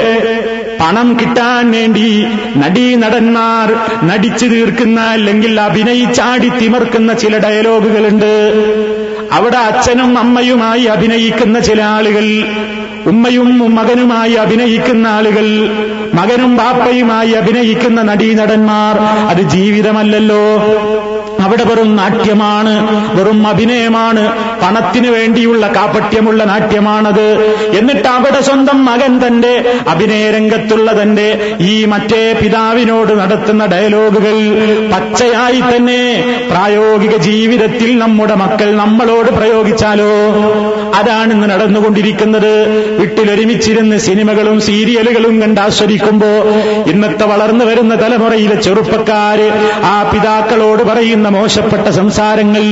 [0.82, 2.26] പണം കിട്ടാൻ വേണ്ടി
[2.58, 3.68] നടീ നടന്മാർ
[4.08, 8.32] നടിച്ചു തീർക്കുന്ന അല്ലെങ്കിൽ അഭിനയിച്ചാടി തിമർക്കുന്ന ചില ഡയലോഗുകളുണ്ട്.
[9.32, 12.26] അവിടെ അച്ഛനും അമ്മയുമായി അഭിനയിക്കുന്ന ചില ആളുകൾ
[13.06, 15.46] ഉമ്മയും മകനുമായി അഭിനയിക്കുന്ന ആളുകൾ
[16.20, 18.96] മകനും ബാപ്പയുമായി അഭിനയിക്കുന്ന നടീനടന്മാർ
[19.32, 20.44] അത് ജീവിതമല്ലല്ലോ.
[21.50, 22.74] അവിടെ വെറും നാട്യമാണ്
[23.20, 24.24] വെറും അഭിനയമാണ്
[24.62, 27.28] പണത്തിന് വേണ്ടിയുള്ള കാപട്യമുള്ള നാട്യമാണത്.
[27.78, 34.36] എന്നിട്ട് അവിടെ സ്വന്തം മകൻ തന്റെ അഭിനയരംഗത്തുള്ള തന്റെ ഈ മറ്റേ പിതാവിനോട് നടത്തുന്ന ഡയലോഗുകൾ
[34.94, 36.00] പച്ചയായി തന്നെ
[36.52, 40.12] പ്രായോഗിക ജീവിതത്തിൽ നമ്മുടെ മക്കൾ നമ്മളോട് പ്രയോഗിച്ചാലോ?
[40.96, 42.54] അതാണ് ഇന്ന് നടന്നുകൊണ്ടിരിക്കുന്നത്.
[43.00, 46.32] വീട്ടിലൊരുമിച്ചിരുന്ന് സിനിമകളും സീരിയലുകളും കണ്ട് ആസ്വദിക്കുമ്പോ
[46.92, 49.48] ഇന്നത്തെ വളർന്നു വരുന്ന തലമുറയിലെ ചെറുപ്പക്കാര്
[49.86, 52.64] ആ പിതാക്കളോട് പറയുന്ന മോശപ്പെട്ട സംസാരങ്ങൾ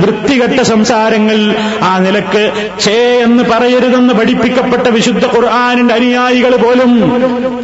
[0.00, 1.38] വൃത്തികെട്ട സംസാരങ്ങൾ
[1.82, 2.42] ആ നിലയ്ക്ക്
[2.80, 6.92] ഛേ എന്ന് പറയരുതെന്ന് പഠിപ്പിക്കപ്പെട്ട വിശുദ്ധ ഖുർആാനിന്റെ അനുയായികൾ പോലും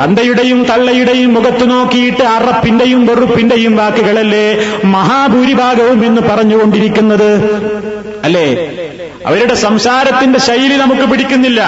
[0.03, 4.47] തന്തയുടെയും തള്ളയുടെയും മുഖത്തു നോക്കിയിട്ട് അറപ്പിന്റെയും വെറുപ്പിന്റെയും വാക്കുകളല്ലേ
[4.85, 7.31] മഹാഭൂരിഭാഗവും എന്ന് പറഞ്ഞുകൊണ്ടിരിക്കുന്നത്?
[8.25, 8.47] അല്ലേ?
[9.27, 11.61] അവരുടെ സംസാരത്തിന്റെ ശൈലി നമുക്ക് പിടിക്കുന്നില്ല.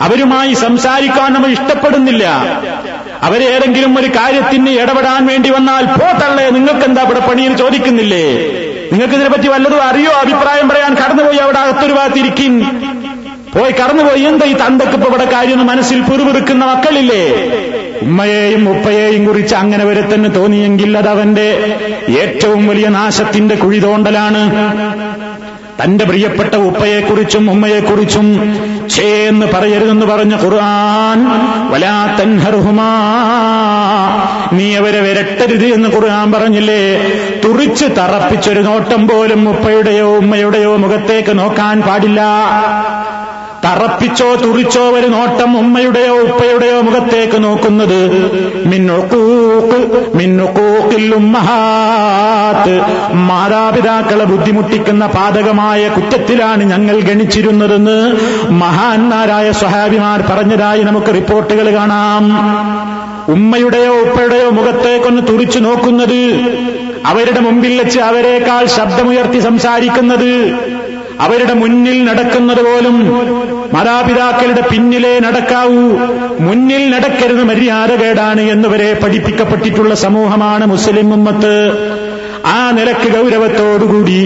[0.00, 2.24] അവരുമായി സംസാരിക്കാൻ നമ്മൾ ഇഷ്ടപ്പെടുന്നില്ല.
[3.22, 6.50] അവരേതെങ്കിലും ഒരു കാര്യത്തിന് ഇടപെടാൻ വേണ്ടി വന്നാൽ പോട്ടല്ലേ?
[6.50, 8.26] നിങ്ങൾക്ക് എന്താ ഇവിടെ പണിയിൽ ചോദിക്കുന്നില്ലേ?
[8.92, 10.10] നിങ്ങൾക്ക് ഇതിനെപ്പറ്റി വല്ലതും അറിയോ?
[10.10, 12.60] അഭിപ്രായം പറയാൻ കടന്നുപോയി അവിടെ അകത്തൊരു ഭാഗത്തിരിക്കും.
[13.54, 14.22] പോയി കടന്നുപോയി.
[14.22, 17.24] എന്താ ഈ തന്തക്ക് ഇപ്പൊ ഇവിടെ കാര്യം മനസ്സിൽ പിറുപിറുക്കുന്ന മക്കളില്ലേ?
[18.02, 21.48] ഉമ്മയെയും ഉപ്പയെയും കുറിച്ച് അങ്ങനെ വരെ തന്നെ തോന്നിയെങ്കിൽ അതവന്റെ
[22.08, 24.42] ഏറ്റവും വലിയ നാശത്തിന്റെ കുഴി തോണ്ടലാണ്
[25.82, 28.26] തന്റെ പ്രിയപ്പെട്ട ഉപ്പയെക്കുറിച്ചും ഉമ്മയെക്കുറിച്ചും
[28.90, 31.18] ഛേ എന്ന് പറയരുതെന്ന് പറഞ്ഞ ഖുർആൻ
[31.70, 32.90] വലാ തൻഹർഹുമാ
[34.52, 36.82] നീ അവരെ വിരട്ടരുത് എന്ന് ഖുർആൻ പറഞ്ഞില്ലേ?
[37.44, 42.20] തുറിച്ച് തറപ്പിച്ചൊരു നോട്ടം പോലും ഉപ്പയുടെയോ ഉമ്മയുടെയോ മുഖത്തേക്ക് നോക്കാൻ പാടില്ല.
[43.66, 48.00] തറപ്പിച്ചോ തുറിച്ചോ ഒരു നോട്ടം ഉമ്മയുടെയോ ഉപ്പയുടെയോ മുഖത്തേക്ക് നോക്കുന്നത്
[48.70, 49.78] മിന്നുക്കൂക്ക്
[50.18, 52.74] മിന്നുക്കൂക്കിൽ ഉമ്മഹാത്ത്.
[53.28, 57.98] മാതാപിതാക്കളെ ബുദ്ധിമുട്ടിക്കുന്ന പാതകമായ കുറ്റത്തിലാണ് ഞങ്ങൾ ഗണിച്ചിരുന്നതെന്ന്
[58.62, 62.24] മഹാന്മാരായ സ്വഹാബിമാർ പറഞ്ഞതായി നമുക്ക് റിപ്പോർട്ടുകൾ കാണാം.
[63.36, 66.20] ഉമ്മയുടെയോ ഉപ്പയുടെയോ മുഖത്തേക്കൊന്ന് തുറിച്ചു നോക്കുന്നത്
[67.06, 70.30] അവരുടെ മുമ്പിൽ വെച്ച് അവരെക്കാൾ ശബ്ദമുയർത്തി സംസാരിക്കുന്നത്
[71.20, 72.96] അവരുടെ മുന്നിൽ നടക്കുന്നത് പോലും
[73.74, 75.84] മാതാപിതാക്കളുടെ പിന്നിലേ നടക്കാവൂ.
[76.40, 81.54] മുന്നിൽ നടക്കരുത് മര്യാദകേടാണ് എന്നിവരെ പഠിപ്പിക്കപ്പെട്ടിട്ടുള്ള സമൂഹമാണ് മുസ്ലിം ഉമ്മത്ത്.
[82.46, 84.18] ആ നിലയ്ക്ക് ഗൗരവത്തോടുകൂടി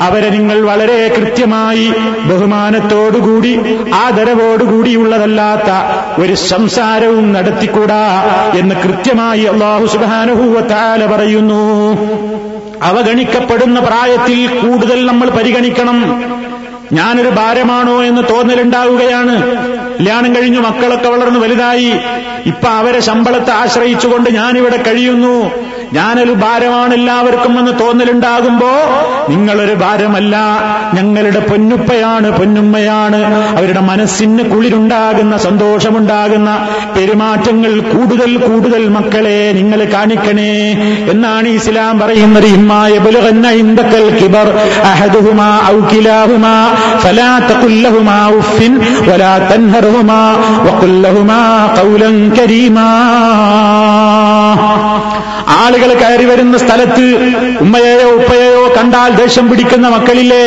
[0.00, 1.92] അവരെ നിങ്ങൾ വളരെ കൃത്യമായി
[2.28, 3.52] ബഹുമാനത്തോടുകൂടി
[3.94, 5.70] ആദരവോടുകൂടിയുള്ളതല്ലാത്ത
[6.22, 8.02] ഒരു സംസാരവും നടത്തിക്കൂടാ
[8.58, 11.62] എന്ന് കൃത്യമായി അള്ളാഹു സുബാനുഭൂവത്താല പറയുന്നു.
[12.82, 16.20] അവഗണിക്കപ്പെടുന്ന പ്രായത്തിൽ കൂടുതൽ നമ്മൾ പരിഗണിക്കണം.
[16.92, 19.36] ഞാനൊരു ഭാരമാണോ എന്ന് തോന്നലുണ്ടാവുകയാണ്.
[20.00, 21.92] കല്യാണം കഴിഞ്ഞു മക്കളൊക്കെ വളർന്നു വലുതായി.
[22.46, 25.50] ഇപ്പൊ അവരെ ശമ്പളത്തെ ആശ്രയിച്ചുകൊണ്ട് ഞാനിവിടെ കഴിയുന്നു.
[25.92, 28.70] ഞാനൊരു ഭാരമാണ് എല്ലാവർക്കും എന്ന് തോന്നലുണ്ടാകുമ്പോ
[29.28, 30.36] നിങ്ങളൊരു ഭാരമല്ല.
[30.94, 33.34] ഞങ്ങളുടെ പൊന്നുപ്പയാണ് പൊന്നുമ്മയാണ്.
[33.56, 40.54] അവരുടെ മനസ്സിന് കുളിരുണ്ടാകുന്ന സന്തോഷമുണ്ടാകുന്ന പെരുമാറ്റങ്ങൾ കൂടുതൽ കൂടുതൽ മക്കളെ നിങ്ങൾ കാണിക്കണേ
[41.10, 42.44] എന്നാണ് ഇസ്ലാം പറയുന്നത്.
[42.44, 43.50] ഇമ്മായ ബുലകന്ന
[44.20, 44.48] കിബർ
[48.36, 48.80] ഉഫിൻ
[49.84, 50.20] തൻഹർഹുമാ
[50.66, 51.40] വഖുൽ ലഹുമാ
[51.76, 52.88] ഖൗലൻ കരീമാ
[55.48, 57.04] ആളുകൾ കയറി വരുന്ന സ്ഥലത്ത്
[57.60, 60.44] ഉമ്മയെയോ ഉപ്പയെയോ കണ്ടാൽ ദേഷ്യം പിടിക്കുന്ന മക്കളില്ലേ?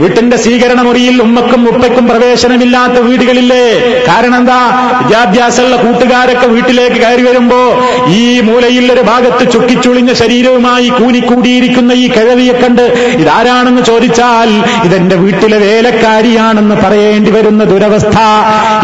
[0.00, 3.64] വീട്ടിന്റെ സ്വീകരണ മുറിയിൽ ഉമ്മക്കും ഉപ്പയ്ക്കും പ്രവേശനമില്ലാത്ത വീടുകളില്ലേ?
[4.08, 4.60] കാരണം എന്താ?
[5.02, 7.60] വിദ്യാഭ്യാസമുള്ള കൂട്ടുകാരൊക്കെ വീട്ടിലേക്ക് കയറി വരുമ്പോ
[8.08, 12.82] ഈ മൂലയിൽ ഒരു ഭാഗത്ത് ചുക്കിച്ചുളിഞ്ഞ ശരീരവുമായി കൂനിക്കൂടിയിരിക്കുന്ന ഈ കിഴവിയെ കണ്ട്
[13.22, 14.50] ഇതാരാണെന്ന് ചോദിച്ചാൽ
[14.84, 18.18] ഇതെന്റെ വീട്ടിലെ വേലക്കാരിയാണെന്ന് പറയേണ്ടി വരുന്ന ദുരവസ്ഥ.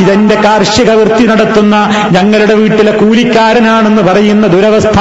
[0.01, 1.77] ഇതെന്റെ കാർഷിക വൃത്തി നടത്തുന്ന
[2.11, 4.99] ഞങ്ങളുടെ വീട്ടിലെ കൂലിക്കാരനാണെന്ന് പറയുന്ന ദുരവസ്ഥ.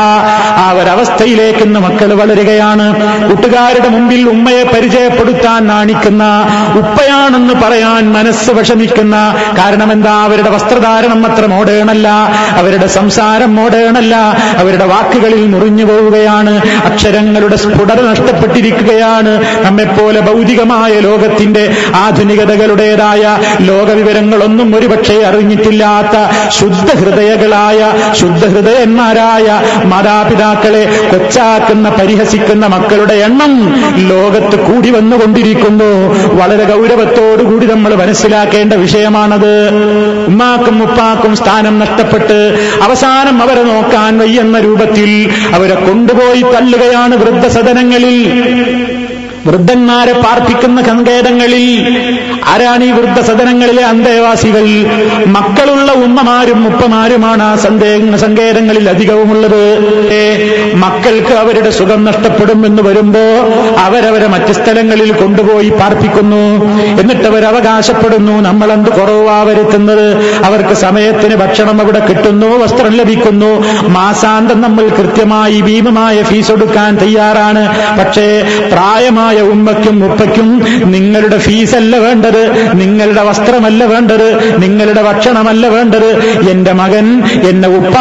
[0.58, 2.96] ആ ഒരവസ്ഥയിലേക്ക് ഇന്ന് മക്കൾ വളരുകയാണ്.
[3.28, 6.24] കൂട്ടുകാരുടെ മുമ്പിൽ ഉമ്മയെ പരിചയപ്പെടുത്താൻ നാണിക്കുന്ന
[6.76, 9.36] ഉപ്പയാണെന്ന് പറയാൻ മനസ്സ് വിഷമിക്കുന്ന.
[9.58, 12.08] കാരണം എന്താ അവരുടെ വസ്ത്രധാരണം അത്ര മോഡേണല്ല.
[12.58, 14.16] അവരുടെ സംസാരം മോഡേണല്ല.
[14.58, 16.62] അവരുടെ വാക്കുകളിൽ മുറിഞ്ഞു പോവുകയാണ്.
[16.86, 19.66] അക്ഷരങ്ങളുടെ സ്ഫുടത നഷ്ടപ്പെട്ടിരിക്കുകയാണ്.
[19.66, 26.18] നമ്മെപ്പോലെ ഭൗതികമായ ലോകത്തിന്റെ ആധുനികതകളുടേതായ ലോകവിവരങ്ങളൊന്നും ഒരുപക്ഷെ അറിഞ്ഞിട്ടില്ലാത്ത
[26.50, 29.62] ശുദ്ധ ഹൃദയകളായ ശുദ്ധ ഹൃദയന്മാരായ
[30.28, 33.54] മാതാപിതാക്കളെ കൊച്ചാക്കുന്ന പരിഹസിക്കുന്ന മക്കളുടെ എണ്ണം
[34.10, 35.90] ലോകത്ത് കൂടി വന്നുകൊണ്ടിരിക്കുന്നു.
[36.36, 39.54] വളരെ ഗൗരവത്തോടുകൂടി നമ്മൾ മനസ്സിലാക്കേണ്ട വിഷയമാണത്.
[40.28, 42.40] ഉമ്മാക്കും ഉപ്പാക്കും സ്ഥാനം നഷ്ടപ്പെട്ട്
[42.84, 45.12] അവസാനം അവരെ നോക്കാൻ വയ്യെന്ന രൂപത്തിൽ
[45.54, 48.18] അവരെ കൊണ്ടുപോയി തള്ളുകയാണ് വൃദ്ധസദനങ്ങളിൽ.
[49.46, 51.68] വൃദ്ധന്മാരെ പാർപ്പിക്കുന്ന സങ്കേതങ്ങളിൽ
[52.48, 54.66] ആരാണ് ഈ വൃദ്ധസദനങ്ങളിലെ അന്തേവാസികൾ?
[55.28, 59.64] മക്കളുള്ള ഉമ്മമാരും ഉപ്പമാരുമാണ് ആ സന്ദേ സങ്കേതങ്ങളിൽ അധികവുമുള്ളത്.
[60.76, 63.24] മക്കൾക്ക് അവരുടെ സുഖം നഷ്ടപ്പെടും എന്ന് വരുമ്പോ
[63.86, 66.44] അവരവരെ മറ്റ് സ്ഥലങ്ങളിൽ കൊണ്ടുപോയി പാർപ്പിക്കുന്നു.
[67.02, 70.08] എന്നിട്ട് അവർ അവകാശപ്പെടുന്നു നമ്മൾ എന്ത് കുറവാ വരുത്തുന്നത്?
[70.46, 73.52] അവർക്ക് സമയത്തിന് ഭക്ഷണം അവിടെ കിട്ടുന്നു വസ്ത്രം ലഭിക്കുന്നു.
[73.88, 77.64] മാസാന്തം നമ്മൾ കൃത്യമായി ഭീമമായ ഫീസ് കൊടുക്കാൻ തയ്യാറാണ്.
[78.00, 78.28] പക്ഷേ
[78.72, 80.50] പ്രായമായ ഉമ്മയ്ക്കും ഉപ്പയ്ക്കും
[80.92, 82.37] നിങ്ങളുടെ ഫീസല്ല വേണ്ടത്.
[82.74, 84.28] നിങ്ങളുടെ വസ്ത്രമല്ല വേണ്ടത്.
[84.60, 86.10] നിങ്ങളുടെ ഭക്ഷണമല്ല വേണ്ടത്.
[86.50, 87.06] എന്റെ മകൻ
[87.50, 87.96] എന്നെ ഉപ്പ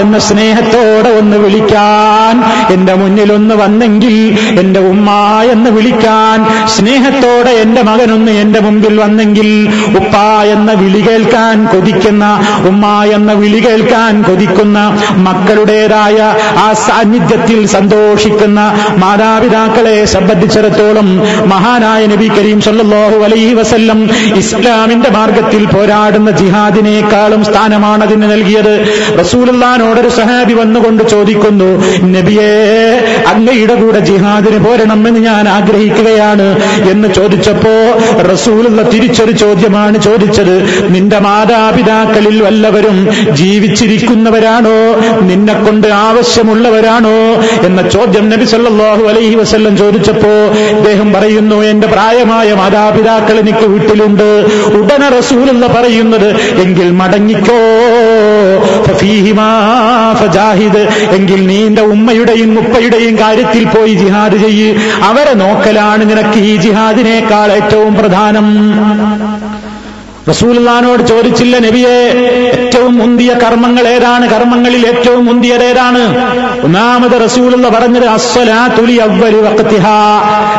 [0.00, 2.34] എന്ന സ്നേഹത്തോടെ ഒന്ന് വിളിക്കാൻ.
[2.72, 4.16] എന്റെ മുന്നിൽ ഒന്ന് വന്നെങ്കിൽ
[4.60, 5.10] എന്റെ ഉമ്മ
[5.52, 6.38] എന്ന് വിളിക്കാൻ.
[6.66, 9.48] സ്നേഹത്തോടെ എന്റെ മകനൊന്ന് എന്റെ മുമ്പിൽ വന്നെങ്കിൽ
[9.96, 10.16] ഉപ്പ
[10.54, 12.24] എന്ന വിളി കേൾക്കാൻ കൊതിക്കുന്ന
[12.68, 14.78] ഉമ്മ എന്ന വിളി കേൾക്കാൻ കൊതിക്കുന്ന
[15.26, 16.18] മക്കളുടേതായ
[16.58, 18.60] ആ സാന്നിധ്യത്തിൽ സന്തോഷിക്കുന്ന
[18.96, 21.08] മാതാപിതാക്കളെ സംബന്ധിച്ചിടത്തോളം
[21.46, 24.00] മഹാനായ നബി കരീം സല്ലാഹു അലൈഹി വസല്ലം
[24.36, 28.72] ഇസ്ലാമിന്റെ മാർഗത്തിൽ പോരാടുന്ന ജിഹാദിനേക്കാളും സ്ഥാനമാണ് അതിന് നൽകിയത്.
[29.20, 31.68] റസൂലുള്ളാനോടൊരു സഹാബി വന്നുകൊണ്ട് ചോദിക്കുന്നു
[32.14, 32.50] നബിയേ
[33.32, 36.48] അങ്ങയുടെ കൂടെ ജിഹാദിന് പോരണമെന്ന് ഞാൻ ആഗ്രഹിക്കുകയാണ്.
[36.90, 37.74] എന്ന് ചോദിച്ചപ്പോ
[38.32, 40.54] റസൂലുള്ള തിരിച്ചൊരു ചോദ്യമാണ് ചോദിച്ചത്
[40.94, 42.98] നിന്റെ മാതാപിതാക്കളിൽ വല്ലവരും
[43.36, 44.76] ജീവിച്ചിരിക്കുന്നവരാണോ?
[45.30, 47.16] നിന്നെ കൊണ്ട് ആവശ്യമുള്ളവരാണോ?
[47.66, 50.34] എന്ന ചോദ്യം നബി സല്ലാഹു അലൈഹി വസല്ലം ചോദിച്ചപ്പോ
[50.76, 54.46] അദ്ദേഹം പറയുന്നു എന്റെ പ്രായമായ മാതാപിതാക്കൾ എനിക്ക് വീട്ടിലുണ്ട്.
[54.74, 57.60] ഉടനെ റസൂലുള്ള പറയുന്നത് എങ്കിൽ മടങ്ങിക്കോ.
[60.14, 60.88] ഫജാഹിദ്.
[61.10, 64.74] എങ്കിൽ നിന്റെ ഉമ്മയുടെയും ഉപ്പയുടെയും കാര്യത്തിൽ പോയി ജിഹാദ് ചെയ്യ്.
[65.02, 68.46] അവരെ നോക്കലാണ് നിനക്ക് ഈ ജിഹാദിനേക്കാൾ ഏറ്റവും പ്രധാനം.
[70.28, 71.94] റസൂലുള്ളാനോട് ചോദിച്ചില്ല നബിയെ
[72.58, 74.30] ഏറ്റവും മുന്തിയ കർമ്മങ്ങൾ ഏതാണ്?
[74.30, 76.02] കർമ്മങ്ങളിൽ ഏറ്റവും മുന്തിയതേതാണ്
[76.64, 79.86] ഒന്നാമത് റസൂലുള്ള പറഞ്ഞത് അസ്വലാത്തുലി അവ്വലി വക്തിഹ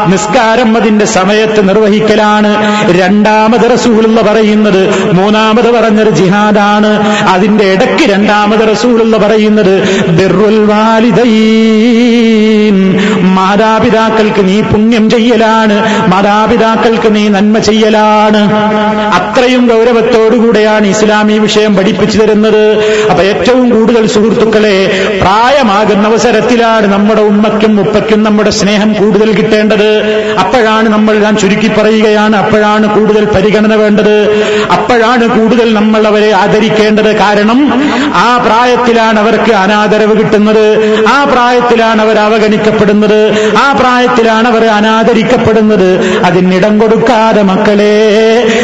[0.07, 2.51] നിസ്കാരം അതിന്റെ സമയത്ത് നിർവഹിക്കലാണ്.
[2.99, 6.91] രണ്ടാമത് റസൂലുള്ള പറയുന്നത് മൂന്നാമത് പറഞ്ഞത് ജിഹാദാണ്.
[7.27, 11.23] അതിന്റെ ഇടയ്ക്ക് രണ്ടാമത് റസൂലുള്ള പറയുന്നത് ബിർറുൽ വാലിദൈൻ.
[13.33, 15.75] മാതാപിതാക്കൾക്ക് നീ പുണ്യം ചെയ്യലാണ്.
[16.07, 18.41] മാതാപിതാക്കൾക്ക് നീ നന്മ ചെയ്യലാണ്.
[19.19, 22.63] അത്രയും ഗൗരവത്തോടുകൂടെയാണ് ഇസ്ലാം ഈ വിഷയം പഠിപ്പിച്ചു തരുന്നത്.
[23.09, 24.75] അപ്പൊ ഏറ്റവും കൂടുതൽ സുഹൃത്തുക്കളെ
[25.21, 29.89] പ്രായമാകുന്ന അവസരത്തിലാണ് നമ്മുടെ ഉമ്മയ്ക്കും ഉപ്പയ്ക്കും നമ്മുടെ സ്നേഹം കൂടുതൽ കിട്ടേണ്ടത്.
[30.39, 34.15] അപ്പോഴാണ് നമ്മൾ ഞാൻ ചുരുക്കി പറയുകയാണ് അപ്പോഴാണ് കൂടുതൽ പരിഗണന വേണ്ടത്.
[34.71, 37.15] അപ്പോഴാണ് കൂടുതൽ നമ്മൾ അവരെ ആദരിക്കേണ്ടത്.
[37.15, 37.59] കാരണം
[38.15, 40.65] ആ പ്രായത്തിലാണ് അവർക്ക് അനാദരവ് കിട്ടുന്നത്.
[41.07, 43.22] ആ പ്രായത്തിലാണ് അവർ അവഗണിക്കപ്പെടുന്നത്.
[43.57, 45.89] ആ പ്രായത്തിലാണ് അവർ അനാദരിക്കപ്പെടുന്നത്.
[46.25, 47.95] അതിനിടം കൊടുക്കാതെ മക്കളെ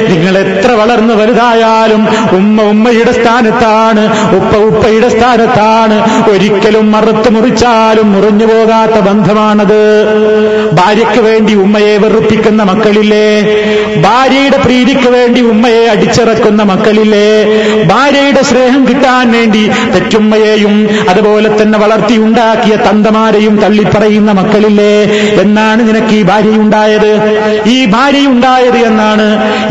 [0.10, 4.04] നിങ്ങൾ എത്ര വളർന്നു വലുതായാലും ഉമ്മ ഉമ്മയുടെ സ്ഥാനത്താണ്
[4.36, 5.98] ഉപ്പ ഉപ്പയുടെ സ്ഥാനത്താണ്.
[6.30, 9.82] ഒരിക്കലും മറുത്തു മുറിച്ചാലും മുറിഞ്ഞു പോകാത്ത ബന്ധമാണത്.
[10.74, 13.28] ഭാര്യയ്ക്ക് വേണ്ടി ഉമ്മയെ വെറുപ്പിക്കുന്ന മക്കളില്ലേ?
[14.02, 17.30] ഭാര്യയുടെ പ്രീതിക്ക് വേണ്ടി ഉമ്മയെ അടിച്ചിറക്കുന്ന മക്കളില്ലേ?
[17.86, 24.94] ഭാര്യയുടെ സ്നേഹം കിട്ടാൻ വേണ്ടി തെറ്റുമ്മയെയും അതുപോലെ തന്നെ വളർത്തിയുണ്ടാക്കിയ തന്തമാരെയും തള്ളിപ്പറയുന്ന മക്കളില്ലേ?
[25.42, 27.12] എന്നാണ് നിനക്ക് ഈ ഭാര്യയുണ്ടായത്?
[27.68, 29.26] ഈ ഭാര്യയുണ്ടായത് എന്നാണ്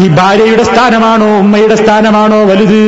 [0.05, 2.81] ഈ ഭാര്യയുടെ സ്ഥാനമാണോ ഉമ്മയുടെ സ്ഥാനമാണോ വലുത്?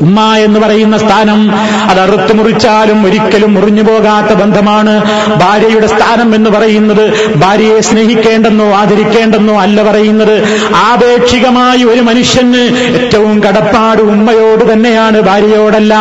[0.00, 1.50] ഉമ്മ എന്ന് പറയുന്ന സ്ഥാനം
[1.90, 5.02] അത് അറുത്തു മുറിച്ചാലും ഒരിക്കലും മുറിഞ്ഞു പോകാത്ത ബന്ധമാണ്.
[5.36, 10.42] ഭാര്യയുടെ സ്ഥാനം എന്ന് പറയുന്നത് ഭാര്യയെ സ്നേഹിക്കേണ്ടെന്നോ ആദരിക്കേണ്ടെന്നോ അല്ല പറയുന്നത്.
[10.76, 12.62] ആപേക്ഷികമായി ഒരു മനുഷ്യന്
[13.02, 15.94] ഏറ്റവും കടപ്പാട് ഉമ്മയോട് തന്നെയാണ് ഭാര്യയോടല്ല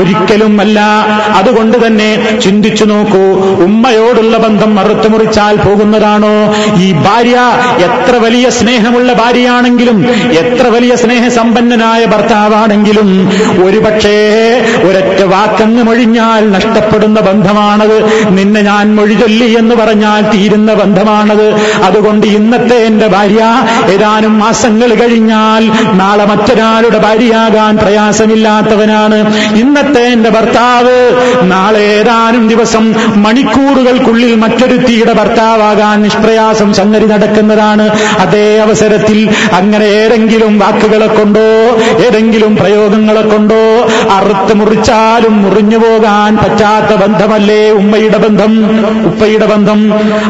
[0.00, 0.80] ഒരിക്കലും അല്ല.
[1.34, 3.24] അതുകൊണ്ട് തന്നെ ചിന്തിച്ചു നോക്കൂ
[3.64, 6.54] ഉമ്മയോടുള്ള ബന്ധം മറുത്തു മുറിച്ചാൽ പോകുന്നതാണോ?
[6.80, 7.36] ഈ ഭാര്യ
[7.78, 9.98] എത്ര വലിയ സ്നേഹമുള്ള ഭാര്യയാണെങ്കിലും
[10.30, 13.27] എത്ര വലിയ സ്നേഹസമ്പന്നനായ ഭർത്താവാണെങ്കിലും
[13.64, 14.18] ഒരുപക്ഷേ
[14.82, 17.96] ഒരൊറ്റ വാക്കങ്ങ് മൊഴിഞ്ഞാൽ നഷ്ടപ്പെടുന്ന ബന്ധമാണത്.
[18.30, 21.46] നിന്നെ ഞാൻ മൊഴിചൊല്ലി എന്ന് പറഞ്ഞാൽ തീരുന്ന ബന്ധമാണത്.
[21.82, 23.42] അതുകൊണ്ട് ഇന്നത്തെ എന്റെ ഭാര്യ
[23.92, 25.64] ഏതാനും മാസങ്ങൾ കഴിഞ്ഞാൽ
[25.96, 29.18] നാളെ മറ്റൊരാളുടെ ഭാര്യയാകാൻ പ്രയാസമില്ലാത്തവനാണ്.
[29.56, 30.96] ഇന്നത്തെ എന്റെ ഭർത്താവ്
[31.42, 37.90] നാളെ ഏതാനും ദിവസം മണിക്കൂറുകൾക്കുള്ളിൽ മറ്റൊരുത്തിയുടെ ഭർത്താവാകാൻ നിഷ്പ്രയാസം സംഗതി നടക്കുന്നതാണ്.
[38.18, 41.46] അതേ അവസരത്തിൽ അങ്ങനെ ഏതെങ്കിലും വാക്കുകളെ കൊണ്ടോ
[42.06, 48.52] ഏതെങ്കിലും പ്രയോഗങ്ങളെ കൊണ്ടോ അറുത്ത് മുറിച്ചാലും മുറിഞ്ഞു പോകാൻ പറ്റാത്ത ബന്ധമല്ലേ ഉമ്മയുടെ ബന്ധം?
[49.04, 49.80] ഉപ്പയുടെ ബന്ധം.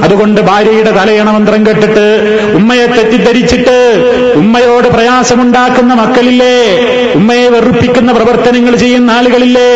[0.05, 2.07] അതുകൊണ്ട് ഭാര്യയുടെ തലയണ മന്ത്രം കെട്ടിട്ട്
[2.55, 3.79] ഉമ്മയെ തെറ്റിദ്ധരിച്ചിട്ട്
[4.35, 6.57] ഉമ്മയോട് പ്രയാസമുണ്ടാക്കുന്ന മക്കളില്ലേ
[7.15, 9.73] ഉമ്മയെ വെറുപ്പിക്കുന്ന പ്രവർത്തനങ്ങൾ ചെയ്യുന്ന ആളുകളില്ലേ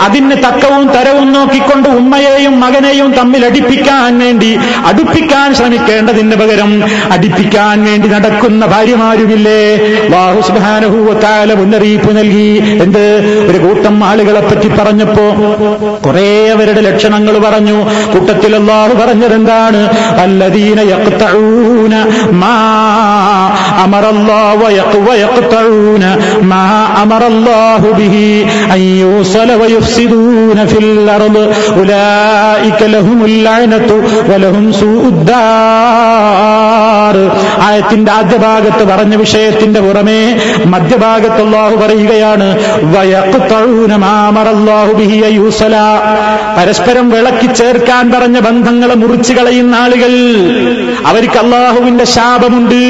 [0.00, 6.82] അതിന് തക്കവും തരവും നോക്കിക്കൊണ്ട് ഉമ്മയെയും മകനെയും തമ്മിൽ അടിപ്പിക്കാൻ വേണ്ടി അടുപ്പിക്കാൻ ശ്രമിക്കേണ്ടതിന് പകരം
[7.12, 9.60] അടിപ്പിക്കാൻ വേണ്ടി നടക്കുന്ന ഭാര്യമാരുമില്ലേ?
[10.08, 12.51] വാഹു സുബാനഹൂവത്താല മുന്നറിയിപ്പ് നൽകി.
[12.84, 13.04] എന്ത്?
[13.50, 15.26] ഒരു കൂട്ടം ആളുകളെ പറ്റി പറഞ്ഞപ്പോ
[16.06, 17.76] കുറെ അവരുടെ ലക്ഷണങ്ങൾ പറഞ്ഞു.
[18.12, 19.80] കൂട്ടത്തിൽ അള്ളാഹു പറഞ്ഞത് എന്താണ്?
[20.24, 21.94] അല്ലദീന യഖ്തഊന
[22.42, 22.54] മാ
[23.84, 26.04] അമറല്ലാഹു വയഖ് വയഖ്തഊന
[26.52, 26.62] മാ
[27.02, 28.26] അമറല്ലാഹു ബിഹി
[28.74, 31.44] അൻ യൂസല വയുഫ്സിദൂന ഫിൽ അർദ്.
[31.82, 33.96] ഉലൈക ലഹുമുൽ ലഅനതു
[34.30, 35.40] വലഹും സൂഉദ്ദാർ
[37.62, 40.18] ആയത്തിന്റെ ആദ്യ ഭാഗത്ത് പറഞ്ഞ വിഷയത്തിന്റെ പുറമേ
[40.66, 42.48] മധ്യഭാഗത്ത് അള്ളാഹു പറയുകയാണ്
[46.56, 50.12] പരസ്പരം വിളക്കി ചേർക്കാൻ പറഞ്ഞ ബന്ധങ്ങളെ മുറിച്ചു കളയുന്ന ആളുകൾ
[51.06, 52.82] അവർക്ക് അള്ളാഹുവിന്റെ ശാപമുണ്ട്.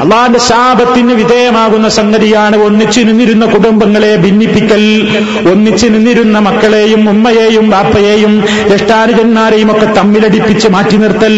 [0.00, 4.84] അള്ളാഹിന്റെ ശാപത്തിന് വിധേയമാകുന്ന സംഗതിയാണ് ഒന്നിച്ചു നിന്നിരുന്ന കുടുംബങ്ങളെ ഭിന്നിപ്പിക്കൽ
[5.50, 11.34] ഒന്നിച്ചു നിന്നിരുന്ന മക്കളെയും ഉമ്മയെയും ബാപ്പയെയും ജ്യേഷ്ഠാനുജന്മാരെയും ഒക്കെ തമ്മിലടിപ്പിച്ച് മാറ്റി നിർത്തൽ.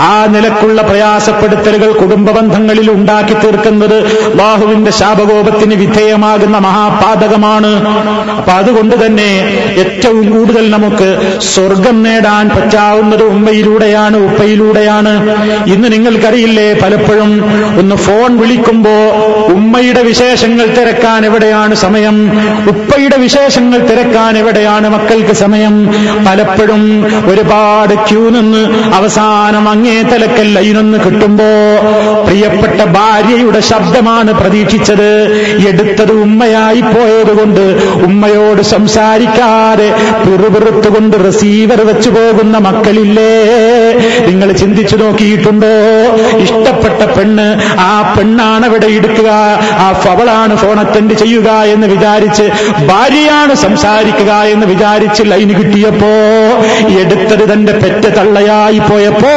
[0.00, 3.98] ആ നിലക്കുള്ള പ്രയാസപ്പെടുത്തലുകൾ കുടുംബ ബന്ധങ്ങളിൽ ഉണ്ടാക്കി തീർക്കുന്നത്
[4.34, 7.72] ബാഹുവിന്റെ ശാപകോപത്തിന് വിധേയമാകുന്ന മഹാപാതകമാണ്.
[8.30, 9.28] അപ്പൊ അതുകൊണ്ട് തന്നെ
[9.78, 15.12] ഏറ്റവും കൂടുതൽ നമുക്ക് സ്വർഗം നേടാൻ പറ്റാവുന്നത് ഉമ്മയിലൂടെയാണ് ഉപ്പയിലൂടെയാണ്.
[15.66, 17.32] ഇന്ന് നിങ്ങൾക്കറിയില്ലേ പലപ്പോഴും
[17.78, 18.94] ഒന്ന് ഫോൺ വിളിക്കുമ്പോ
[19.54, 22.16] ഉമ്മയുടെ വിശേഷങ്ങൾ തിരക്കാൻ എവിടെയാണ് സമയം?
[22.68, 25.74] ഉപ്പയുടെ വിശേഷങ്ങൾ തിരക്കാൻ എവിടെയാണ് മക്കൾക്ക് സമയം?
[26.26, 26.82] പലപ്പോഴും
[27.30, 28.62] ഒരുപാട് ക്യൂ നിന്ന്
[28.94, 31.48] അവസാനം അങ്ങേ തലക്കൽ ലൈനൊന്ന് കിട്ടുമ്പോ
[32.26, 35.10] പ്രിയപ്പെട്ട ഭാര്യയുടെ ശബ്ദമാണ് പ്രതീക്ഷിച്ചത്.
[35.68, 37.64] എടുത്തത് ഉമ്മയായി പോയതുകൊണ്ട്
[38.04, 39.88] ഉമ്മയോട് സംസാരിക്കാതെ
[40.24, 43.32] പിറുപിറുത്തുകൊണ്ട് റിസീവർ വെച്ചു പോകുന്ന മക്കളില്ലേ?
[44.28, 45.72] നിങ്ങൾ ചിന്തിച്ചു നോക്കിയിട്ടുണ്ടോ?
[46.44, 47.46] ഇഷ്ടപ്പെട്ട പെണ്ണ്
[47.84, 49.30] ആ പെണ്ണാണ് അവിടെ എടുക്കുക
[49.78, 52.46] ആ ഫവളാണ് ഫോൺ അറ്റൻഡ് ചെയ്യുക എന്ന് വിചാരിച്ച്
[52.90, 56.12] ഭാര്യയാണ് സംസാരിക്കുക എന്ന് വിചാരിച്ച് ലൈന് കിട്ടിയപ്പോ
[57.02, 59.34] എടുത്തത് തന്റെ പെറ്റ തള്ളയായി പോയപ്പോ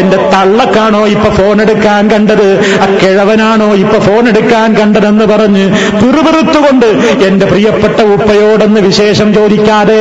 [0.00, 2.48] എന്റെ തള്ളക്കാണോ ഇപ്പൊ ഫോൺ എടുക്കാൻ കണ്ടത്?
[2.80, 5.64] ആ കിഴവനാണോ ഇപ്പൊ ഫോൺ എടുക്കാൻ കണ്ടതെന്ന് പറഞ്ഞ്
[6.00, 6.88] പിറുപിറുത്തുകൊണ്ട്
[7.26, 10.00] എന്റെ പ്രിയപ്പെട്ട ഉപ്പയോടൊന്ന് വിശേഷം ചോദിക്കാതെ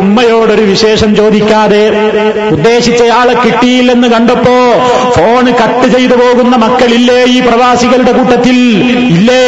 [0.00, 1.82] ഉമ്മയോടൊരു വിശേഷം ചോദിക്കാതെ
[3.24, 4.56] ഉദ്ദേശിച്ചയാളെ കിട്ടിയില്ലെന്ന് കണ്ടപ്പോ
[5.16, 8.56] ഫോൺ കട്ട് ചെയ്തു പോകുന്ന മക്കളില്ലേ ഈ പ്രവാസികളുടെ കൂട്ടത്തിൽ?
[9.16, 9.44] ഇല്ലേ?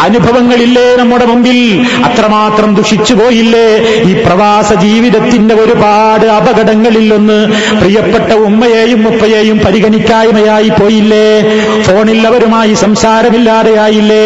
[0.00, 1.58] അനുഭവങ്ങളില്ലേ നമ്മുടെ മുമ്പിൽ?
[2.04, 3.66] അത്രമാത്രം ദുഷിച്ചു പോയില്ലേ?
[4.10, 7.38] ഈ പ്രവാസ ജീവിതത്തിന്റെ ഒരുപാട് അപകടങ്ങളിൽ ഒന്ന്
[7.80, 11.26] പ്രിയപ്പെട്ട ഉമ്മയെയും ഉപ്പയെയും പരിഗണിക്കായ്മയായി പോയില്ലേ?
[11.82, 14.24] ഫോണിൽ അവരുമായി സംസാരമില്ലാതെയായില്ലേ?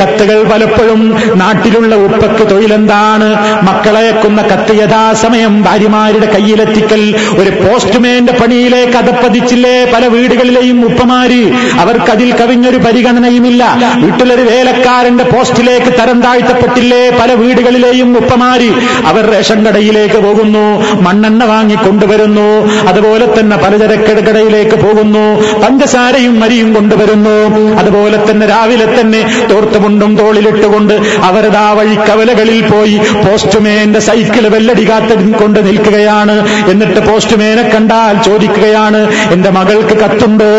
[0.00, 1.02] കത്തുകൾ പലപ്പോഴും
[1.34, 3.30] നാട്ടിലുള്ള ഉപ്പക്ക് തൊഴിലെന്താണ്?
[3.62, 7.02] മക്കളയക്കുന്ന കത്ത് യഥാസമയം ഭാര്യമാരുടെ കയ്യിലെത്തിക്കൽ
[7.38, 9.92] ഒരു പോസ്റ്റ്മാന്റെ പണിയിലേക്ക് അതപ്പതിച്ചില്ലേ?
[9.94, 11.42] പല വീടുകളിലെയും ഉപ്പമാര്.
[11.80, 13.76] അവർക്കതിൽ കവിഞ്ഞൊരു പരിഗണനയുമില്ല.
[13.96, 17.10] വീട്ടിലൊരു വേലക്കാരന്റെ പോസ്റ്റിലേക്ക് തരം താഴ്ത്തപ്പെട്ടില്ലേ?
[17.10, 18.68] പല വീടുകളിലെയും ഉപ്പമാര്.
[19.06, 20.64] അവർ റേഷൻ കടയിലേക്ക് പോകുന്നു.
[21.00, 22.48] മണ്ണെണ്ണ വാങ്ങിക്കൊണ്ടുവരുന്നു
[22.88, 25.24] അതുപോലെ തന്നെ പലചരക്ക് കടയിലേക്ക് പോകുന്നു.
[25.62, 27.76] പഞ്ചസാരയും മരിയും കൊണ്ടുവരുന്നു.
[27.76, 36.34] അതുപോലെ തന്നെ രാവിലെ തന്നെ തോർത്തുമുണ്ടും തോളിലിട്ടുകൊണ്ട് അവരതാ വഴി കവലകളിൽ പോയി പോസ്റ്റ്മേന്റെ സൈക്കിൾ വെല്ലടി കാത്തിക്കൊണ്ട് നിൽക്കുകയാണ്.
[36.70, 39.00] എന്നിട്ട് പോസ്റ്റ്മേനെ കണ്ടാൽ ചോദിക്കുകയാണ്
[39.32, 40.50] എന്റെ മകൾക്ക് കത്തുണ്ടോ?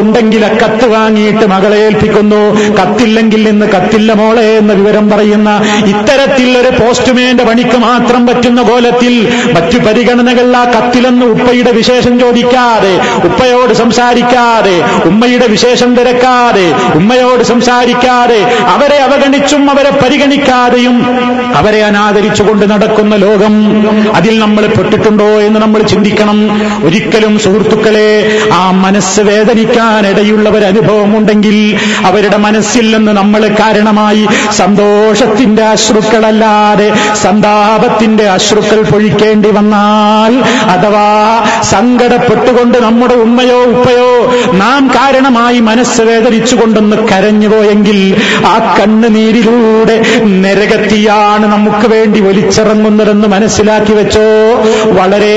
[0.00, 2.40] ഉണ്ടെങ്കിൽ ആ കത്ത് വാങ്ങിയിട്ട് മകളെ ഏൽപ്പിക്കുന്നു.
[2.78, 5.50] കത്തില്ലെങ്കിൽ നിന്ന് കത്തില്ല മോളെ എന്ന വിവരം പറയുന്ന
[5.92, 9.14] ഇത്തരത്തിൽ ഒരു പോസ്റ്റ്മേന്റെ പണിക്ക് മാത്രം പറ്റുന്ന കോലത്തിൽ
[9.54, 12.92] മറ്റു പരിഗണനകൾ ആ കത്തിലെന്ന് ഉപ്പയുടെ വിശേഷം ചോദിക്കാതെ
[13.28, 18.40] ഉപ്പയോട് സംസാരിക്കാതെ ഉമ്മയുടെ വിശേഷം തിരക്കാതെ ഉമ്മയോട് സംസാരിക്കാതെ
[18.74, 20.96] അവരെ അവഗണിച്ചും അവരെ പരിഗണിക്കാതെയും
[21.54, 23.54] അവരെ അനാദരിച്ചുകൊണ്ട് നടക്കുന്ന ലോകം
[24.14, 26.38] അതിൽ നമ്മൾ പെട്ടിട്ടുണ്ടോ എന്ന് നമ്മൾ ചിന്തിക്കണം.
[27.18, 28.08] ഒരിക്കലും സുഹൃത്തുക്കളെ
[28.54, 31.56] ആ മനസ്സ് വേദനിക്കാൻ ഇടയുള്ള ഒരു അനുഭവമുണ്ടെങ്കിൽ
[32.06, 34.24] അവരുടെ മനസ്സിൽ നിന്ന് നമ്മൾ കാരണമായി
[34.58, 36.88] സന്തോഷത്തിന്റെ അശ്രുക്കളല്ലാതെ
[37.22, 40.34] സന്താപത്തിന്റെ അശ്രുക്കൾ പൊഴിക്കേണ്ടി വന്നാൽ
[40.68, 41.06] അഥവാ
[41.70, 44.10] സങ്കടപ്പെട്ടുകൊണ്ട് നമ്മുടെ ഉമ്മയോ ഉപ്പയോ
[44.56, 47.98] നാം കാരണമായി മനസ്സ് വേദനിച്ചുകൊണ്ടൊന്ന് കരഞ്ഞുപോയെങ്കിൽ
[48.46, 49.96] ആ കണ്ണുനീരിലൂടെ
[50.44, 54.26] നരകത്തിയാണ് നമുക്ക് വേണ്ടി ഒലിച്ചിറങ്ങുന്നതെന്ന് മനസ്സിലാക്കി വെച്ചോ?
[54.92, 55.34] വളരെ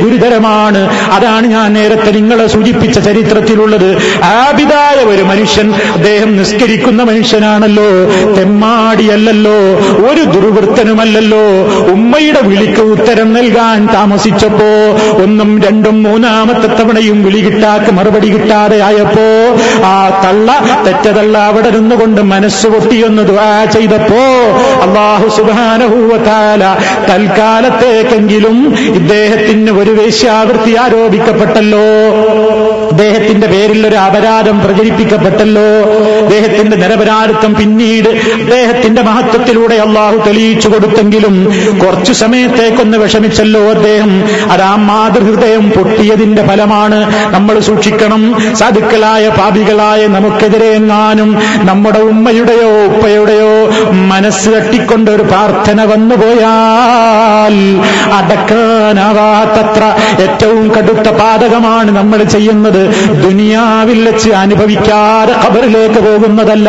[0.00, 0.80] ഗുരുതരമാണ്.
[1.22, 3.88] അതാണ് ഞാൻ നേരത്തെ നിങ്ങളെ സൂചിപ്പിച്ച ചരിത്രത്തിലുള്ളത്.
[4.28, 5.66] ആപിതായ ഒരു മനുഷ്യൻ
[5.96, 7.86] അദ്ദേഹം നിസ്കരിക്കുന്ന മനുഷ്യനാണല്ലോ.
[8.38, 9.58] തെമ്മാടിയല്ലല്ലോ
[10.08, 11.44] ഒരു ദുർവൃത്തനുമല്ലല്ലോ.
[11.92, 14.70] ഉമ്മയുടെ വിളിക്ക് ഉത്തരം നൽകാൻ താമസിച്ചപ്പോ
[15.24, 19.28] ഒന്നും രണ്ടും മൂന്നാമത്തെ തവണയും വിളി കിട്ടാക്ക് മറുപടി കിട്ടാതെ ആയപ്പോ
[19.92, 19.94] ആ
[20.24, 20.48] തള്ള
[20.86, 24.24] തെറ്റതള്ള അവിടെ നിന്നുകൊണ്ട് മനസ്സ് പൊട്ടിയൊന്ന് ദുആ ചെയ്തപ്പോ
[24.86, 26.62] അള്ളാഹു സുബാനഹൂവത്താല
[27.10, 28.58] തൽക്കാലത്തേക്കെങ്കിലും
[28.98, 30.72] ഇദ്ദേഹത്തിന് ഒരു വേശ്യാവൃത്തി
[31.14, 31.82] ആരോപിക്കപ്പെട്ടല്ലോ
[33.02, 35.64] അദ്ദേഹത്തിന്റെ പേരിൽ ഒരു അപരാധം പ്രചരിപ്പിക്കപ്പെട്ടല്ലോ.
[36.22, 41.52] അദ്ദേഹത്തിന്റെ നിരപരാധിത്വം പിന്നീട് അദ്ദേഹത്തിന്റെ മഹത്വത്തിലൂടെ അള്ളാഹു തെളിയിച്ചു കൊടുത്തെങ്കിലും
[41.84, 44.24] കുറച്ചു സമയത്തേക്കൊന്ന് വിഷമിച്ചല്ലോ അദ്ദേഹം.
[44.50, 46.98] അത് മാതൃഹൃദയം പൊട്ടിയതിന്റെ ഫലമാണ്
[47.34, 48.22] നമ്മൾ സൂക്ഷിക്കണം.
[48.54, 53.52] സാധുക്കളായ പാപികളായ നമുക്കെതിരെ എങ്ങാനും നമ്മുടെ ഉമ്മയുടെയോ ഉപ്പയുടെയോ
[53.90, 57.56] മനസ്സ് തട്ടിക്കൊണ്ട് ഒരു പ്രാർത്ഥന വന്നുപോയാൽ
[58.12, 59.82] അടക്കാനാവാത്തത്ര
[60.22, 62.82] ഏറ്റവും കടുത്ത പാതകമാണ് നമ്മൾ ചെയ്യുന്നത്.
[63.22, 66.68] ദുനിയാവിൽ വെച്ച് അനുഭവിക്കാതെ ഖബറിലേക്ക് പോകുന്നതല്ല.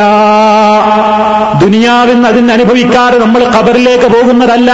[1.61, 4.71] ദുനിയാവിൽ അതിന് അനുഭവിക്കാതെ നമ്മൾ ഖബറിലേക്ക് പോകുന്നതല്ല.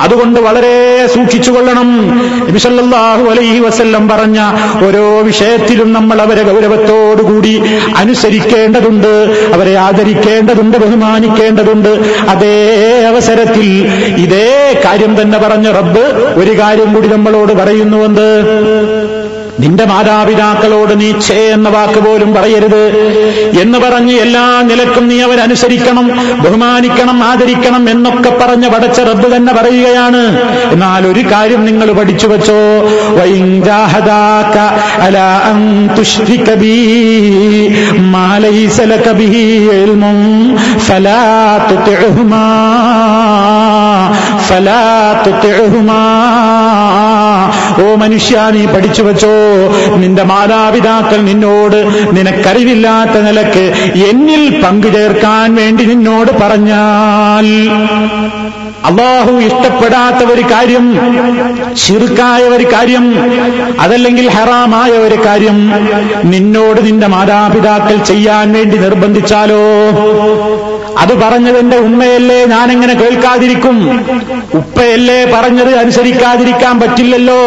[0.00, 2.08] അതുകൊണ്ട് വളരെ സൂക്ഷിച്ചുകൊള്ളണം.
[2.48, 4.38] നബിസല്ലാഹു അലൈഹി വസല്ലം പറഞ്ഞ
[4.86, 7.62] ഓരോ വിഷയത്തിലും നമ്മൾ അവരെ ഗൗരവത്തോടുകൂടി
[7.96, 9.12] അനുസരിക്കേണ്ടതുണ്ട്
[9.54, 11.88] അവരെ ആദരിക്കേണ്ടതുണ്ട് ബഹുമാനിക്കേണ്ടതുണ്ട്.
[12.28, 12.56] അതേ
[13.08, 13.68] അവസരത്തിൽ
[14.18, 16.04] ഇതേ കാര്യം തന്നെ പറഞ്ഞ റബ്ബ്
[16.40, 18.28] ഒരു കാര്യം കൂടി നമ്മളോട് പറയുന്നുവെന്ന്
[19.60, 22.82] നിന്റെ മാതാപിതാക്കളോട് നീ ഛേ എന്ന വാക്ക് പോലും പറയരുത്
[23.60, 26.06] എന്ന് പറഞ്ഞ് എല്ലാ നിലക്കും നീ അവരനുസരിക്കണം
[26.42, 30.22] ബഹുമാനിക്കണം ആദരിക്കണം എന്നൊക്കെ പറഞ്ഞ പടച്ച റബ്ബ് തന്നെ പറയുകയാണ്.
[30.72, 32.58] എന്നാൽ ഒരു കാര്യം നിങ്ങൾ പഠിച്ചു വച്ചോ
[44.48, 45.12] ഫലാ
[47.78, 49.34] ഓ മനുഷ്യ നീ പഠിച്ചു വെച്ചോ.
[49.96, 51.78] നിന്റെ മാതാപിതാക്കൾ നിന്നോട്
[52.12, 53.64] നിനക്കറിവില്ലാത്ത നിലയ്ക്ക്
[54.06, 57.46] എന്നിൽ പങ്കുചേർക്കാൻ വേണ്ടി നിന്നോട് പറഞ്ഞാൽ
[58.84, 60.86] അള്ളാഹു ഇഷ്ടപ്പെടാത്ത ഒരു കാര്യം
[61.76, 63.04] ശിർക്കായ ഒരു കാര്യം
[63.80, 65.58] അതല്ലെങ്കിൽ ഹറാമായ ഒരു കാര്യം
[66.24, 69.62] നിന്നോട് നിന്റെ മാതാപിതാക്കൾ ചെയ്യാൻ വേണ്ടി നിർബന്ധിച്ചാലോ?
[70.98, 73.76] അത് പറഞ്ഞത് എന്റെ ഉമ്മയല്ലേ ഞാനെങ്ങനെ കേൾക്കാതിരിക്കും?
[74.54, 77.40] ഉപ്പയല്ലേ പറഞ്ഞത് അനുസരിക്കാതിരിക്കാൻ പറ്റില്ലല്ലോ.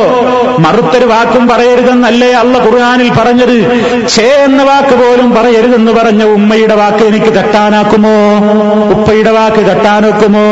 [0.59, 3.57] മറുത്തൊരു വാക്കും പറയരുതെന്നല്ലേ അള്ള ഖുർആാനിൽ പറഞ്ഞത്?
[4.09, 8.15] ഛേ എന്ന വാക്ക് പോലും പറയരുതെന്ന് പറഞ്ഞ ഉമ്മയുടെ വാക്ക് എനിക്ക് തട്ടാനാക്കുമോ?
[8.95, 10.47] ഉപ്പയുടെ വാക്ക് തട്ടാനൊക്കുമോ?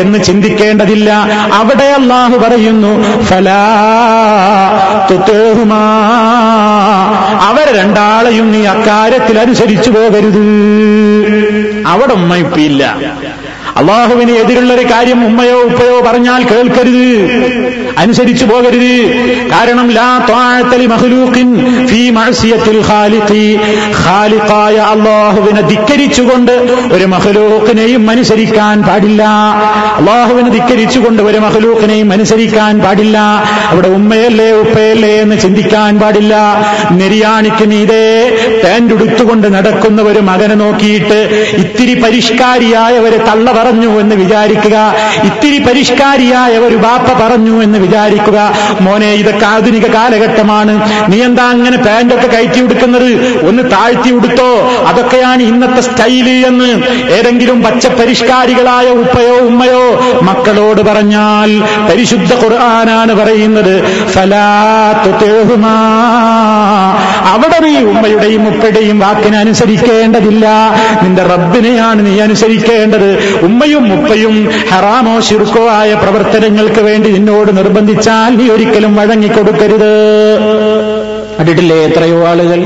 [0.00, 1.10] എന്ന് ചിന്തിക്കേണ്ടതില്ല.
[1.52, 3.60] അവിടെ അള്ളാഹു പറയുന്നു ഫലാ
[7.48, 10.44] അവരെ രണ്ടാളെയും നീ അക്കാര്യത്തിൽ അനുസരിച്ചു പോകരുത്.
[11.86, 12.36] അവിടെ ഉമ്മ
[13.80, 17.06] അള്ളാഹുവിന് എതിരുള്ളൊരു കാര്യം ഉമ്മയോ ഉപ്പയോ പറഞ്ഞാൽ കേൾക്കരുത്.
[17.98, 18.94] അനുസരിച്ചു പോകരുത്.
[19.50, 21.48] കാരണം ലാ താഴത്തലി മഹ്ലൂക്കിൻ
[21.86, 23.58] ഫീ മഅസിയത്തിൽ ഖാലിഖി.
[24.04, 26.52] ഖാലിഖായ അള്ളാഹുവിനെ ധിക്കരിച്ചുകൊണ്ട്
[26.92, 29.22] ഒരു മഹ്ലൂക്കിനെയും അനുസരിക്കാൻ പാടില്ല.
[29.98, 33.18] അള്ളാഹുവിനെ ധിക്കരിച്ചുകൊണ്ട് ഒരു മഹ്ലൂക്കിനെയും അനുസരിക്കാൻ പാടില്ല.
[33.70, 36.34] അവിടെ ഉമ്മയല്ലേ ഉപ്പയല്ലേ എന്ന് ചിന്തിക്കാൻ പാടില്ല.
[36.92, 38.04] നെരിയാണിക്ക് മീതെ
[38.94, 41.18] ഉടുത്തുകൊണ്ട് നടക്കുന്ന ഒരു മകനെ നോക്കിയിട്ട്
[41.62, 44.76] ഇത്തിരി പരിഷ്കാരിയായ ഒരു തള്ള പറഞ്ഞു എന്ന് വിചാരിക്കുക.
[45.24, 48.38] ഇത്തിരി പരിഷ്കാരിയായ ഒരു ബാപ്പ പറഞ്ഞു എന്ന് വിചാരിക്കുക.
[48.80, 50.74] മോനെ ഇതൊക്കെ ആധുനിക കാലഘട്ടമാണ്.
[51.12, 53.08] നീ എന്താ അങ്ങനെ പാന്റൊക്കെ കയറ്റി ഉടുക്കുന്നത്?
[53.48, 54.50] ഒന്ന് താഴ്ത്തി ഉടുത്തോ?
[54.90, 56.70] അതൊക്കെയാണ് ഇന്നത്തെ സ്റ്റൈൽ എന്ന്
[57.18, 59.84] ഏതെങ്കിലും പച്ച പരിഷ്കാരികളായ ഉപ്പയോ ഉമ്മയോ
[60.22, 61.50] മക്കളോട് പറഞ്ഞാൽ
[61.90, 63.74] പരിശുദ്ധ ഖുർആനാണ് പറയുന്നത്.
[67.32, 70.46] അവിടെ നീ ഉമ്മയുടെയും ഉപ്പയുടെയും വാക്കിനനുസരിക്കേണ്ടതില്ല.
[71.02, 73.10] നിന്റെ റബ്ബിനെയാണ് നീ അനുസരിക്കേണ്ടത്.
[73.50, 74.34] ഉമ്മയും ഉപ്പയും
[74.72, 79.90] ഹറാമോ ശിർക്കോ ആയ പ്രവർത്തനങ്ങൾക്ക് വേണ്ടി നിന്നോട് നിർബന്ധിച്ചാൽ നീ ഒരിക്കലും വഴങ്ങിക്കൊടുക്കരുത്.
[81.36, 82.60] കണ്ടിട്ടില്ലേ എത്രയോ ആളുകൾ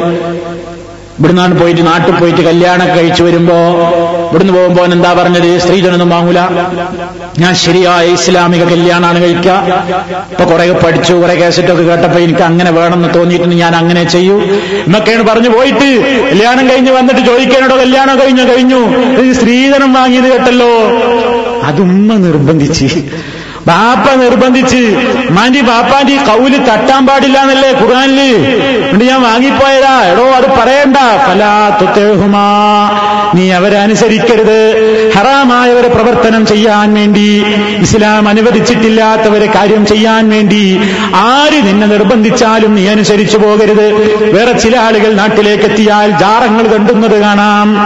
[1.18, 3.54] ഇവിടുന്നാണ് പോയിട്ട് നാട്ടിൽ പോയിട്ട് കല്യാണം കഴിച്ചു വരുമ്പോ
[4.30, 5.58] ഇവിടുന്ന് പോകുമ്പോ എന്താ പറഞ്ഞത്?
[5.60, 6.38] സ്ത്രീജനൊന്നും വാങ്ങൂല.
[7.38, 9.52] ഞാൻ ശരിയായ ഇസ്ലാമിക കല്യാണമാണ് കഴിക്കുക
[10.30, 13.56] ഇപ്പൊ കുറെ പഠിച്ചു കുറെ കേസറ്റൊക്കെ കേട്ടപ്പോ എനിക്ക് അങ്ങനെ വേണമെന്ന് തോന്നിയിട്ടുണ്ട്.
[13.56, 14.40] ഞാൻ അങ്ങനെ ചെയ്യൂ.
[14.86, 15.88] എന്നൊക്കെയാണ് പറഞ്ഞു പോയിട്ട്
[16.30, 18.44] കല്യാണം കഴിഞ്ഞ് വന്നിട്ട് ചോദിക്കാനോടോ കല്യാണം കഴിഞ്ഞോ?
[18.44, 18.80] കഴിഞ്ഞു.
[19.32, 20.72] സ്ത്രീധനം വാങ്ങിയത് കേട്ടല്ലോ.
[21.62, 22.88] അതുമ്മ നിർബന്ധിച്ച്.
[23.66, 24.82] ബാപ്പ നിർബന്ധിച്ച്
[25.30, 28.36] മാന്റി ബാപ്പാന്റെ കൗൽ തട്ടാൻ പാടില്ല എന്നല്ലേ ഖുർആാനിൽ?
[28.76, 30.02] എന്നിട്ട് ഞാൻ വാങ്ങിപ്പോയതാ.
[30.02, 30.96] എടോ അത് പറയണ്ട.
[30.96, 32.44] ഫലാത്തുമാ
[33.34, 34.58] നീ അവരെ അനുസരിക്കരുത്.
[35.16, 37.44] ഹറാമായ ഒരു പ്രവർത്തനം ചെയ്യാൻ വേണ്ടി
[37.80, 40.80] ഇസ്ലാം അനുവദിച്ചിട്ടില്ലാത്തവരെ കാര്യം ചെയ്യാൻ വേണ്ടി
[41.14, 43.92] ആര് നിന്നെ നിർബന്ധിച്ചാലും നീ അനുസരിച്ചു പോകരുത്.
[44.34, 47.76] വേറെ ചില ആളുകൾ നാട്ടിലേക്ക് എത്തിയാൽ ജാറങ്ങൾ കണ്ടുന്നത് കാണാം.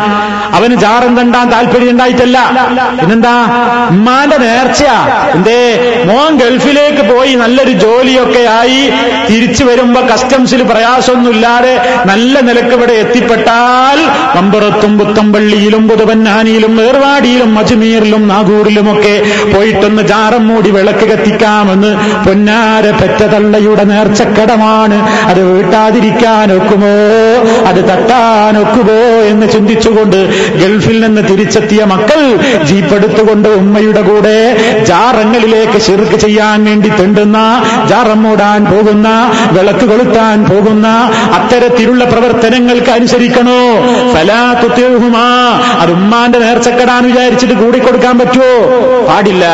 [0.54, 2.50] അവന് ജാറം കണ്ടാൻ താല്പര്യം ഉണ്ടായിട്ടല്ല.
[3.00, 3.46] പിന്നെന്താ?
[3.90, 5.24] ഉമ്മാന്റെ നേർച്ചയാ.
[5.34, 5.67] എന്തേ?
[6.04, 8.82] മോൻ ഗൾഫിലേക്ക് പോയി നല്ലൊരു ജോലിയൊക്കെ ആയി.
[9.30, 11.74] തിരിച്ചു വരുമ്പോ കസ്റ്റംസിൽ പ്രയാസമൊന്നുമില്ലാതെ
[12.06, 13.98] നല്ല നിലയ്ക്ക് ഇവിടെ എത്തിപ്പെട്ടാൽ
[14.38, 19.14] അമ്പുറത്തും പുത്തമ്പള്ളിയിലും പുതുപന്നാനിയിലും ഏർവാടിയിലും അജ്മീറിലും നാഗൂറിലുമൊക്കെ
[19.54, 21.90] പോയിട്ടൊന്ന് ജാറം മൂടി വിളക്ക് കത്തിക്കാമെന്ന്
[22.26, 24.98] പൊന്നാര പെറ്റതള്ളയുടെ നേർച്ചക്കടമാണ്.
[25.28, 26.94] അത് വീട്ടാതിരിക്കാനൊക്കുമോ?
[27.66, 30.16] അത് തട്ടാനൊക്കുമോ എന്ന് ചിന്തിച്ചുകൊണ്ട്
[30.58, 32.20] ഗൾഫിൽ നിന്ന് തിരിച്ചെത്തിയ മക്കൾ
[32.64, 34.36] ജീപ്പെടുത്തുകൊണ്ട് ഉമ്മയുടെ കൂടെ
[35.58, 37.38] ജാറങ്ങളിലേക്ക് ശിർക്ക് ചെയ്യാൻ വേണ്ടി തെണ്ടുന്ന
[37.88, 39.08] ജാറം മൂടാൻ പോകുന്ന
[39.52, 40.88] വിളക്ക് കൊളുത്താൻ പോകുന്ന
[41.34, 43.62] അത്തരത്തിലുള്ള പ്രവർത്തനങ്ങൾക്ക് അനുസരിക്കണോ?
[44.14, 45.28] ഫലാത്തുമാ
[45.80, 48.54] അത് ഉമ്മാന്റെ നേർച്ചക്കെടാൻ വിചാരിച്ചിട്ട് കൂടിക്കൊടുക്കാൻ പറ്റുമോ
[49.08, 49.44] പാടില്ല.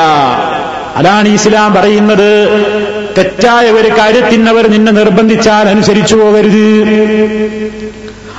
[0.96, 2.30] അതാണ് ഇസ്ലാം പറയുന്നത്.
[3.18, 6.64] തെറ്റായ ഒരു കാര്യത്തിന് അവർ നിന്നെ നിർബന്ധിച്ചാൽ അനുസരിച്ചു പോകരുത്.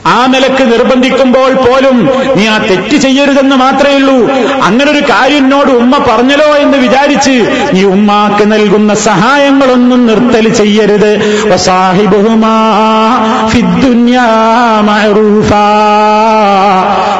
[0.08, 1.98] ആ നിലയ്ക്ക് നിർബന്ധിക്കുമ്പോൾ പോലും
[2.36, 4.18] നീ ആ തെറ്റ് ചെയ്യരുതെന്ന് മാത്രമേ ഉള്ളൂ
[4.66, 5.46] അങ്ങനെ ഒരു കാര്യം
[5.78, 7.36] ഉമ്മ പറഞ്ഞല്ലോ എന്ന് വിചാരിച്ച്
[7.74, 11.12] നീ ഉമ്മാക്ക് നൽകുന്ന സഹായങ്ങളൊന്നും നിർത്തൽ ചെയ്യരുത്
[13.50, 14.28] ഫിദ്ദുന്യാ
[14.90, 15.66] മഅറൂഫാ.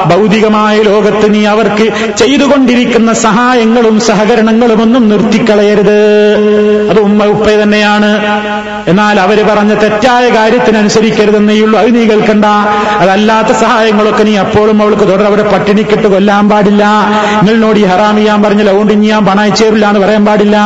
[0.10, 6.00] ഭൗതികമായ ലോകത്ത് നീ അവർക്ക് ചെയ്തുകൊണ്ടിരിക്കുന്ന സഹായങ്ങളും സഹകരണങ്ങളും ഒന്നും നിർത്തിക്കളയരുത്.
[6.90, 8.12] അത് ഉമ്മ ഉപ്പ തന്നെയാണ്.
[8.88, 11.80] എന്നാൽ അവർ പറഞ്ഞ തെറ്റായ കാര്യത്തിനനുസരിക്കരുതെന്നേ ഉള്ളൂ.
[11.80, 12.46] അത് നീ കേൾക്കണ്ട.
[13.00, 16.86] അതല്ലാത്ത സഹായങ്ങളൊക്കെ നീ അപ്പോഴും അവൾക്ക് തുടർ അവരെ പട്ടിണിക്കിട്ട് കൊല്ലാൻ പാടില്ല.
[17.44, 19.26] നിങ്ങളോട് ഈ ഹറാം ചെയ്യാൻ പറഞ്ഞില്ല അതുകൊണ്ട് ഇനി ഞാൻ
[19.86, 20.58] എന്ന് പറയാൻ പാടില്ല.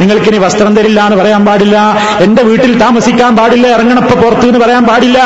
[0.00, 1.96] നിങ്ങൾക്കിനി വസ്ത്രം തരില്ല എന്ന് പറയാൻ പാടില്ല.
[2.20, 3.66] എന്റെ വീട്ടിൽ താമസിക്കാൻ പാടില്ല.
[3.66, 5.18] ഇറങ്ങണപ്പോ പുറത്തു എന്ന് പറയാൻ പാടില്ല.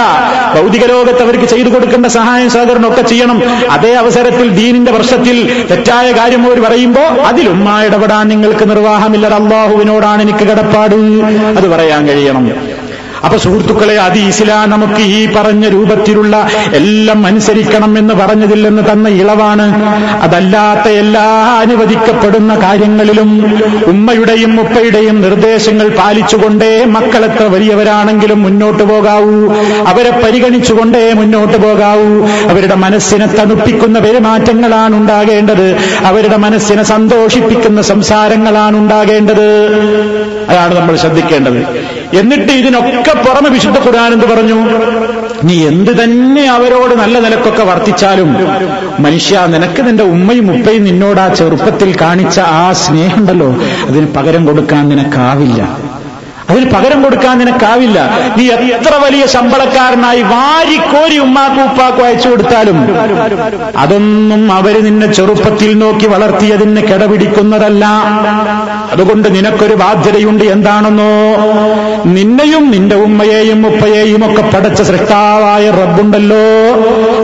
[0.55, 3.43] ഭൗതിക ലോകത്ത് അവർക്ക് ചെയ്തു കൊടുക്കേണ്ട സഹായം സഹകരണം ഒക്കെ ചെയ്യണം.
[3.71, 10.95] അതേ അവസരത്തിൽ ദീനിന്റെ വർഷത്തിൽ തെറ്റായ കാര്യം അവർ പറയുമ്പോ അതിലുമ്മ ഇടപെടാൻ നിങ്ങൾക്ക് നിർവാഹമില്ല അള്ളാഹുവിനോടാണ് എനിക്ക് കടപ്പാട്.
[11.57, 12.74] അത് പറയാൻ കഴിയണം.
[13.25, 19.85] അപ്പൊ സുഹൃത്തുക്കളെ അത് ഇസ്ലാം നമുക്ക് ഈ പറഞ്ഞ രൂപത്തിലുള്ള എല്ലാം അനുസരിക്കണം എന്ന് പറഞ്ഞതിൽ നിന്ന് തന്ന ഇളവാണ്.
[20.22, 23.55] അതല്ലാത്ത എല്ലാ അനുവദിക്കപ്പെടുന്ന കാര്യങ്ങളിലും
[23.87, 29.53] ഉമ്മയുടെയും ഉപ്പയുടെയും നിർദ്ദേശങ്ങൾ പാലിച്ചുകൊണ്ടേ മക്കളെത്ര വലിയവരാണെങ്കിലും മുന്നോട്ട് പോകാവൂ.
[29.87, 32.27] അവരെ പരിഗണിച്ചുകൊണ്ടേ മുന്നോട്ട് പോകാവൂ.
[32.49, 35.77] അവരുടെ മനസ്സിനെ തണുപ്പിക്കുന്ന പെരുമാറ്റങ്ങളാണ് ഉണ്ടാകേണ്ടത്.
[36.05, 39.49] അവരുടെ മനസ്സിനെ സന്തോഷിപ്പിക്കുന്ന സംസാരങ്ങളാണ് ഉണ്ടാകേണ്ടത്.
[40.49, 41.93] അതാണ് നമ്മൾ ശ്രദ്ധിക്കേണ്ടത്.
[42.21, 44.59] എന്നിട്ട് ഇതിനൊക്കെ പുറമെ വിശുദ്ധ ഖുർആൻ എന്ത് പറഞ്ഞു?
[45.45, 48.31] നീ എന്ത് തന്നെ അവരോട് നല്ല നിലക്കൊക്കെ വർത്തിച്ചാലും
[49.01, 53.49] മനുഷ്യ നിനക്ക് നിന്റെ ഉമ്മയും ഉപ്പയും നിന്നോട് ആ ചെറുപ്പത്തിൽ കാണിച്ച ആ സ്നേഹമുണ്ടല്ലോ
[53.89, 55.61] അതിന് പകരം കൊടുക്കാൻ നിനക്കാവില്ല.
[56.51, 57.99] അതിന് പകരം കൊടുക്കാൻ നിനക്കാവില്ല.
[58.36, 58.45] നീ
[58.76, 62.78] എത്ര വലിയ ശമ്പളക്കാരനായി വാരിക്കോരി ഉമ്മാക്കും ഉപ്പാക്കും അയച്ചു കൊടുത്താലും
[63.82, 67.84] അതൊന്നും അവർ നിന്നെ ചെറുപ്പത്തിൽ നോക്കി വളർത്തിയതിന് കിടപിടിക്കുന്നതല്ല.
[68.95, 71.12] അതുകൊണ്ട് നിനക്കൊരു ബാധ്യതയുണ്ട് എന്താണെന്നോ?
[72.16, 76.45] നിന്നെയും നിന്റെ ഉമ്മയെയും ഉപ്പയെയും ഒക്കെ പടച്ച സൃഷ്ടാവായ റബ്ബുണ്ടല്ലോ.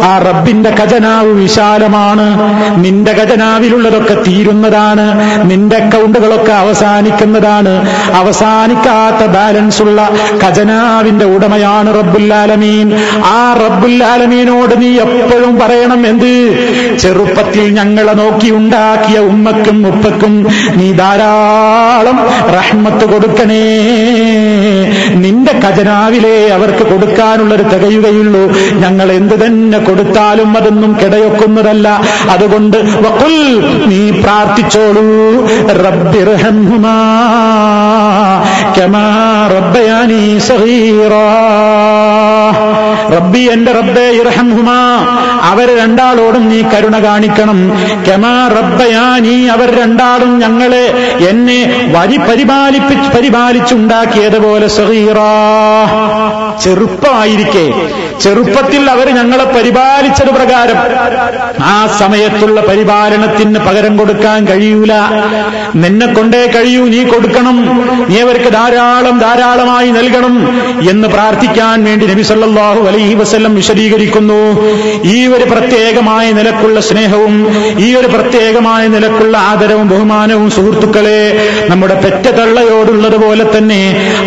[0.03, 2.39] ആ റബ്ബിന്റെ ഖജനാവ് വിശാലമാണ്.
[2.85, 5.07] നിന്റെ ഖജനാവിലുള്ളതൊക്കെ തീരുന്നതാണ്.
[5.51, 7.89] നിന്റെ അക്കൗണ്ടുകളൊക്കെ അവസാനിക്കുന്നതാണ്.
[8.15, 10.11] അവസാനിക്കാത്ത ബാലൻസ് ഉള്ള
[10.45, 12.93] ഖജനാവിന്റെ ഉടമയാണ് റബ്ബുല്ലാലമീൻ.
[13.25, 16.31] ആ റബ്ബുല്ലാലമീനോട് നീ എപ്പോഴും പറയണം എന്ത്?
[16.99, 20.47] ചെറുപ്പത്തിൽ ഞങ്ങളെ നോക്കി ഉണ്ടാക്കിയ ഉമ്മക്കും ഉപ്പക്കും
[20.77, 22.19] നീ ധാരാളം
[22.55, 23.65] റഹ്മത്ത് കൊടുക്കണേ.
[25.15, 28.53] നിന്റെ ഖജനാവിലെ അവർക്ക് കൊടുക്കാനുള്ളൊരു തികയുകയുള്ളൂ.
[28.79, 32.01] ഞങ്ങൾ എന്ത് തന്നെ കൊടുത്താലും അതൊന്നും കിടയൊക്കുന്നതല്ല.
[32.31, 35.11] അതുകൊണ്ട് വക്കുൽ നീ പ്രാർത്ഥിച്ചോളൂ.
[38.79, 39.49] കമാ
[43.17, 45.07] റബ്ബി എന്റെ റബ്ബെ ഇർഹംഹുമാ.
[45.43, 47.73] അവരെ രണ്ടാളോടും നീ കരുണ കാണിക്കണം.
[48.09, 50.85] കമാ റബ്ബയാനി അവർ രണ്ടാളും ഞങ്ങളെ
[51.29, 55.33] എന്നെ വരി പരിപാലിപ്പി പരിപാലിച്ചുണ്ടാക്കിയതുപോലെ സഗീറാ.
[56.65, 57.67] ചെറുപ്പമായിരിക്കെ
[58.23, 60.79] ചെറുപ്പത്തിൽ അവർ ഞങ്ങളെ പരിപാലിച്ചത് പ്രകാരം
[61.75, 64.93] ആ സമയത്തുള്ള പരിപാലനത്തിന് പകരം കൊടുക്കാൻ കഴിയൂല.
[65.83, 67.57] നിന്നെ കൊണ്ടേ കഴിയൂ നീ കൊടുക്കണം.
[68.11, 70.35] നീ അവർക്ക് ധാരാളം ധാരാളമായി നൽകണം
[70.91, 74.41] എന്ന് പ്രാർത്ഥിക്കാൻ വേണ്ടി നബി സല്ലല്ലാഹു അലൈഹി വസല്ലം വിശദീകരിക്കുന്നു.
[75.15, 77.35] ഈ ഒരു പ്രത്യേകമായ നിലക്കുള്ള സ്നേഹവും
[77.87, 81.21] ഈ ഒരു പ്രത്യേകമായ നിലക്കുള്ള ആദരവും ബഹുമാനവും സുഹൃത്തുക്കളെ
[81.71, 83.83] നമ്മുടെ പെറ്റ തള്ളയോടുള്ളതുപോലെ തന്നെ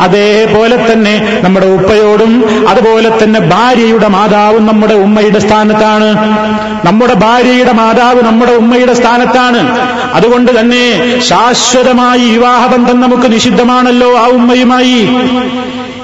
[0.07, 2.22] അതേപോലെ തന്നെ നമ്മുടെ ഉപ്പയോടും
[2.67, 6.09] അതുപോലെ തന്നെ ഭാര്യയുടെ മാതാവും നമ്മുടെ ഉമ്മയുടെ സ്ഥാനത്താണ്.
[6.85, 9.61] നമ്മുടെ ഭാര്യയുടെ മാതാവ് നമ്മുടെ ഉമ്മയുടെ സ്ഥാനത്താണ്.
[10.13, 10.83] അതുകൊണ്ട് തന്നെ
[11.19, 14.99] ശാശ്വതമായി വിവാഹബന്ധം നമുക്ക് നിഷിദ്ധമാണല്ലോ ആ ഉമ്മയുമായി.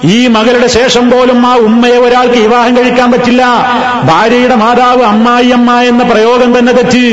[0.03, 3.43] ഈ മകളുടെ ശേഷം പോലും ആ ഉമ്മയെ ഒരാൾക്ക് വിവാഹം കഴിക്കാൻ പറ്റില്ല.
[4.03, 7.05] ഭാര്യയുടെ മാതാവ് അമ്മായിയമ്മ എന്ന പ്രയോഗം തന്നെ തെറ്റ്.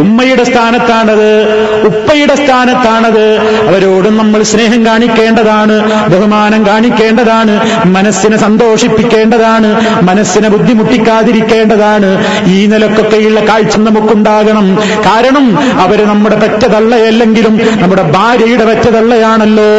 [0.00, 1.42] ഉമ്മയുടെ സ്ഥാനത്താണത്
[1.86, 3.40] ഉപ്പയുടെ സ്ഥാനത്താണത്.
[3.68, 5.76] അവരോടും നമ്മൾ സ്നേഹം കാണിക്കേണ്ടതാണ്
[6.10, 12.24] ബഹുമാനം കാണിക്കേണ്ടതാണ് മനസ്സിനെ സന്തോഷിപ്പിക്കേണ്ടതാണ് മനസ്സിനെ ബുദ്ധിമുട്ടിക്കാതിരിക്കേണ്ടതാണ്.
[12.46, 14.76] ഈ നിലക്കൊക്കെയുള്ള കാഴ്ച നമുക്കുണ്ടാകണം.
[15.06, 19.70] കാരണം അവർ നമ്മുടെ പെറ്റ തള്ളയല്ലെങ്കിലും നമ്മുടെ ഭാര്യയുടെ വെച്ച തള്ളയാണല്ലോ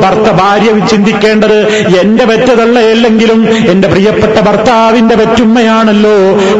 [0.00, 6.16] ഭർത്ത ഭാര്യ ചിന്തിക്കേണ്ടത് എന്റെ പെറ്റതള്ളയല്ലെങ്കിലും എന്റെ പ്രിയപ്പെട്ട ഭർത്താവിന്റെ പെറ്റുമ്മയാണല്ലോ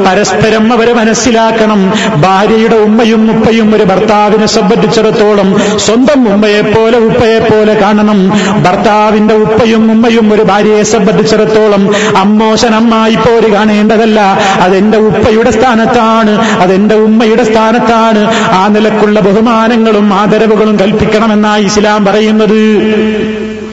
[0.07, 1.93] പരസ്പരം അവരെ മനസ്സിലാക്കണം.
[2.21, 8.29] ഭാര്യയുടെ ഉമ്മയും ഉപ്പയും ഒരു ഭർത്താവിനെ സംബന്ധിച്ചിടത്തോളം സ്വന്തം ഉമ്മയെപ്പോലെ ഉപ്പയെപ്പോലെ കാണണം.
[8.63, 14.21] ഭർത്താവിന്റെ ഉപ്പയും ഉമ്മയും ഒരു ഭാര്യയെ സംബന്ധിച്ചിടത്തോളം അമ്മോശനമ്മായി പോര് കാണേണ്ടതല്ല.
[14.61, 16.61] അതെന്റെ ഉപ്പയുടെ സ്ഥാനത്താണ്.
[16.61, 18.23] അതെന്റെ ഉമ്മയുടെ സ്ഥാനത്താണ്.
[18.35, 22.61] ആ നിലക്കുള്ള ബഹുമാനങ്ങളും ആദരവുകളും കൽപ്പിക്കണമെന്നാണ് ഇസ്ലാം പറയുന്നത്.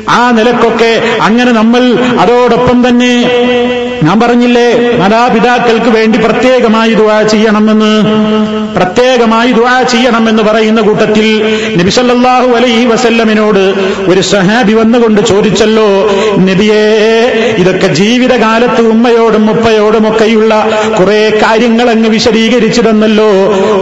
[0.10, 0.92] ആ നിലക്കൊക്കെ
[1.22, 1.84] അങ്ങനെ നമ്മൾ
[2.20, 3.14] അതോടൊപ്പം തന്നെ
[4.04, 4.68] ഞാൻ പറഞ്ഞില്ലേ
[5.00, 7.92] മാതാപിതാക്കൾക്ക് വേണ്ടി പ്രത്യേകമായി ദുവാ ചെയ്യണമെന്ന്.
[8.76, 11.26] പ്രത്യേകമായി ദുവാ ചെയ്യണമെന്ന് പറയുന്ന കൂട്ടത്തിൽ
[11.80, 13.62] നബിസല്ലാഹു അലൈഹി വസല്ലമിനോട്
[14.12, 15.88] ഒരു സഹാബി വന്നുകൊണ്ട് ചോദിച്ചല്ലോ
[16.48, 16.82] നബിയേ
[17.62, 20.54] ഇതൊക്കെ ജീവിതകാലത്ത് ഉമ്മയോടും ഉപ്പയോടും ഒക്കെയുള്ള
[20.98, 23.30] കുറെ കാര്യങ്ങൾ അങ്ങ് വിശദീകരിച്ചു തന്നല്ലോ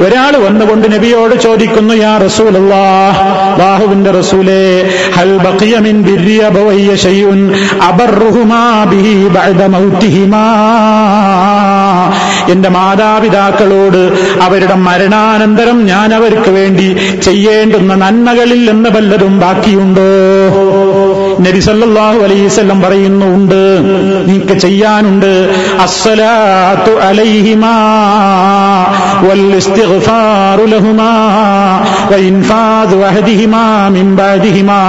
[0.05, 2.83] ഒരാൾ വന്നുകൊണ്ട് നബിയോട് ചോദിക്കുന്നു യാ റസൂലല്ലാ
[3.61, 4.61] ബാഹുവിന്റെ റസൂലേ
[5.17, 7.41] ഹൽ ബഖിയ മിൻ ബിർരി അബവയ്യ ശൈഉൻ
[7.89, 8.61] അബർറുഹുമാ
[8.91, 10.09] ബിഹി ബഅദ മൗതിഹിമാ
[12.51, 14.01] എന്റെ മാതാപിതാക്കളോട്
[14.41, 16.87] അവരുടെ മരണാനന്തരം ഞാൻ അവർക്ക് വേണ്ടി
[17.21, 20.09] ചെയ്യേണ്ടുന്ന നന്മകളിൽ എന്ന് വല്ലതും ബാക്കിയുണ്ടോ?
[21.46, 23.60] നബി സല്ലല്ലാഹു അലൈഹിസ്സല്ലം പറയുന്നു ഉണ്ട്
[24.28, 25.30] നീക്ക് ചെയ്യാനുണ്ട്
[25.86, 27.74] അസ്സലാത്തു അലൈഹിമാ
[29.26, 31.12] വൽ ഇസ്തിഗ്ഫാറു ലഹുമാ
[32.10, 34.82] وإنفاذ أحدهما من بعدهما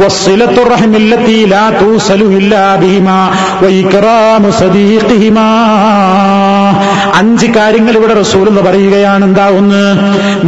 [0.00, 3.20] والصلة الرحم التي لا توصل إلا بهما
[3.62, 5.50] وإكرام صديقهما
[7.18, 9.82] അഞ്ച് കാര്യങ്ങൾ ഇവിടെ റസൂൽ എന്ന് പറയുകയാണ് എന്താ ഒന്ന്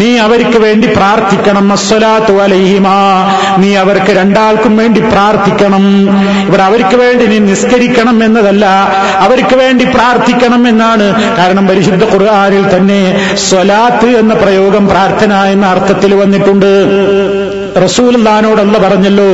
[0.01, 2.97] നീ അവർക്ക് വേണ്ടി പ്രാർത്ഥിക്കണം അസ്വലാത്തു അലൈഹിമാ
[3.63, 5.48] നീ അവർക്ക് രണ്ടാൾക്കും വേണ്ടി പ്രാർത്ഥിക്കണം
[6.48, 8.66] ഇവിടെ അവർക്ക് വേണ്ടി നീ നിസ്കരിക്കണം എന്നതല്ല
[9.20, 11.38] അവർക്ക് വേണ്ടി പ്രാർത്ഥിക്കണം എന്നാണ്.
[11.38, 13.02] കാരണം പരിശുദ്ധ ഖുർആനിൽ തന്നെ
[13.36, 16.72] സ്വലാത്ത് എന്ന പ്രയോഗം പ്രാർത്ഥന എന്ന അർത്ഥത്തിൽ വന്നിട്ടുണ്ട്.
[17.78, 19.30] റസൂൽദാനോടല്ല പറഞ്ഞല്ലോ.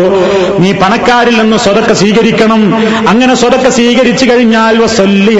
[0.60, 2.62] നീ പണക്കാരിൽ നിന്ന് സ്വതക്ക സ്വീകരിക്കണം.
[3.10, 4.76] അങ്ങനെ സ്വതക്ക സ്വീകരിച്ചു കഴിഞ്ഞാൽ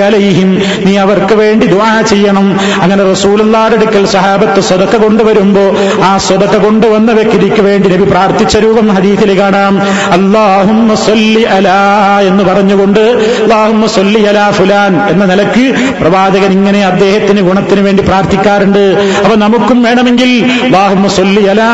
[0.04, 0.50] അലൈഹിം.
[0.86, 2.48] നീ അവർക്ക് വേണ്ടി ദ്വാ ചെയ്യണം.
[2.82, 5.62] അങ്ങനെ റസൂലുള്ളാരുടെ അടുക്കൽ സഹാബത്ത് സ്വതക്ക കൊണ്ടുവരുമ്പോ
[6.04, 9.82] ആ സ്വതക്ക കൊണ്ടുവന്ന വ്യക്തിക്ക് വേണ്ടി നബി പ്രാർത്ഥിച്ച രൂപം ഹദീസിൽ കാണാം.
[11.06, 11.80] സല്ലി അലാ
[12.20, 13.04] എന്ന് പറഞ്ഞുകൊണ്ട്
[13.96, 15.66] സല്ലി അലാ ഫുലാൻ എന്ന നിലയ്ക്ക്
[16.02, 18.84] പ്രവാചകൻ ഇങ്ങനെ അദ്ദേഹത്തിന് ഗുണത്തിന് വേണ്ടി പ്രാർത്ഥിക്കാറുണ്ട്.
[19.24, 20.32] അപ്പൊ നമുക്കും വേണമെങ്കിൽ
[21.48, 21.70] അലാ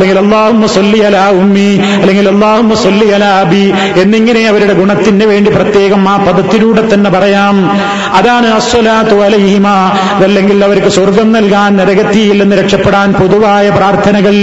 [0.00, 6.94] അല്ലെങ്കിൽ അള്ളാഹുമ്മ സൊല്ലിയല ഉമ്മി അല്ലെങ്കിൽ അള്ളാഹുമ്മ സൊല്ലിയല അബി എന്നിങ്ങനെ അവരുടെ ഗുണത്തിന് വേണ്ടി പ്രത്യേകം ആ പദത്തിലൂടെ
[6.94, 7.70] തന്നെ പറയാം.
[8.14, 9.68] അതാണ് അസ്വലാത്തു അലഹിമ.
[10.14, 14.34] അതല്ലെങ്കിൽ അവർക്ക് സ്വർഗം നൽകാൻ നരകത്തിയിൽ നിന്ന് രക്ഷപ്പെടാൻ പൊതുവായ പ്രാർത്ഥനകൾ.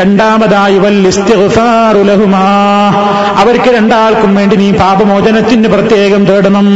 [0.00, 1.12] രണ്ടാമതായി വൽ
[3.36, 6.66] അവർക്ക് രണ്ടാൾക്കും വേണ്ടി നീ പാപമോചനത്തിന് പ്രത്യേകം തേടണം.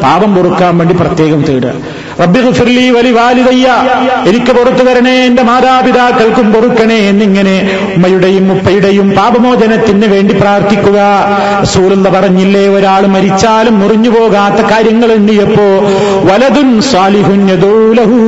[0.00, 2.05] പാപം പൊറുക്കാൻ വേണ്ടി പ്രത്യേകം തേടുക.
[2.20, 3.68] റബ്ബി ഗുഫിർലി വലി വാലിദയ്യ
[4.28, 7.56] എനിക്ക് പുറത്തു തരണേ എന്റെ മാതാപിതാക്കൾക്കും പൊറുക്കണേ എന്നിങ്ങനെ
[7.96, 10.98] ഉമ്മയുടെയും ഉപ്പയുടെയും പാപമോചനത്തിന് വേണ്ടി പ്രാർത്ഥിക്കുക.
[11.64, 15.66] റസൂലുള്ള പറഞ്ഞില്ലേ ഒരാൾ മരിച്ചാലും മുറിഞ്ഞു പോകാത്ത കാര്യങ്ങൾ എണ്ണിയപ്പോ
[16.28, 18.18] വലതുൻ സ്വാലിഹുഞ്ഞതൂലഹു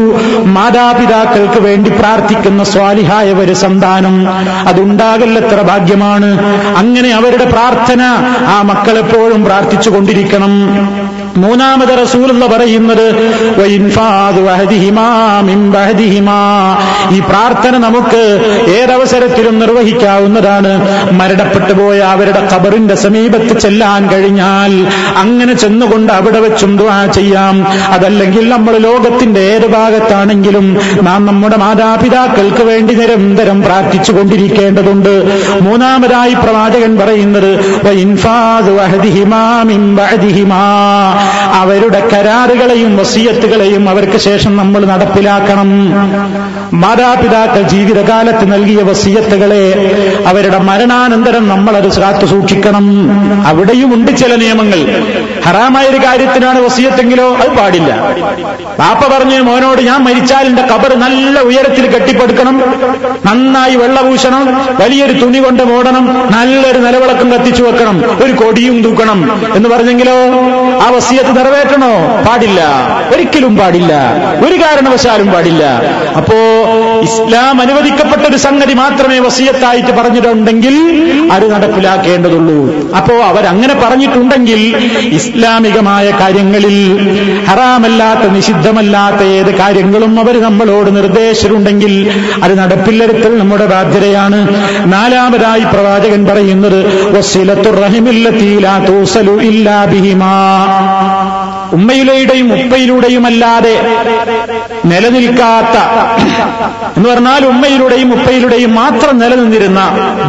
[0.57, 4.17] മാതാപിതാക്കൾക്ക് വേണ്ടി പ്രാർത്ഥിക്കുന്ന സ്വാലിഹായ ഒരു സന്താനം
[4.73, 6.31] അതുണ്ടാകല്ലത്ര ഭാഗ്യമാണ്.
[6.83, 8.03] അങ്ങനെ അവരുടെ പ്രാർത്ഥന
[8.55, 10.55] ആ മക്കളെപ്പോഴും പ്രാർത്ഥിച്ചു കൊണ്ടിരിക്കണം
[11.45, 13.07] മൂന്നാമത് റസൂലുള്ള പറയുന്നത്
[17.15, 18.23] ഈ പ്രാർത്ഥന നമുക്ക്
[18.71, 20.73] ഏതവസരത്തിലും നിർവഹിക്കാവുന്നതാണ്.
[21.13, 24.73] മരണപ്പെട്ടു പോയ അവരുടെ ഖബറിന്റെ സമീപത്ത് ചെല്ലാൻ കഴിഞ്ഞാൽ
[25.17, 27.57] അങ്ങനെ ചെന്നുകൊണ്ട് അവിടെ വെച്ചും ദുആ ചെയ്യാം.
[27.93, 30.67] അതല്ലെങ്കിൽ നമ്മൾ ലോകത്തിന്റെ ഏത് ഭാഗത്താണെങ്കിലും
[31.03, 35.15] നാം നമ്മുടെ മാതാപിതാക്കൾക്ക് വേണ്ടി നിരന്തരം പ്രാർത്ഥിച്ചു കൊണ്ടിരിക്കേണ്ടതുണ്ട്.
[35.63, 37.51] മൂന്നാമതായി പ്രവാചകൻ പറയുന്നത്
[41.61, 45.71] അവരുടെ കരാറുകളെയും വസീയത്തുകളെയും അവർക്ക് ശേഷം നമ്മൾ നടപ്പിലാക്കണം.
[46.73, 49.65] മാതാപിതാക്കൾ ജീവിതകാലത്ത് നൽകിയ വസീയത്തുകളെ
[50.27, 52.87] അവരുടെ മരണാനന്തരം നമ്മൾ അത് കാത്തു സൂക്ഷിക്കണം
[53.47, 54.81] അവിടെയും ഉണ്ട് ചില നിയമങ്ങൾ.
[55.47, 57.95] ഹറാമായ ഒരു കാര്യത്തിനാണ് വസീയത്തെങ്കിലോ അത് പാടില്ല.
[58.79, 62.63] പാപ്പ പറഞ്ഞു മോനോട് ഞാൻ മരിച്ചാൽ എന്റെ കബർ നല്ല ഉയരത്തിൽ കെട്ടിപ്പടുക്കണം.
[63.27, 64.47] നന്നായി വെള്ളപൂശണം.
[64.81, 66.29] വലിയൊരു തുണി കൊണ്ട് മൂടണം.
[66.33, 68.25] നല്ലൊരു നിലവിളക്കം കത്തിച്ചു വെക്കണം.
[68.25, 69.41] ഒരു കൊടിയും തൂക്കണം.
[69.57, 70.13] എന്ന് പറഞ്ഞെങ്കിലോ
[70.81, 72.23] ആ വസിയത്ത് നിറവേറ്റണോ?
[72.29, 72.61] പാടില്ല.
[73.15, 73.93] ഒരിക്കലും പാടില്ല.
[74.47, 75.65] ഒരു കാരണവശാലും പാടില്ല.
[76.17, 76.37] അപ്പോ
[77.01, 80.77] ഇസ്ലാം അനുവദിക്കപ്പെട്ട ഒരു സംഗതി മാത്രമേ വസിയത്തായിട്ട് പറഞ്ഞിട്ടുണ്ടെങ്കിൽ
[81.33, 82.91] അത് നടപ്പിലാക്കേണ്ടതുള്ളൂ.
[82.97, 84.77] അപ്പോ അവരങ്ങനെ പറഞ്ഞിട്ടുണ്ടെങ്കിൽ
[85.29, 86.77] ഇസ്ലാമികമായ കാര്യങ്ങളിൽ
[87.45, 91.95] ഹറാമല്ലാത്ത നിഷിദ്ധമല്ലാത്ത ഏത് കാര്യങ്ങളും അവർ നമ്മളോട് നിർദ്ദേശിച്ചിട്ടുണ്ടെങ്കിൽ
[92.43, 94.41] അത് നടപ്പില്ലരുത്തൽ നമ്മുടെ ബാധ്യതയാണ്.
[94.93, 96.81] നാലാമതായി പ്രവാചകൻ പറയുന്നത്
[97.19, 98.51] വസ്സിലത്തുർ റഹിമില്ലത്തീ
[98.89, 100.35] തൂസലു ഇല്ലാ ബിഹിമാ.
[101.73, 103.75] ഉമ്മയിലൂടെയും ഉപ്പയിലൂടെയും അല്ലാതെ
[104.85, 105.77] നിലനിൽക്കാത്ത
[106.97, 109.81] എന്ന് പറഞ്ഞാൽ ഉമ്മയിലൂടെയും ഉപ്പയിലൂടെയും മാത്രം നിലനിന്നിരുന്ന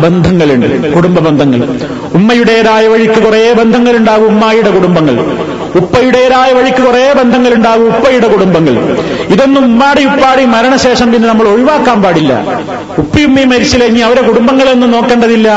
[0.04, 1.62] ബന്ധങ്ങളുണ്ട് കുടുംബ ബന്ധങ്ങൾ
[2.14, 5.16] ഉമ്മയുടേതായ വഴിക്ക് കുറേ ബന്ധങ്ങളുണ്ടാകും ഉമ്മായിയുടെ കുടുംബങ്ങൾ.
[5.82, 8.76] ഉപ്പയുടേതായ വഴിക്ക് കുറേ ബന്ധങ്ങളുണ്ടാകും ഉപ്പയുടെ കുടുംബങ്ങൾ.
[9.34, 12.34] ഇതൊന്നും ഉമ്മാടി ഉപ്പാടി മരണശേഷം പിന്നെ നമ്മൾ ഒഴിവാക്കാൻ പാടില്ല.
[13.02, 15.50] ഉപ്പിയുമ്മയും മരിച്ചില്ല ഇനി അവരെ കുടുംബങ്ങളൊന്നും നോക്കേണ്ടതില്ല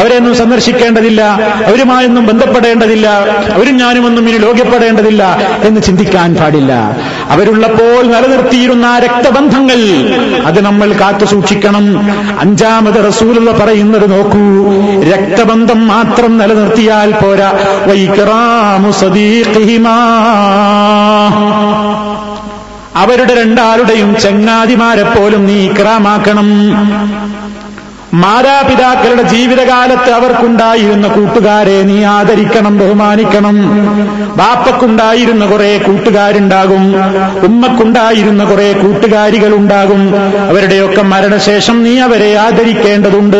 [0.00, 1.22] അവരെയൊന്നും സന്ദർശിക്കേണ്ടതില്ല
[1.68, 3.06] അവരുമായൊന്നും ബന്ധപ്പെടേണ്ടതില്ല
[3.56, 5.22] അവരും ഞാനുമൊന്നും ഇനി ലോക്യപ്പെടേണ്ടതില്ല
[5.68, 6.72] എന്ന് ചിന്തിക്കാൻ പാടില്ല.
[7.34, 9.80] അവരുള്ളപ്പോൾ നിലനിർത്തിയിരുന്ന ആ രക്തബന്ധങ്ങൾ
[10.48, 11.86] അത് നമ്മൾ കാത്തു സൂക്ഷിക്കണം.
[12.44, 14.42] അഞ്ചാമത് റസൂലുള്ള പറയുന്നത് നോക്കൂ
[15.02, 17.52] രക്തബന്ധം മാത്രം നിലനിർത്തിയാൽ പോരാ.
[17.86, 19.98] വൈക്കറാമു സദീഖിഹിമാ.
[22.96, 26.46] അവരുടെ രണ്ടാളുടെയും ചങ്ങാതിമാരെ പോലും നീ ഇക്രാമാക്കണം.
[28.14, 33.68] മാതാപിതാക്കളുടെ ജീവിതകാലത്ത് അവർക്കുണ്ടായിരുന്ന കൂട്ടുകാരെ നീ ആദരിക്കണം ബഹുമാനിക്കണം.
[34.36, 36.94] ബാപ്പക്കുണ്ടായിരുന്ന കുറെ കൂട്ടുകാരുണ്ടാകും.
[37.44, 40.14] ഉമ്മക്കുണ്ടായിരുന്ന കുറെ കൂട്ടുകാരികളുണ്ടാകും.
[40.48, 43.38] അവരുടെയൊക്കെ മരണശേഷം നീ അവരെ ആദരിക്കേണ്ടതുണ്ട്.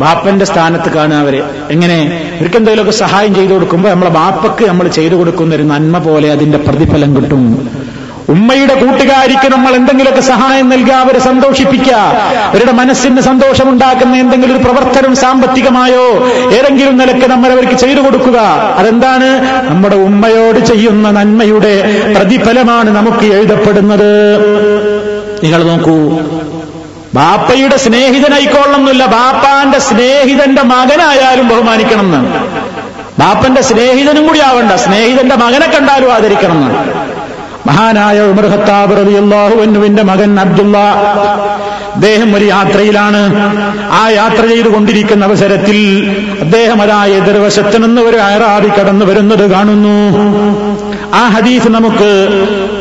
[0.00, 1.42] ബാപ്പന്റെ സ്ഥാനത്ത് കാണുക അവരെ.
[1.70, 1.98] എങ്ങനെ?
[2.40, 7.16] ഇവർക്ക് എന്തെങ്കിലുമൊക്കെ സഹായം ചെയ്തു കൊടുക്കുമ്പോൾ നമ്മളെ ബാപ്പക്ക് നമ്മൾ ചെയ്തു കൊടുക്കുന്ന ഒരു നന്മ പോലെ അതിന്റെ പ്രതിഫലം
[7.16, 7.68] കിട്ടും.
[8.28, 11.94] ഉമ്മയുടെ കൂട്ടുകാരിക്ക് നമ്മൾ എന്തെങ്കിലുമൊക്കെ സഹായം നൽകുക അവരെ സന്തോഷിപ്പിക്കുക
[12.36, 18.38] അവരുടെ മനസ്സിന് സന്തോഷമുണ്ടാക്കുന്ന എന്തെങ്കിലും ഒരു പ്രവർത്തനം സാമ്പത്തികമായോ ഏതെങ്കിലും നിലയ്ക്ക് നമ്മൾ അവർക്ക് ചെയ്തു കൊടുക്കുക.
[18.78, 19.28] അതെന്താണ്?
[19.70, 21.74] നമ്മുടെ ഉമ്മയോട് ചെയ്യുന്ന നന്മയുടെ
[22.16, 24.10] പ്രതിഫലമാണ് നമുക്ക് എഴുതപ്പെടുന്നത്.
[25.42, 26.10] നിങ്ങൾ നോക്കൂ.
[27.14, 29.06] ബാപ്പയുടെ സ്നേഹിതനായിക്കൊള്ളണമെന്നില്ല.
[29.06, 32.28] ബാപ്പാന്റെ സ്നേഹിതന്റെ മകനായാലും ബഹുമാനിക്കണം എന്നാണ്
[33.18, 34.72] ബാപ്പന്റെ സ്നേഹിതനും കൂടി ആവണ്ട.
[34.72, 37.10] സ്നേഹിതന്റെ മകനെ കണ്ടാലും ആദരിക്കണം എന്നാണ്
[37.66, 40.76] മഹാനായ ഉമർ ഖത്താബ് റളിയല്ലാഹു അൻഹുവിന്റെ മകൻ അബ്ദുള്ള.
[41.94, 43.20] അദ്ദേഹം ഒരു യാത്രയിലാണ്.
[43.92, 45.78] ആ യാത്ര ചെയ്തുകൊണ്ടിരിക്കുന്ന അവസരത്തിൽ
[46.40, 49.96] അദ്ദേഹം അതാ എതിർവശത്ത് നിന്ന് ഒരു അയറാബി കടന്നു വരുന്നത് കാണുന്നു.
[51.14, 52.28] ആ ഹദീസ് നമുക്ക്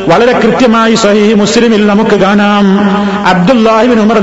[0.07, 2.79] വളരെ കൃത്യമായി സഹീ മുസ്ലിമിൽ നമുക്ക് കാണാം.
[3.27, 4.19] അബ്ദുല്ലാഹിബിൻ ഉമർ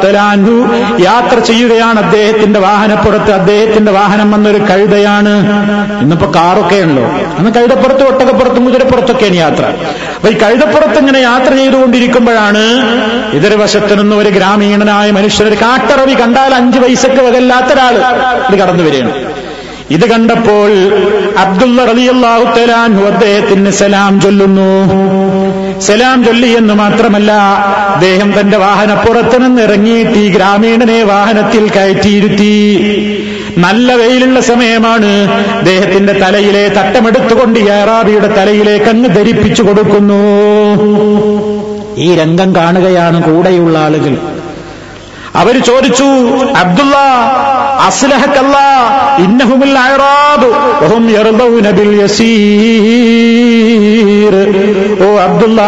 [0.00, 3.30] തലാൻഹു യാത്ര ചെയ്യുകയാണ് അദ്ദേഹത്തിന്റെ വാഹനപ്പുറത്ത്.
[3.30, 5.32] അദ്ദേഹത്തിന്റെ വാഹനം വന്നൊരു കഴുതയാണ്.
[6.02, 7.02] ഇന്നിപ്പോ കാറൊക്കെ ഉണ്ടോ?
[7.38, 9.64] അന്ന് കഴുതപ്പുറത്ത് ഒട്ടകപ്പുറത്തും കുതിരപ്പുറത്തൊക്കെയാണ് യാത്ര.
[10.14, 12.62] അപ്പൊ ഈ കഴുതപ്പുറത്ത് ഇങ്ങനെ യാത്ര ചെയ്തുകൊണ്ടിരിക്കുമ്പോഴാണ്
[13.32, 17.94] എതിർവശത്ത് നിന്ന് ഒരു ഗ്രാമീണനായ മനുഷ്യൻ ഒരു കാട്ടറവി കണ്ടാൽ അഞ്ചു പൈസക്ക് വകല്ലാത്ത ഒരാൾ
[18.52, 19.23] ഇത് കടന്നു വരികയാണ്.
[19.90, 20.70] ഇത് കണ്ടപ്പോൾ
[21.38, 24.70] അബ്ദുള്ള റളിയല്ലാഹു തലാൻഹു അദ്ദേഹത്തിന് സലാം ചൊല്ലുന്നു.
[25.80, 27.32] സലാം ചൊല്ലി എന്ന് മാത്രമല്ല
[27.94, 32.54] അദ്ദേഹം തന്റെ വാഹനപ്പുറത്ത് നിന്ന് ഇറങ്ങിയിട്ട് ഈ ഗ്രാമീണനെ വാഹനത്തിൽ കയറ്റിയിരുത്തി.
[33.58, 40.22] നല്ല വെയിലുള്ള സമയമാണ് അദ്ദേഹത്തിന്റെ തലയിലെ തട്ടമെടുത്തുകൊണ്ട് ഏറാബിയുടെ തലയിലെ തലയിലേക്ക് അങ്ങ് ധരിപ്പിച്ചു കൊടുക്കുന്നു.
[41.98, 44.33] ഈ രംഗം കാണുകയാണ് കൂടെയുള്ള ആളുകൾ.
[45.34, 46.08] അവർ ചോദിച്ചു
[46.62, 46.96] അബ്ദുള്ള
[47.86, 48.56] അസ്ലഹക്കല്ല
[49.24, 49.72] ഇന്നഹുമിൽ
[55.04, 55.60] ഓ അബ്ദുള്ള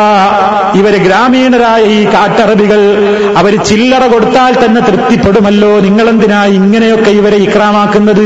[0.81, 2.81] ഇവർ ഗ്രാമീണരായ ഈ കാട്ടറബികൾ
[3.41, 5.73] അവർ ചില്ലറ കൊടുത്താൽ തന്നെ തൃപ്തിപ്പെടുമല്ലോ.
[5.87, 8.25] നിങ്ങളെന്തിനാ ഇങ്ങനെയൊക്കെ ഇവരെ ഇക്രാമാക്കുന്നത്?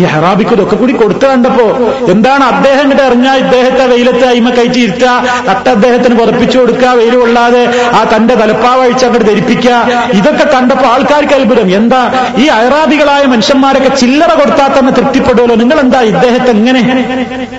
[0.00, 1.66] ഈ ഹറാബിക്ക് ഇതൊക്കെ കൂടി കൊടുത്തു കണ്ടപ്പോ
[2.14, 5.10] എന്താണ് അദ്ദേഹം ഇങ്ങോട്ട് ഇറങ്ങാ ഇദ്ദേഹത്തെ വെയിലത്തെ അയിമ കയറ്റി ഇരുത്തുക
[5.48, 7.62] തട്ട അദ്ദേഹത്തിന് പുറപ്പിച്ചു കൊടുക്കുക വെയിൽ കൊള്ളാതെ
[7.98, 9.74] ആ തന്റെ തലപ്പാവഴിച്ച് അങ്ങോട്ട് ധരിപ്പിക്കുക
[10.20, 11.76] ഇതൊക്കെ കണ്ടപ്പോ ആൾക്കാർക്ക് അത്ഭുതം.
[11.76, 12.02] എന്താ?
[12.38, 16.80] ഈ അയറാബികളായ മനുഷ്യന്മാരൊക്കെ ചില്ലറ കൊടുത്താൽ തന്നെ തൃപ്തിപ്പെടുമല്ലോ നിങ്ങൾ എന്താ ഇദ്ദേഹത്തെ ഇങ്ങനെ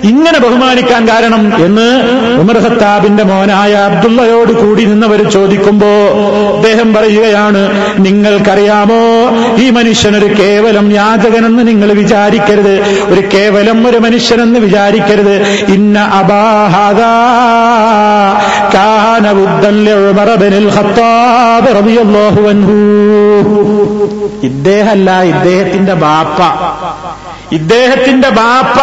[0.04, 1.64] ഇങ്ങനെ ബഹുമാനിക്കാൻ കാരണം?
[1.64, 1.88] എന്ന്
[2.40, 5.86] ഉമർ ഖത്താബിന്റെ മോനായ അബ്ദുള്ളയോട് കൂടി നിന്നവർ ചോദിക്കുമ്പോ
[6.56, 7.62] അദ്ദേഹം പറയുകയാണ്
[7.98, 9.00] നിങ്ങൾക്കറിയാമോ
[9.56, 12.74] ഈ മനുഷ്യനൊരു കേവലം യാചകനെന്ന് നിങ്ങൾ വിചാരിക്കരുത്.
[13.06, 15.34] ഒരു കേവലം ഒരു മനുഷ്യനെന്ന് വിചാരിക്കരുത്.
[15.68, 17.00] ഇന്ന അബാഹദ
[18.74, 19.70] കാന ബുദ്ധൻ
[20.70, 21.70] ഖത്താബ്
[22.48, 22.89] അൻഹു.
[24.42, 26.40] ഇദ്ദേഹമല്ല ഇദ്ദേഹത്തിന്റെ ബാപ്പ.
[27.52, 28.78] ഇദ്ദേഹത്തിന്റെ ബാപ്പ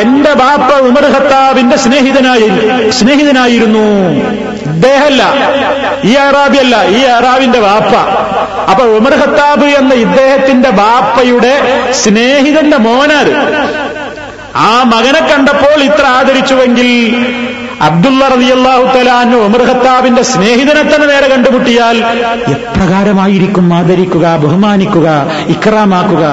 [0.00, 2.48] എന്റെ ബാപ്പ ഉമർ ഖത്താബിന്റെ സ്നേഹിതനായി
[2.90, 3.86] സ്നേഹിതനായിരുന്നു.
[4.66, 5.22] ഇദ്ദേഹമല്ല
[6.04, 7.92] ഈ അറാബിയല്ല ഈ അറാബിന്റെ ബാപ്പ.
[8.70, 11.54] അപ്പൊ ഉമർ ഖത്താബ് എന്ന ഇദ്ദേഹത്തിന്റെ ബാപ്പയുടെ
[11.94, 13.28] സ്നേഹിതന്റെ മോനാർ
[14.60, 16.88] ആ മകനെ കണ്ടപ്പോൾ ഇത്ര ആദരിച്ചുവെങ്കിൽ
[17.80, 21.96] അബ്ദുള്ള റബിയല്ലാഹു തലാനു ഉമർ ഖത്താബിന്റെ സ്നേഹിതനെ തന്നെ നേരെ കണ്ടുമുട്ടിയാൽ
[22.54, 25.08] എപ്രകാരമായിരിക്കും ആദരിക്കുക ബഹുമാനിക്കുക
[25.48, 26.24] ഇക്രാമാക്കുക?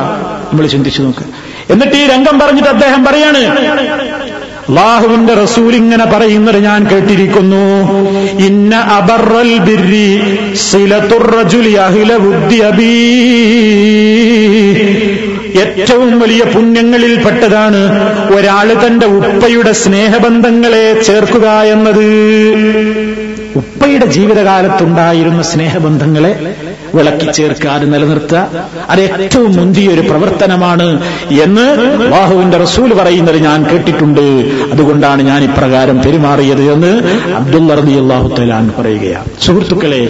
[0.49, 1.27] നമ്മൾ ചിന്തിച്ചു നോക്കുക
[1.69, 3.41] എന്നിട്ട് ഈ രംഗം പറഞ്ഞിട്ട് അദ്ദേഹം പറയാണ്
[4.69, 7.63] അള്ളാഹുവിന്റെ റസൂൽ ഇങ്ങനെ പറയുന്നത് ഞാൻ കേട്ടിരിക്കുന്നു.
[8.47, 10.07] ഇന്ന അബറൽ ബിരി
[10.53, 12.93] സിലത്തുറജുലി അഹില ബുദ്ധി അബീ.
[15.62, 17.82] ഏറ്റവും വലിയ പുണ്യങ്ങളിൽ പെട്ടതാണ്
[18.36, 22.06] ഒരാൾ തന്റെ ഉപ്പയുടെ സ്നേഹബന്ധങ്ങളെ ചേർക്കുക എന്നത്.
[23.56, 26.56] ഉപ്പയുടെ ജീവിതകാലത്തുണ്ടായിരുന്ന സ്നേഹബന്ധങ്ങളെ
[26.95, 28.62] വിളക്കി ചേർക്കാതെ നിലനിർത്തുക.
[28.89, 30.88] അത് ഏറ്റവും മുന്തിയൊരു പ്രവർത്തനമാണ്
[31.45, 31.66] എന്ന്
[32.12, 34.22] ബാഹുവിന്റെ റസൂൽ പറയുന്നത് ഞാൻ കേട്ടിട്ടുണ്ട്.
[34.74, 36.91] അതുകൊണ്ടാണ് ഞാൻ ഇപ്രകാരം പെരുമാറിയത് എന്ന്
[37.36, 39.26] അബ്ദുള്ള റബി അള്ളാഹു തലാൻ പറയുകയാണ്.
[39.45, 40.04] സുഹൃത്തുക്കളെ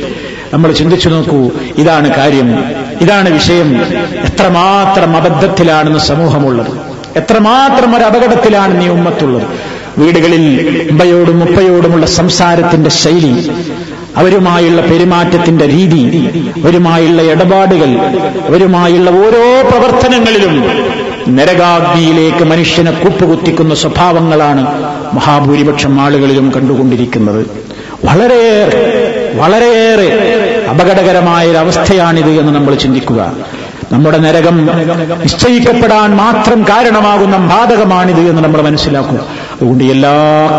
[0.54, 2.50] നമ്മൾ ചിന്തിച്ചു നോക്കൂ ഇതാണ് കാര്യം.
[3.02, 3.82] ഇതാണ് വിഷയം.
[4.26, 6.94] എത്രമാത്രം അബദ്ധത്തിലാണെന്ന് സമൂഹമുള്ളത്.
[7.16, 9.48] എത്രമാത്രം ഒരു അപകടത്തിലാണ് നീ ഉമ്മത്തുള്ളത്.
[9.98, 10.44] വീടുകളിൽ
[10.92, 13.52] ഉമ്മയോടും ഉപ്പയോടുമുള്ള സംസാരത്തിന്റെ ശൈലി
[14.18, 16.28] അവരുമായുള്ള പെരുമാറ്റത്തിന്റെ രീതി
[16.64, 17.98] അവരുമായുള്ള ഇടപാടുകൾ
[18.50, 20.64] അവരുമായുള്ള ഓരോ പ്രവർത്തനങ്ങളിലും
[21.28, 24.62] നരകാഗ്നിയിലേക്ക് മനുഷ്യനെ കൂപ്പുകുത്തിക്കുന്ന സ്വഭാവങ്ങളാണ്
[25.14, 27.46] മഹാഭൂരിപക്ഷം ആളുകളിലും കണ്ടുകൊണ്ടിരിക്കുന്നത്.
[28.06, 33.34] വളരെയേറെ വളരെയേറെ അപകടകരമായ ഒരു എന്ന് നമ്മൾ ചിന്തിക്കുക.
[33.92, 34.66] നമ്മുടെ നരകം
[35.22, 39.20] നിശ്ചയിക്കപ്പെടാൻ മാത്രം കാരണമാകുന്ന ബാധകമാണിത് എന്ന് നമ്മൾ മനസ്സിലാക്കുക.
[39.54, 40.14] അതുകൊണ്ട് എല്ലാ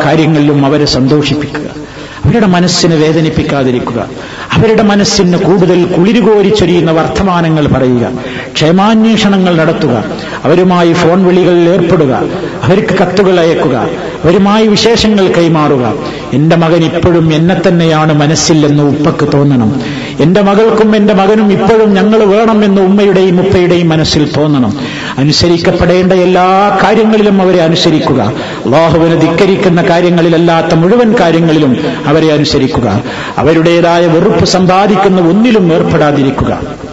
[0.04, 1.84] കാര്യങ്ങളിലും അവരെ സന്തോഷിപ്പിക്കുക.
[2.24, 4.04] അവരുടെ മനസ്സിനെ വേദനിപ്പിക്കാതിരിക്കുക.
[4.52, 8.12] അവരുടെ മനസ്സിന് കൂടുതൽ കുളിരുകോരിച്ചൊരിയുന്ന വർത്തമാനങ്ങൾ പറയുക.
[8.54, 10.04] ക്ഷേമാന്വേഷണങ്ങൾ നടത്തുക.
[10.44, 12.22] അവരുമായി ഫോൺ വിളികളിൽ ഏർപ്പെടുക.
[12.62, 13.88] അവർക്ക് കത്തുകൾ അയക്കുക.
[14.24, 15.94] അവരുമായി വിശേഷങ്ങൾ കൈമാറുക.
[16.32, 19.82] എന്റെ മകൻ ഇപ്പോഴും എന്നെ തന്നെയാണ് മനസ്സില്ലെന്ന് ഉപ്പക്ക് തോന്നണം.
[20.20, 24.78] എന്റെ മകൾക്കും എന്റെ മകനും ഇപ്പോഴും ഞങ്ങൾ വേണമെന്ന് ഉമ്മയുടെയും ഉപ്പയുടെയും മനസ്സിൽ തോന്നണം.
[25.18, 28.32] അനുസരിക്കപ്പെടേണ്ട എല്ലാ കാര്യങ്ങളിലും അവരെ അനുസരിക്കുക.
[28.64, 31.76] അള്ളാഹുവിനെ ധിക്കരിക്കുന്ന കാര്യങ്ങളിലല്ലാത്ത മുഴുവൻ കാര്യങ്ങളിലും
[32.06, 33.02] അവരെ അനുസരിക്കുക.
[33.38, 36.83] അവരുടേതായ വെറുപ്പ് സമ്പാദിക്കുന്ന ഒന്നിലും ഏർപ്പെടാതിരിക്കുക.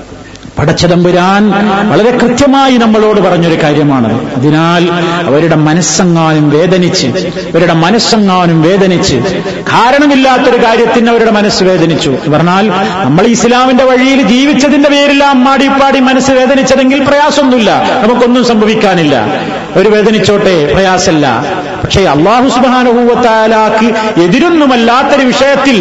[0.57, 1.49] പടച്ചതമ്പുരാൻ
[1.89, 4.35] വളരെ കൃത്യമായി നമ്മളോട് പറഞ്ഞൊരു കാര്യമാണ്.
[4.35, 4.89] അതിനാൽ
[5.27, 9.15] അവരുടെ മനസ്സെങ്ങാനും വേദനിച്ച് അവരുടെ മനസ്സെങ്ങാനും വേദനിച്ച്
[9.59, 12.09] കാരണമില്ലാത്തൊരു കാര്യത്തിന് അവരുടെ മനസ്സ് വേദനിച്ചു.
[12.09, 12.71] പറഞ്ഞാൽ
[13.03, 18.01] നമ്മൾ ഇസ്ലാമിന്റെ വഴിയിൽ ജീവിച്ചതിന്റെ പേരിൽ അമ്മാടിപ്പാടി മനസ്സ് വേദനിച്ചതെങ്കിൽ പ്രയാസമൊന്നുമില്ല.
[18.03, 19.41] നമുക്കൊന്നും സംഭവിക്കാനില്ല.
[19.75, 21.43] ഒരു വേദനിച്ചോട്ടെ പ്രയാസമല്ല.
[21.83, 23.87] പക്ഷേ അള്ളാഹു സുബാനുഭൂവത്താലാക്ക്
[24.21, 25.77] എതിരൊന്നുമല്ലാത്തൊരു വിഷയത്തിൽ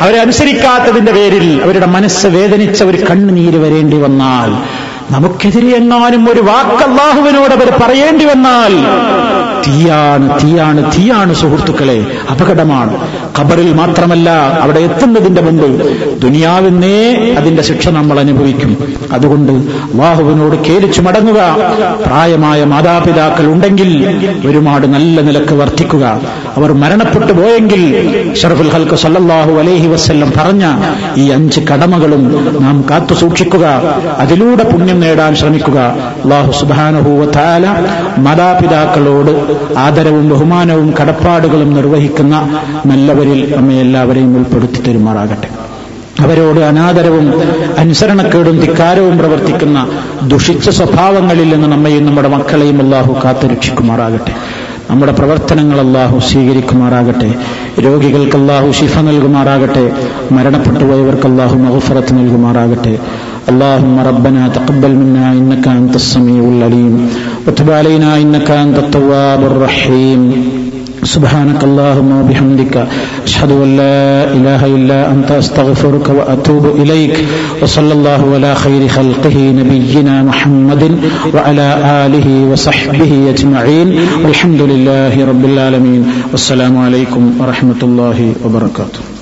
[0.00, 4.50] അവരെ അനുസരിക്കാത്തതിന്റെ പേരിൽ അവരുടെ മനസ്സ് വേദനിച്ച ഒരു കണ്ണുനീര് വരേണ്ടി വന്നാൽ
[5.12, 6.84] നമുക്കെതിരെ എങ്ങാനും ഒരു വാക്ക്
[7.58, 8.72] അവർ പറയേണ്ടി വന്നാൽ
[9.66, 11.96] തീയാണ് തീയാണ് തീയാണ് സുഹൃത്തുക്കളെ
[12.32, 12.92] അപകടമാണ്.
[13.38, 14.28] ഖബറിൽ മാത്രമല്ല
[14.64, 15.66] അവിടെ എത്തുന്നതിന്റെ മുമ്പ്
[16.24, 16.98] ദുനിയാവിന്നേ
[17.38, 18.72] അതിന്റെ ശിക്ഷ നമ്മൾ അനുഭവിക്കും.
[19.12, 19.52] അതുകൊണ്ട്
[19.86, 21.40] അള്ളാഹുവിനോട് കേലിച്ചു മടങ്ങുക.
[22.06, 23.90] പ്രായമായ മാതാപിതാക്കൾ ഉണ്ടെങ്കിൽ
[24.48, 26.04] ഒരുപാട് നല്ല നിലയ്ക്ക് വർദ്ധിക്കുക
[26.58, 27.82] അവർ മരണപ്പെട്ടു പോയെങ്കിൽ
[28.42, 30.64] ഷറഫുൽ ഹൽക്ക് സല്ലാഹു അലൈഹി വസ്ല്ലം പറഞ്ഞ
[31.22, 32.24] ഈ അഞ്ച് കടമകളും
[32.66, 33.66] നാം കാത്തു സൂക്ഷിക്കുക
[34.24, 35.78] അതിലൂടെ പുണ്യം നേടാൻ ശ്രമിക്കുക.
[36.24, 37.66] അള്ളാഹു സുബാനഹൂവത്താല
[38.18, 45.48] മാതാപിതാക്കളോട് ആദരവും ബഹുമാനവും കടപ്പാടുകളും നിർവഹിക്കുന്ന നല്ലവരിൽ നമ്മെ എല്ലാവരെയും ഉൾപ്പെടുത്തി തരുമാറാകട്ടെ.
[46.22, 47.26] അവരോട് അനാദരവും
[47.78, 49.88] അനുസരണക്കേടും ധിക്കാരവും പ്രവർത്തിക്കുന്ന
[50.22, 54.32] ദുഷിച്ച സ്വഭാവങ്ങളിൽ നിന്ന് നമ്മയും നമ്മുടെ മക്കളെയും അള്ളാഹു കാത്തുരക്ഷിക്കുമാറാകട്ടെ.
[54.89, 57.29] നമ്മുടെ പ്രവർത്തനങ്ങൾ അള്ളാഹു സ്വീകരിക്കുമാറാകട്ടെ
[57.85, 59.85] രോഗികൾക്ക് അള്ളാഹു ശിഫ നൽകുമാറാകട്ടെ
[60.37, 62.95] മരണപ്പെട്ടുപോയവർക്ക് അള്ളാഹു മഹഫറത്ത് നൽകുമാറാകട്ടെ
[63.51, 66.93] اللهم ربنا تقبل منا انك انت السميع العليم
[67.45, 70.21] وتب علينا انك انت التواب الرحيم
[71.04, 72.88] سبحانك اللهم وبحمدك
[73.24, 77.24] أشهد أن لا إله إلا أنت أستغفرك وأتوب إليك
[77.62, 80.98] وصلى الله على خير خلقه نبينا محمد
[81.34, 81.68] وعلى
[82.06, 83.88] آله وصحبه أجمعين
[84.24, 86.02] والحمد لله رب العالمين
[86.32, 89.17] والسلام عليكم ورحمة الله وبركاته.